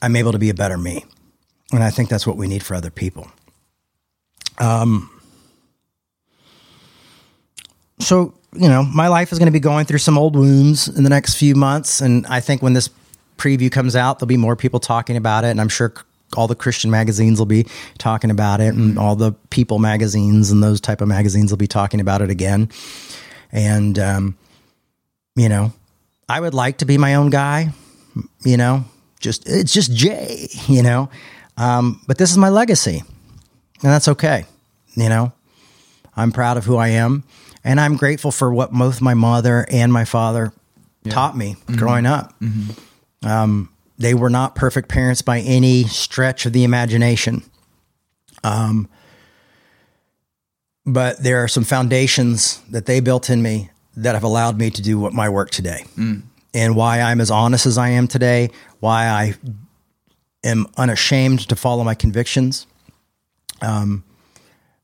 i'm 0.01 0.15
able 0.15 0.31
to 0.31 0.39
be 0.39 0.49
a 0.49 0.53
better 0.53 0.77
me. 0.77 1.05
And 1.71 1.83
i 1.83 1.89
think 1.89 2.09
that's 2.09 2.27
what 2.27 2.35
we 2.35 2.47
need 2.47 2.63
for 2.63 2.75
other 2.75 2.89
people 2.89 3.31
so 7.99 8.33
you 8.53 8.67
know 8.67 8.83
my 8.83 9.07
life 9.07 9.31
is 9.31 9.39
going 9.39 9.47
to 9.47 9.51
be 9.51 9.59
going 9.59 9.85
through 9.85 9.99
some 9.99 10.17
old 10.17 10.35
wounds 10.35 10.87
in 10.87 11.03
the 11.03 11.09
next 11.09 11.35
few 11.35 11.55
months 11.55 12.01
and 12.01 12.25
i 12.27 12.39
think 12.39 12.61
when 12.61 12.73
this 12.73 12.89
preview 13.37 13.71
comes 13.71 13.95
out 13.95 14.19
there'll 14.19 14.27
be 14.27 14.37
more 14.37 14.55
people 14.55 14.79
talking 14.79 15.15
about 15.15 15.43
it 15.43 15.49
and 15.49 15.61
i'm 15.61 15.69
sure 15.69 15.93
all 16.35 16.47
the 16.47 16.55
christian 16.55 16.91
magazines 16.91 17.39
will 17.39 17.45
be 17.45 17.65
talking 17.97 18.31
about 18.31 18.61
it 18.61 18.73
and 18.73 18.97
all 18.99 19.15
the 19.15 19.31
people 19.49 19.79
magazines 19.79 20.51
and 20.51 20.61
those 20.63 20.79
type 20.81 21.01
of 21.01 21.07
magazines 21.07 21.51
will 21.51 21.57
be 21.57 21.67
talking 21.67 21.99
about 21.99 22.21
it 22.21 22.29
again. 22.29 22.69
And 23.51 23.97
um, 23.97 24.37
you 25.35 25.49
know 25.49 25.73
i 26.27 26.39
would 26.39 26.53
like 26.53 26.79
to 26.79 26.85
be 26.85 26.97
my 26.97 27.15
own 27.15 27.29
guy 27.29 27.69
you 28.43 28.57
know 28.57 28.83
just 29.19 29.47
it's 29.47 29.73
just 29.73 29.93
jay 29.93 30.49
you 30.67 30.83
know? 30.83 31.09
Um, 31.57 32.01
but 32.07 32.17
this 32.17 32.31
is 32.31 32.37
my 32.37 32.49
legacy 32.49 33.03
and 33.81 33.91
that's 33.91 34.07
okay 34.07 34.45
you 34.95 35.09
know? 35.09 35.31
I'm 36.15 36.31
proud 36.31 36.57
of 36.57 36.65
who 36.65 36.75
i 36.75 36.89
am 36.89 37.23
and 37.63 37.79
i'm 37.79 37.95
grateful 37.95 38.31
for 38.31 38.53
what 38.53 38.71
both 38.71 38.99
my 39.01 39.13
mother 39.13 39.65
and 39.71 39.93
my 39.93 40.03
father 40.03 40.51
taught 41.07 41.37
me 41.37 41.55
growing 41.77 42.05
up. 42.05 42.33
Um, 43.23 43.69
they 43.97 44.13
were 44.13 44.29
not 44.29 44.53
perfect 44.55 44.89
parents 44.89 45.21
by 45.21 45.39
any 45.39 45.83
stretch 45.85 46.45
of 46.45 46.51
the 46.53 46.63
imagination. 46.65 47.41
Um, 48.43 48.89
but 50.85 51.23
there 51.23 51.41
are 51.43 51.47
some 51.47 51.63
foundations 51.63 52.61
that 52.69 52.85
they 52.85 52.99
built 52.99 53.29
in 53.29 53.41
me 53.41 53.69
that 53.95 54.13
have 54.13 54.23
allowed 54.23 54.57
me 54.57 54.69
to 54.71 54.81
do 54.81 54.99
what 54.99 55.13
my 55.13 55.29
work 55.29 55.51
today. 55.51 55.85
And 56.53 56.75
why 56.75 56.99
i'm 57.01 57.21
as 57.21 57.29
honest 57.31 57.65
as 57.65 57.77
i 57.77 57.89
am 57.89 58.07
today 58.07 58.49
why 58.79 59.05
i 59.07 59.35
am 60.43 60.65
unashamed 60.77 61.47
to 61.47 61.55
follow 61.55 61.83
my 61.83 61.93
convictions 61.93 62.65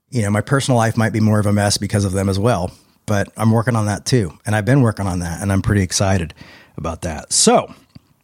you 0.09 0.21
know, 0.21 0.29
my 0.29 0.41
personal 0.41 0.77
life 0.77 0.97
might 0.97 1.13
be 1.13 1.19
more 1.19 1.39
of 1.39 1.45
a 1.45 1.53
mess 1.53 1.77
because 1.77 2.05
of 2.05 2.13
them 2.13 2.29
as 2.29 2.39
well, 2.39 2.71
but 3.05 3.29
I'm 3.37 3.51
working 3.51 3.75
on 3.75 3.85
that 3.87 4.05
too. 4.05 4.37
And 4.45 4.55
I've 4.55 4.65
been 4.65 4.81
working 4.81 5.07
on 5.07 5.19
that 5.19 5.41
and 5.41 5.51
I'm 5.51 5.61
pretty 5.61 5.81
excited 5.81 6.33
about 6.77 7.01
that. 7.01 7.33
So, 7.33 7.73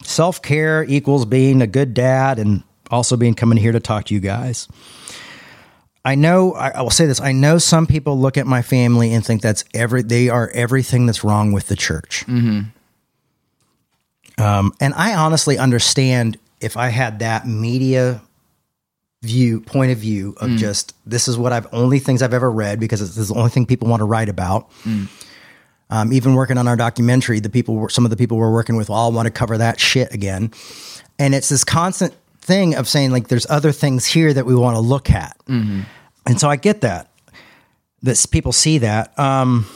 self 0.04 0.42
care 0.42 0.84
equals 0.84 1.26
being 1.26 1.62
a 1.62 1.68
good 1.68 1.94
dad 1.94 2.40
and 2.40 2.64
also 2.90 3.18
being 3.18 3.34
coming 3.34 3.58
here 3.58 3.72
to 3.72 3.80
talk 3.80 4.06
to 4.06 4.14
you 4.14 4.20
guys. 4.20 4.68
I 6.04 6.16
know, 6.16 6.54
I, 6.54 6.70
I 6.70 6.82
will 6.82 6.90
say 6.90 7.06
this 7.06 7.22
I 7.22 7.32
know 7.32 7.58
some 7.58 7.86
people 7.86 8.18
look 8.20 8.38
at 8.38 8.48
my 8.48 8.62
family 8.62 9.14
and 9.14 9.26
think 9.26 9.42
that's 9.42 9.64
every, 9.74 10.02
they 10.02 10.30
are 10.30 10.50
everything 10.52 11.06
that's 11.06 11.24
wrong 11.24 11.52
with 11.52 11.68
the 11.68 11.76
church. 11.76 12.26
Um, 14.38 14.74
and 14.80 14.94
I 14.96 15.14
honestly 15.14 15.58
understand 15.58 16.38
if 16.60 16.76
I 16.78 16.88
had 16.88 17.20
that 17.20 17.46
media 17.48 18.22
view 19.25 19.62
point 19.62 19.91
of 19.91 19.99
view 19.99 20.34
of 20.41 20.49
just 20.57 20.95
this 21.05 21.27
is 21.27 21.38
what 21.38 21.53
I've 21.53 21.67
only 21.71 21.99
things 21.99 22.21
I've 22.23 22.34
ever 22.34 22.51
read 22.51 22.79
because 22.79 23.01
it's 23.01 23.12
this 23.12 23.23
is 23.23 23.27
the 23.29 23.36
only 23.36 23.51
thing 23.51 23.65
people 23.67 23.88
want 23.88 24.01
to 24.01 24.05
write 24.05 24.29
about. 24.29 24.69
Um, 25.91 26.13
even 26.13 26.34
working 26.36 26.57
on 26.57 26.67
our 26.67 26.75
documentary, 26.77 27.39
the 27.41 27.49
people 27.49 27.75
were- 27.75 27.89
some 27.89 28.05
of 28.05 28.10
the 28.12 28.17
people 28.17 28.38
we're 28.38 28.51
working 28.51 28.77
with 28.77 28.89
all 28.89 29.12
want 29.12 29.25
to 29.27 29.31
cover 29.31 29.57
that 29.57 29.79
shit 29.79 30.12
again, 30.13 30.51
and 31.19 31.36
it's 31.36 31.49
this 31.49 31.63
constant 31.63 32.13
thing 32.39 32.75
of 32.75 32.88
saying 32.88 33.12
like 33.12 33.27
there's 33.27 33.45
other 33.49 33.71
things 33.71 34.05
here 34.05 34.34
that 34.34 34.45
we 34.45 34.55
want 34.55 34.75
to 34.75 34.79
look 34.79 35.12
at, 35.12 35.38
and 36.25 36.39
so 36.39 36.49
I 36.49 36.55
get 36.55 36.81
that 36.81 37.12
that 38.03 38.25
people 38.31 38.51
see 38.53 38.79
that. 38.79 39.17
Um, 39.19 39.67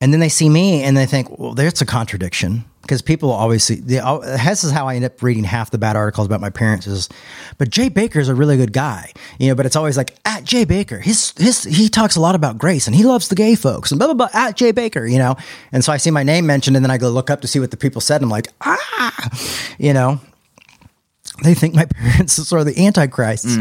and 0.00 0.12
then 0.12 0.20
they 0.20 0.28
see 0.28 0.48
me 0.50 0.82
and 0.82 0.96
they 0.96 1.06
think, 1.06 1.36
well, 1.38 1.54
there's 1.54 1.80
a 1.80 1.86
contradiction 1.86 2.64
because 2.84 3.00
people 3.00 3.30
always 3.30 3.64
see. 3.64 3.76
The, 3.76 4.00
this 4.44 4.62
is 4.62 4.70
how 4.70 4.86
I 4.88 4.96
end 4.96 5.06
up 5.06 5.22
reading 5.22 5.42
half 5.42 5.70
the 5.70 5.78
bad 5.78 5.96
articles 5.96 6.26
about 6.26 6.42
my 6.42 6.50
parents. 6.50 6.86
Is, 6.86 7.08
but 7.56 7.70
Jay 7.70 7.88
Bakker 7.88 8.16
is 8.16 8.28
a 8.28 8.34
really 8.34 8.58
good 8.58 8.74
guy, 8.74 9.10
you 9.38 9.48
know. 9.48 9.54
But 9.54 9.64
it's 9.64 9.74
always 9.74 9.96
like 9.96 10.14
at 10.26 10.44
Jay 10.44 10.66
Bakker, 10.66 11.00
his 11.00 11.32
his 11.38 11.64
he 11.64 11.88
talks 11.88 12.16
a 12.16 12.20
lot 12.20 12.34
about 12.34 12.58
grace 12.58 12.86
and 12.86 12.94
he 12.94 13.02
loves 13.02 13.28
the 13.28 13.34
gay 13.34 13.54
folks 13.54 13.90
and 13.90 13.98
blah 13.98 14.12
blah 14.12 14.14
blah. 14.14 14.28
At 14.34 14.56
Jay 14.56 14.72
Bakker, 14.72 15.10
you 15.10 15.18
know. 15.18 15.36
And 15.72 15.82
so 15.82 15.92
I 15.92 15.96
see 15.96 16.10
my 16.10 16.22
name 16.22 16.46
mentioned 16.46 16.76
and 16.76 16.84
then 16.84 16.90
I 16.90 16.98
go 16.98 17.08
look 17.08 17.30
up 17.30 17.40
to 17.40 17.48
see 17.48 17.58
what 17.58 17.70
the 17.70 17.78
people 17.78 18.02
said. 18.02 18.16
And 18.16 18.26
I'm 18.26 18.30
like, 18.30 18.48
ah, 18.60 19.30
you 19.78 19.92
know. 19.92 20.20
They 21.42 21.54
think 21.54 21.74
my 21.74 21.84
parents 21.96 22.38
are 22.38 22.44
sort 22.44 22.60
of 22.60 22.66
the 22.66 22.86
antichrists, 22.86 23.56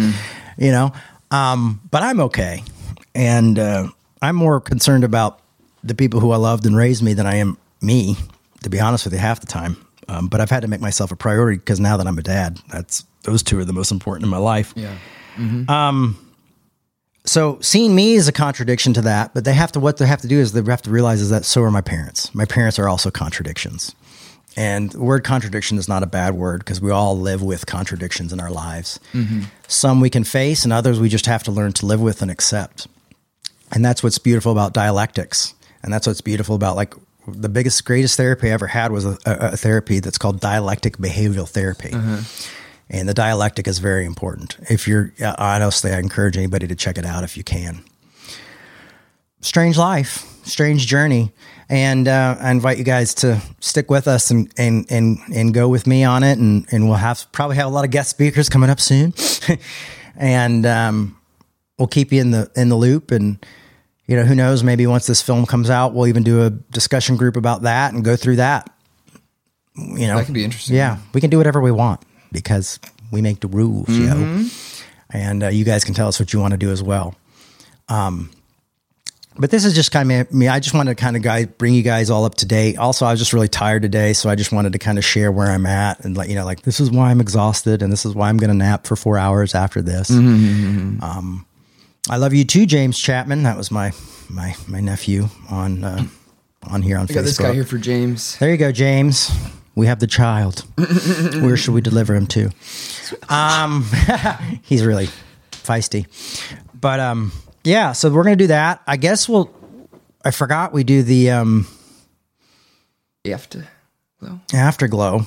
you 0.58 0.72
know. 0.72 0.92
Um, 1.32 1.82
but 1.90 2.04
I'm 2.04 2.20
okay, 2.20 2.62
and 3.16 3.58
uh, 3.58 3.88
I'm 4.22 4.36
more 4.36 4.62
concerned 4.62 5.04
about 5.04 5.40
the 5.84 5.96
people 5.96 6.20
who 6.20 6.32
I 6.32 6.38
loved 6.38 6.66
and 6.68 6.76
raised 6.76 7.02
me 7.02 7.14
than 7.14 7.26
I 7.26 7.38
am 7.38 7.58
me, 7.82 8.16
to 8.64 8.70
be 8.70 8.80
honest 8.80 9.06
with 9.06 9.14
you, 9.14 9.20
half 9.20 9.40
the 9.40 9.48
time. 9.48 9.78
Um, 10.08 10.28
but 10.28 10.42
I've 10.42 10.50
had 10.50 10.62
to 10.64 10.68
make 10.68 10.82
myself 10.82 11.12
a 11.12 11.16
priority 11.16 11.58
because 11.58 11.80
now 11.80 11.98
that 11.98 12.08
I'm 12.08 12.18
a 12.18 12.24
dad, 12.24 12.60
that's 12.70 13.06
those 13.24 13.42
two 13.44 13.60
are 13.60 13.66
the 13.66 13.74
most 13.74 13.92
important 13.92 14.26
in 14.26 14.30
my 14.30 14.38
life. 14.38 14.74
Yeah. 14.76 14.96
Um. 15.68 16.20
So 17.26 17.58
seeing 17.62 17.96
me 17.96 18.16
is 18.16 18.28
a 18.28 18.34
contradiction 18.34 18.94
to 18.94 19.02
that, 19.04 19.34
but 19.34 19.46
they 19.46 19.54
have 19.54 19.72
to 19.74 19.80
what 19.80 19.98
they 19.98 20.06
have 20.06 20.22
to 20.22 20.28
do 20.28 20.40
is 20.40 20.52
they 20.52 20.62
have 20.70 20.82
to 20.82 20.90
realize 20.90 21.22
is 21.22 21.30
that 21.30 21.46
so 21.46 21.62
are 21.64 21.72
my 21.72 21.82
parents. 21.82 22.34
My 22.36 22.46
parents 22.46 22.78
are 22.80 22.90
also 22.90 23.12
contradictions. 23.12 23.96
And 24.56 24.92
the 24.92 25.00
word 25.00 25.24
contradiction 25.24 25.80
is 25.80 25.88
not 25.88 26.04
a 26.04 26.06
bad 26.06 26.36
word 26.36 26.60
because 26.60 26.80
we 26.80 26.92
all 26.92 27.18
live 27.18 27.42
with 27.42 27.66
contradictions 27.66 28.32
in 28.32 28.40
our 28.40 28.52
lives. 28.52 29.00
Some 29.68 30.00
we 30.00 30.12
can 30.12 30.24
face, 30.24 30.64
and 30.64 30.72
others 30.72 31.00
we 31.00 31.10
just 31.10 31.26
have 31.26 31.44
to 31.44 31.52
learn 31.52 31.74
to 31.74 31.86
live 31.86 32.02
with 32.02 32.22
and 32.22 32.30
accept. 32.30 32.88
And 33.72 33.84
that's 33.84 34.04
what's 34.04 34.20
beautiful 34.20 34.52
about 34.52 34.74
dialectics. 34.74 35.56
And 35.82 35.92
that's 35.92 36.06
what's 36.06 36.22
beautiful 36.22 36.56
about 36.56 36.76
like 36.76 36.94
the 37.28 37.50
biggest, 37.50 37.84
greatest 37.86 38.18
therapy 38.18 38.50
I 38.50 38.54
ever 38.54 38.68
had 38.68 38.92
was 38.92 39.06
a, 39.06 39.18
a, 39.26 39.58
therapy 39.58 40.00
that's 40.00 40.18
called 40.18 40.40
dialectic 40.40 40.98
behavioral 40.98 41.48
therapy. 41.48 41.92
And 42.90 43.08
the 43.08 43.14
dialectic 43.14 43.68
is 43.68 43.80
very 43.80 44.06
important. 44.06 44.58
If 44.70 44.88
you're, 44.88 45.14
honestly, 45.38 45.92
I 45.92 46.00
encourage 46.00 46.38
anybody 46.38 46.68
to 46.68 46.76
check 46.76 46.98
it 46.98 47.06
out 47.06 47.24
if 47.24 47.38
you 47.38 47.44
can. 47.44 47.84
Strange 49.42 49.78
life, 49.78 50.26
strange 50.44 50.86
journey. 50.86 51.32
And 51.70 52.08
uh, 52.08 52.36
I 52.40 52.52
invite 52.52 52.78
you 52.78 52.84
guys 52.84 53.14
to 53.16 53.42
stick 53.60 53.90
with 53.90 54.08
us 54.08 54.30
and, 54.32 54.54
and, 54.58 54.86
and, 54.90 55.18
and 55.34 55.54
go 55.54 55.70
with 55.70 55.88
me 55.88 56.04
on 56.04 56.24
it. 56.24 56.38
And, 56.38 56.68
and 56.72 56.88
we'll 56.88 56.98
have 56.98 57.26
probably 57.32 57.56
have 57.56 57.68
a 57.68 57.70
lot 57.70 57.86
of 57.86 57.92
guest 57.92 58.10
speakers 58.10 58.50
coming 58.50 58.70
up 58.70 58.80
soon. 58.80 59.14
and 60.16 60.66
um, 60.66 61.18
we'll 61.80 61.88
keep 61.88 62.12
you 62.12 62.22
in 62.22 62.32
the 62.32 62.52
in 62.56 62.70
the 62.70 62.76
loop. 62.76 63.12
And 63.12 63.44
you 64.08 64.16
know, 64.16 64.24
who 64.24 64.36
knows? 64.36 64.64
Maybe 64.64 64.86
once 64.88 65.08
this 65.08 65.22
film 65.22 65.46
comes 65.46 65.70
out, 65.70 65.94
we'll 65.94 66.08
even 66.08 66.24
do 66.24 66.44
a 66.44 66.50
discussion 66.50 67.16
group 67.18 67.36
about 67.38 67.62
that 67.64 67.94
and 67.94 68.04
go 68.04 68.16
through 68.16 68.38
that. 68.38 68.70
You 69.76 70.08
know, 70.08 70.18
That 70.18 70.26
could 70.26 70.34
be 70.36 70.44
interesting. 70.44 70.76
Yeah, 70.76 70.98
we 71.14 71.22
can 71.22 71.30
do 71.30 71.38
whatever 71.38 71.62
we 71.62 71.72
want 71.72 72.02
because 72.32 72.80
we 73.12 73.22
make 73.22 73.40
the 73.40 73.48
rules, 73.48 73.90
yo. 73.90 74.46
And 75.10 75.44
uh, 75.44 75.48
you 75.50 75.64
guys 75.66 75.84
can 75.84 75.94
tell 75.94 76.08
us 76.08 76.20
what 76.20 76.34
you 76.34 76.40
want 76.40 76.52
to 76.54 76.58
do 76.58 76.72
as 76.72 76.82
well. 76.84 77.16
Um, 77.88 78.32
but 79.36 79.50
this 79.50 79.66
is 79.66 79.74
just 79.74 79.92
kind 79.92 80.12
of 80.12 80.32
me. 80.32 80.48
I 80.48 80.60
just 80.60 80.76
wanted 80.76 80.96
to 80.96 81.02
kind 81.04 81.16
of 81.16 81.24
guys 81.24 81.48
bring 81.48 81.74
you 81.74 81.82
guys 81.82 82.12
all 82.12 82.24
up 82.26 82.36
to 82.36 82.46
date. 82.46 82.78
Also, 82.78 83.04
I 83.06 83.12
was 83.12 83.20
just 83.20 83.34
really 83.34 83.48
tired 83.48 83.82
today, 83.82 84.14
so 84.14 84.30
I 84.30 84.36
just 84.36 84.52
wanted 84.52 84.74
to 84.74 84.80
kind 84.80 85.00
of 85.00 85.04
share 85.06 85.32
where 85.32 85.48
I'm 85.50 85.66
at 85.66 86.04
and 86.06 86.16
let 86.16 86.30
you 86.30 86.36
know, 86.36 86.46
like 86.46 86.62
this 86.62 86.80
is 86.80 86.92
why 86.92 87.10
I'm 87.10 87.20
exhausted, 87.20 87.82
and 87.82 87.92
this 87.92 88.06
is 88.06 88.14
why 88.14 88.30
I'm 88.30 88.38
going 88.38 88.52
to 88.52 88.56
nap 88.56 88.86
for 88.86 88.96
four 88.96 89.18
hours 89.18 89.56
after 89.56 89.82
this. 89.82 90.12
Mm-hmm, 90.12 91.04
Um, 91.04 91.46
I 92.10 92.18
love 92.18 92.34
you 92.34 92.44
too, 92.44 92.66
James 92.66 93.00
Chapman. 93.00 93.44
That 93.44 93.58
was 93.58 93.72
my 93.72 93.92
my 94.30 94.56
my 94.68 94.80
nephew 94.82 95.30
on 95.50 95.84
uh, 95.84 96.06
on 96.64 96.82
here 96.82 96.98
on 96.98 97.04
I 97.04 97.14
got 97.14 97.22
Facebook. 97.22 97.24
this 97.24 97.38
guy 97.38 97.54
here 97.54 97.64
for 97.64 97.78
James. 97.78 98.38
There 98.38 98.52
you 98.52 98.58
go, 98.58 98.72
James. 98.72 99.32
We 99.76 99.88
have 99.88 100.00
the 100.00 100.08
child. 100.08 100.66
Where 100.76 101.58
should 101.58 101.74
we 101.74 101.82
deliver 101.82 102.14
him 102.14 102.28
to? 102.28 102.52
Um, 103.30 103.86
he's 104.64 104.86
really 104.86 105.08
feisty. 105.52 106.06
But 106.80 107.00
um, 107.00 107.32
yeah, 107.64 107.94
so 107.94 108.10
we're 108.12 108.24
gonna 108.24 108.36
do 108.36 108.48
that. 108.48 108.82
I 108.86 108.98
guess 108.98 109.30
we'll. 109.30 109.52
I 110.26 110.32
forgot 110.32 110.74
we 110.74 110.84
do 110.84 111.04
the 111.04 111.32
um 111.32 111.68
You 113.24 113.32
have 113.32 113.50
to. 113.52 113.66
Well, 114.22 114.42
afterglow. 114.54 115.26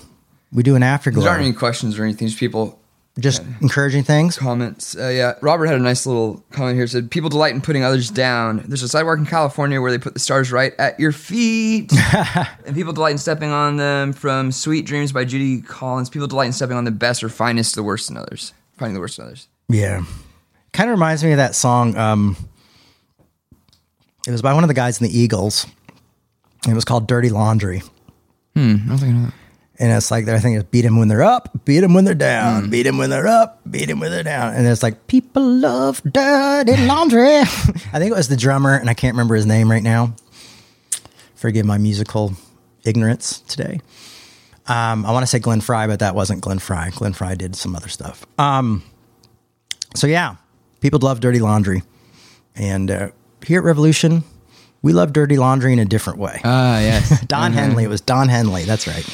We 0.52 0.62
do 0.62 0.74
an 0.76 0.82
afterglow. 0.82 1.22
there 1.22 1.32
aren't 1.32 1.44
any 1.44 1.52
questions 1.52 1.98
or 1.98 2.04
anything. 2.04 2.28
Just 2.28 2.38
people 2.38 2.78
Just 3.18 3.42
encouraging 3.62 4.02
things. 4.04 4.36
comments. 4.36 4.94
Uh, 4.94 5.08
yeah, 5.08 5.34
Robert 5.40 5.66
had 5.66 5.76
a 5.76 5.82
nice 5.82 6.04
little 6.04 6.44
comment 6.50 6.76
here. 6.76 6.86
Said 6.86 7.10
people 7.10 7.30
delight 7.30 7.54
in 7.54 7.62
putting 7.62 7.82
others 7.82 8.10
down. 8.10 8.62
There's 8.68 8.82
a 8.82 8.88
sidewalk 8.88 9.16
in 9.16 9.24
California 9.24 9.80
where 9.80 9.90
they 9.90 9.96
put 9.96 10.12
the 10.12 10.20
stars 10.20 10.52
right 10.52 10.74
at 10.78 11.00
your 11.00 11.12
feet, 11.12 11.92
and 12.66 12.74
people 12.74 12.92
delight 12.92 13.12
in 13.12 13.18
stepping 13.18 13.50
on 13.50 13.78
them. 13.78 14.12
From 14.12 14.52
Sweet 14.52 14.84
Dreams 14.84 15.12
by 15.12 15.24
Judy 15.24 15.62
Collins. 15.62 16.10
People 16.10 16.28
delight 16.28 16.46
in 16.46 16.52
stepping 16.52 16.76
on 16.76 16.84
the 16.84 16.90
best 16.90 17.24
or 17.24 17.30
finest, 17.30 17.74
the 17.74 17.82
worst 17.82 18.10
in 18.10 18.18
others. 18.18 18.52
Finding 18.76 18.92
the 18.92 19.00
worst 19.00 19.18
in 19.18 19.24
others. 19.24 19.48
Yeah. 19.70 20.04
Kind 20.74 20.90
of 20.90 20.94
reminds 20.94 21.24
me 21.24 21.30
of 21.32 21.38
that 21.38 21.54
song. 21.54 21.96
Um, 21.96 22.36
it 24.26 24.30
was 24.30 24.42
by 24.42 24.52
one 24.52 24.62
of 24.62 24.68
the 24.68 24.74
guys 24.74 25.00
in 25.00 25.06
the 25.06 25.18
Eagles. 25.18 25.66
It 26.68 26.74
was 26.74 26.84
called 26.84 27.08
Dirty 27.08 27.30
Laundry. 27.30 27.82
Hmm. 28.54 28.76
I 28.84 28.88
don't 28.88 28.98
think 28.98 29.02
I 29.14 29.18
know 29.18 29.24
that. 29.26 29.34
And 29.78 29.92
it's 29.92 30.10
like, 30.10 30.26
I 30.28 30.38
think 30.38 30.58
it's 30.58 30.68
beat 30.70 30.82
them 30.82 30.98
when 30.98 31.08
they're 31.08 31.22
up, 31.22 31.64
beat 31.64 31.80
them 31.80 31.92
when 31.92 32.04
they're 32.04 32.14
down, 32.14 32.70
beat 32.70 32.84
them 32.84 32.96
when 32.96 33.10
they're 33.10 33.26
up, 33.26 33.60
beat 33.70 33.86
them 33.86 34.00
when 34.00 34.10
they're 34.10 34.22
down. 34.22 34.54
And 34.54 34.66
it's 34.66 34.82
like, 34.82 35.06
people 35.06 35.42
love 35.42 36.02
dirty 36.02 36.76
laundry. 36.86 37.36
I 37.40 37.44
think 37.98 38.10
it 38.10 38.16
was 38.16 38.28
the 38.28 38.36
drummer, 38.36 38.74
and 38.74 38.88
I 38.88 38.94
can't 38.94 39.14
remember 39.14 39.34
his 39.34 39.44
name 39.44 39.70
right 39.70 39.82
now. 39.82 40.14
Forgive 41.34 41.66
my 41.66 41.76
musical 41.76 42.32
ignorance 42.84 43.40
today. 43.40 43.80
Um, 44.66 45.04
I 45.06 45.12
want 45.12 45.22
to 45.22 45.26
say 45.26 45.38
Glenn 45.38 45.60
Frey, 45.60 45.86
but 45.86 46.00
that 46.00 46.14
wasn't 46.14 46.40
Glenn 46.40 46.58
Frey. 46.58 46.90
Glenn 46.92 47.12
Frey 47.12 47.34
did 47.34 47.54
some 47.54 47.76
other 47.76 47.88
stuff. 47.88 48.24
Um, 48.38 48.82
so 49.94 50.06
yeah, 50.06 50.36
people 50.80 51.00
love 51.00 51.20
dirty 51.20 51.38
laundry. 51.38 51.82
And 52.54 52.90
uh, 52.90 53.08
here 53.44 53.60
at 53.60 53.64
Revolution, 53.64 54.24
we 54.82 54.92
love 54.92 55.12
dirty 55.12 55.36
laundry 55.36 55.72
in 55.72 55.78
a 55.78 55.84
different 55.84 56.18
way. 56.18 56.40
Ah, 56.44 56.80
yes. 56.80 57.20
Don 57.26 57.52
Henley. 57.52 57.84
It 57.84 57.88
was 57.88 58.00
Don 58.00 58.28
Henley. 58.28 58.64
That's 58.64 58.86
right. 58.86 59.04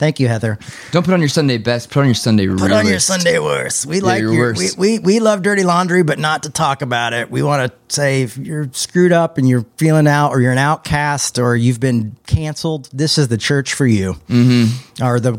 Thank 0.00 0.18
you, 0.18 0.28
Heather. 0.28 0.58
Don't 0.92 1.04
put 1.04 1.12
on 1.12 1.20
your 1.20 1.28
Sunday 1.28 1.58
best. 1.58 1.90
Put 1.90 2.00
on 2.00 2.06
your 2.06 2.14
Sunday 2.14 2.46
Put 2.48 2.72
on 2.72 2.86
your 2.86 3.00
Sunday 3.00 3.38
worst. 3.38 3.84
We 3.84 4.00
like 4.00 4.22
your 4.22 4.34
worst. 4.34 4.78
we, 4.78 4.96
we 4.96 4.98
we 4.98 5.20
love 5.20 5.42
dirty 5.42 5.62
laundry, 5.62 6.02
but 6.02 6.18
not 6.18 6.44
to 6.44 6.50
talk 6.50 6.80
about 6.80 7.12
it. 7.12 7.30
We 7.30 7.42
want 7.42 7.70
to 7.70 7.94
say 7.94 8.22
if 8.22 8.38
you're 8.38 8.70
screwed 8.72 9.12
up 9.12 9.36
and 9.36 9.46
you're 9.46 9.66
feeling 9.76 10.06
out, 10.06 10.30
or 10.30 10.40
you're 10.40 10.52
an 10.52 10.56
outcast, 10.58 11.38
or 11.38 11.54
you've 11.54 11.80
been 11.80 12.16
canceled. 12.26 12.88
This 12.94 13.18
is 13.18 13.28
the 13.28 13.36
church 13.36 13.74
for 13.74 13.86
you, 13.86 14.14
mm-hmm. 14.26 15.04
or 15.04 15.20
the 15.20 15.38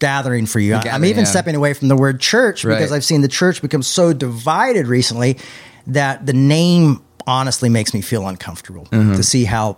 gathering 0.00 0.46
for 0.46 0.58
you. 0.58 0.74
I- 0.74 0.88
I'm 0.90 1.04
even 1.04 1.20
yeah. 1.20 1.30
stepping 1.30 1.54
away 1.54 1.72
from 1.74 1.86
the 1.86 1.96
word 1.96 2.20
church 2.20 2.64
because 2.64 2.90
I've 2.90 3.04
seen 3.04 3.20
the 3.20 3.28
church 3.28 3.62
become 3.62 3.84
so 3.84 4.12
divided 4.12 4.88
recently 4.88 5.38
that 5.86 6.26
the 6.26 6.32
name 6.32 7.00
honestly 7.28 7.68
makes 7.68 7.94
me 7.94 8.00
feel 8.00 8.26
uncomfortable 8.26 8.86
Mm-hmm. 8.86 9.14
to 9.14 9.22
see 9.22 9.44
how 9.44 9.76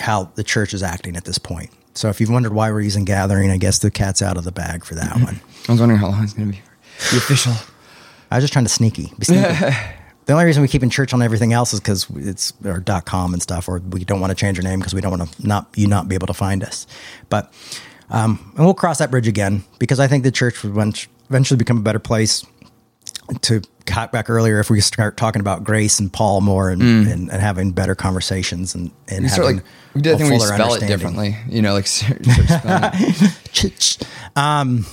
how 0.00 0.30
the 0.34 0.44
church 0.44 0.72
is 0.72 0.82
acting 0.82 1.14
at 1.14 1.26
this 1.26 1.36
point. 1.36 1.68
So 1.96 2.10
if 2.10 2.20
you've 2.20 2.30
wondered 2.30 2.52
why 2.52 2.70
we're 2.70 2.82
using 2.82 3.04
gathering, 3.04 3.50
I 3.50 3.56
guess 3.56 3.78
the 3.78 3.90
cat's 3.90 4.20
out 4.20 4.36
of 4.36 4.44
the 4.44 4.52
bag 4.52 4.84
for 4.84 4.94
that 4.96 5.14
one. 5.14 5.40
I 5.68 5.72
was 5.72 5.80
wondering 5.80 5.98
how 5.98 6.08
long 6.08 6.22
it's 6.22 6.34
going 6.34 6.52
to 6.52 6.52
be. 6.52 6.62
The 7.10 7.16
official. 7.16 7.54
I 8.30 8.36
was 8.36 8.42
just 8.44 8.52
trying 8.52 8.66
to 8.66 8.70
sneaky. 8.70 9.12
Be 9.18 9.24
sneaky. 9.24 9.42
the 10.26 10.32
only 10.32 10.44
reason 10.44 10.60
we 10.60 10.68
keep 10.68 10.82
in 10.82 10.90
church 10.90 11.14
on 11.14 11.22
everything 11.22 11.54
else 11.54 11.72
is 11.72 11.80
because 11.80 12.06
it's 12.16 12.52
our 12.66 12.80
.com 13.02 13.32
and 13.32 13.42
stuff, 13.42 13.66
or 13.66 13.78
we 13.78 14.04
don't 14.04 14.20
want 14.20 14.30
to 14.30 14.34
change 14.34 14.58
our 14.58 14.62
name 14.62 14.78
because 14.78 14.94
we 14.94 15.00
don't 15.00 15.16
want 15.18 15.32
to 15.32 15.46
not 15.46 15.68
you 15.74 15.86
not 15.86 16.06
be 16.06 16.14
able 16.14 16.26
to 16.26 16.34
find 16.34 16.62
us. 16.62 16.86
But 17.30 17.52
um, 18.10 18.52
and 18.56 18.64
we'll 18.64 18.74
cross 18.74 18.98
that 18.98 19.10
bridge 19.10 19.26
again 19.26 19.64
because 19.78 19.98
I 19.98 20.06
think 20.06 20.22
the 20.22 20.30
church 20.30 20.62
would 20.62 20.72
eventually 21.30 21.58
become 21.58 21.78
a 21.78 21.82
better 21.82 21.98
place. 21.98 22.44
To 23.42 23.62
cut 23.86 24.12
back 24.12 24.28
earlier, 24.28 24.60
if 24.60 24.68
we 24.68 24.80
start 24.80 25.16
talking 25.16 25.40
about 25.40 25.64
grace 25.64 25.98
and 25.98 26.12
Paul 26.12 26.40
more 26.40 26.70
and, 26.70 26.82
and, 26.82 27.30
and 27.30 27.30
having 27.30 27.72
better 27.72 27.94
conversations 27.94 28.74
and 28.74 28.90
and 29.08 29.24
We 29.24 29.28
having 29.30 29.56
like 29.56 29.64
we 29.94 30.02
did. 30.02 30.14
A 30.14 30.18
think 30.18 30.30
we 30.30 30.38
fuller 30.38 30.54
spell 30.54 30.74
it 30.74 30.86
differently. 30.86 31.36
You 31.48 31.62
know, 31.62 31.72
like 31.72 31.86
start 31.86 32.22
spelling 32.24 33.14
it. 33.54 33.98
Um, 34.36 34.86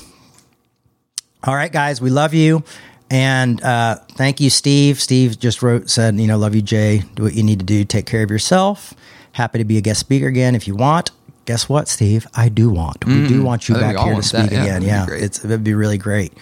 all 1.43 1.55
right, 1.55 1.71
guys, 1.71 1.99
we 2.01 2.09
love 2.09 2.33
you. 2.33 2.63
And 3.11 3.61
uh, 3.61 3.97
thank 4.13 4.39
you, 4.39 4.49
Steve. 4.49 4.99
Steve 4.99 5.37
just 5.37 5.61
wrote, 5.61 5.89
said, 5.89 6.19
you 6.19 6.25
know, 6.25 6.37
love 6.37 6.55
you, 6.55 6.61
Jay. 6.61 7.03
Do 7.15 7.23
what 7.23 7.33
you 7.33 7.43
need 7.43 7.59
to 7.59 7.65
do. 7.65 7.83
Take 7.85 8.05
care 8.05 8.23
of 8.23 8.31
yourself. 8.31 8.93
Happy 9.33 9.59
to 9.59 9.65
be 9.65 9.77
a 9.77 9.81
guest 9.81 9.99
speaker 9.99 10.27
again 10.27 10.55
if 10.55 10.67
you 10.67 10.75
want. 10.75 11.11
Guess 11.45 11.67
what, 11.67 11.87
Steve? 11.89 12.25
I 12.33 12.47
do 12.49 12.69
want. 12.69 13.05
We 13.05 13.27
do 13.27 13.43
want 13.43 13.67
you 13.67 13.75
Mm. 13.75 13.79
Back 13.81 13.97
here 13.97 14.15
to 14.15 14.23
speak 14.23 14.49
that. 14.49 14.63
Again. 14.63 14.81
Yeah, 14.81 15.05
it's 15.09 15.43
it'd 15.43 15.63
be 15.63 15.73
really 15.73 15.97
great. 15.97 16.33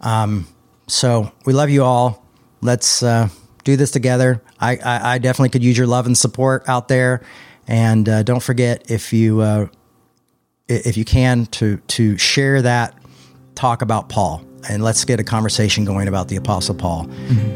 Um, 0.00 0.46
so 0.86 1.32
we 1.44 1.52
love 1.52 1.70
you 1.70 1.84
all. 1.84 2.24
Let's 2.60 3.02
uh, 3.02 3.28
do 3.64 3.76
this 3.76 3.90
together. 3.90 4.42
I, 4.60 4.76
I, 4.76 5.14
I 5.14 5.18
definitely 5.18 5.50
could 5.50 5.64
use 5.64 5.76
your 5.76 5.86
love 5.86 6.06
and 6.06 6.16
support 6.16 6.68
out 6.68 6.88
there. 6.88 7.22
And 7.66 8.08
uh, 8.08 8.22
don't 8.22 8.42
forget 8.42 8.90
if 8.90 9.12
you 9.12 9.40
uh, 9.40 9.68
if 10.68 10.96
you 10.96 11.04
can 11.04 11.46
to 11.46 11.78
to 11.78 12.18
share 12.18 12.62
that 12.62 12.98
talk 13.54 13.82
about 13.82 14.08
Paul 14.08 14.44
and 14.68 14.82
let's 14.82 15.04
get 15.04 15.20
a 15.20 15.24
conversation 15.24 15.84
going 15.84 16.08
about 16.08 16.28
the 16.28 16.36
Apostle 16.36 16.74
Paul, 16.74 17.10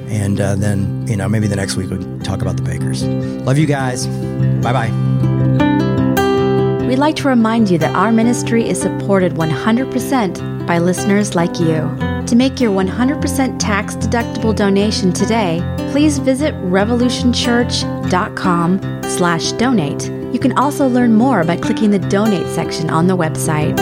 and 0.09 0.41
uh, 0.41 0.57
then 0.57 1.07
you 1.07 1.17
know 1.17 1.29
maybe 1.29 1.47
the 1.47 1.57
next 1.57 1.77
week 1.77 1.91
we'll 1.91 2.21
talk 2.21 2.43
about 2.43 2.57
the 2.57 2.63
Bakkers. 2.63 3.03
Love 3.45 3.59
you 3.59 3.67
guys. 3.67 4.07
Bye 4.63 4.73
bye. 4.73 5.19
We'd 6.87 6.99
like 6.99 7.17
to 7.17 7.29
remind 7.29 7.71
you 7.71 7.77
that 7.79 7.95
our 7.95 8.11
ministry 8.13 8.67
is 8.67 8.81
supported 8.81 9.35
100% 9.35 10.67
by 10.67 10.79
listeners 10.79 11.35
like 11.35 11.61
you. 11.61 12.08
To 12.29 12.37
make 12.37 12.61
your 12.61 12.71
100% 12.73 13.59
tax 13.59 13.95
deductible 13.95 14.55
donation 14.55 15.15
today, 15.15 15.63
please 15.93 16.19
visit 16.19 16.53
revolutionchurch.com 16.57 19.03
slash 19.05 19.53
donate. 19.53 20.11
You 20.35 20.39
can 20.39 20.53
also 20.59 20.87
learn 20.87 21.15
more 21.15 21.43
by 21.43 21.57
clicking 21.57 21.91
the 21.91 21.99
donate 21.99 22.47
section 22.55 22.91
on 22.91 23.07
the 23.07 23.17
website. 23.17 23.79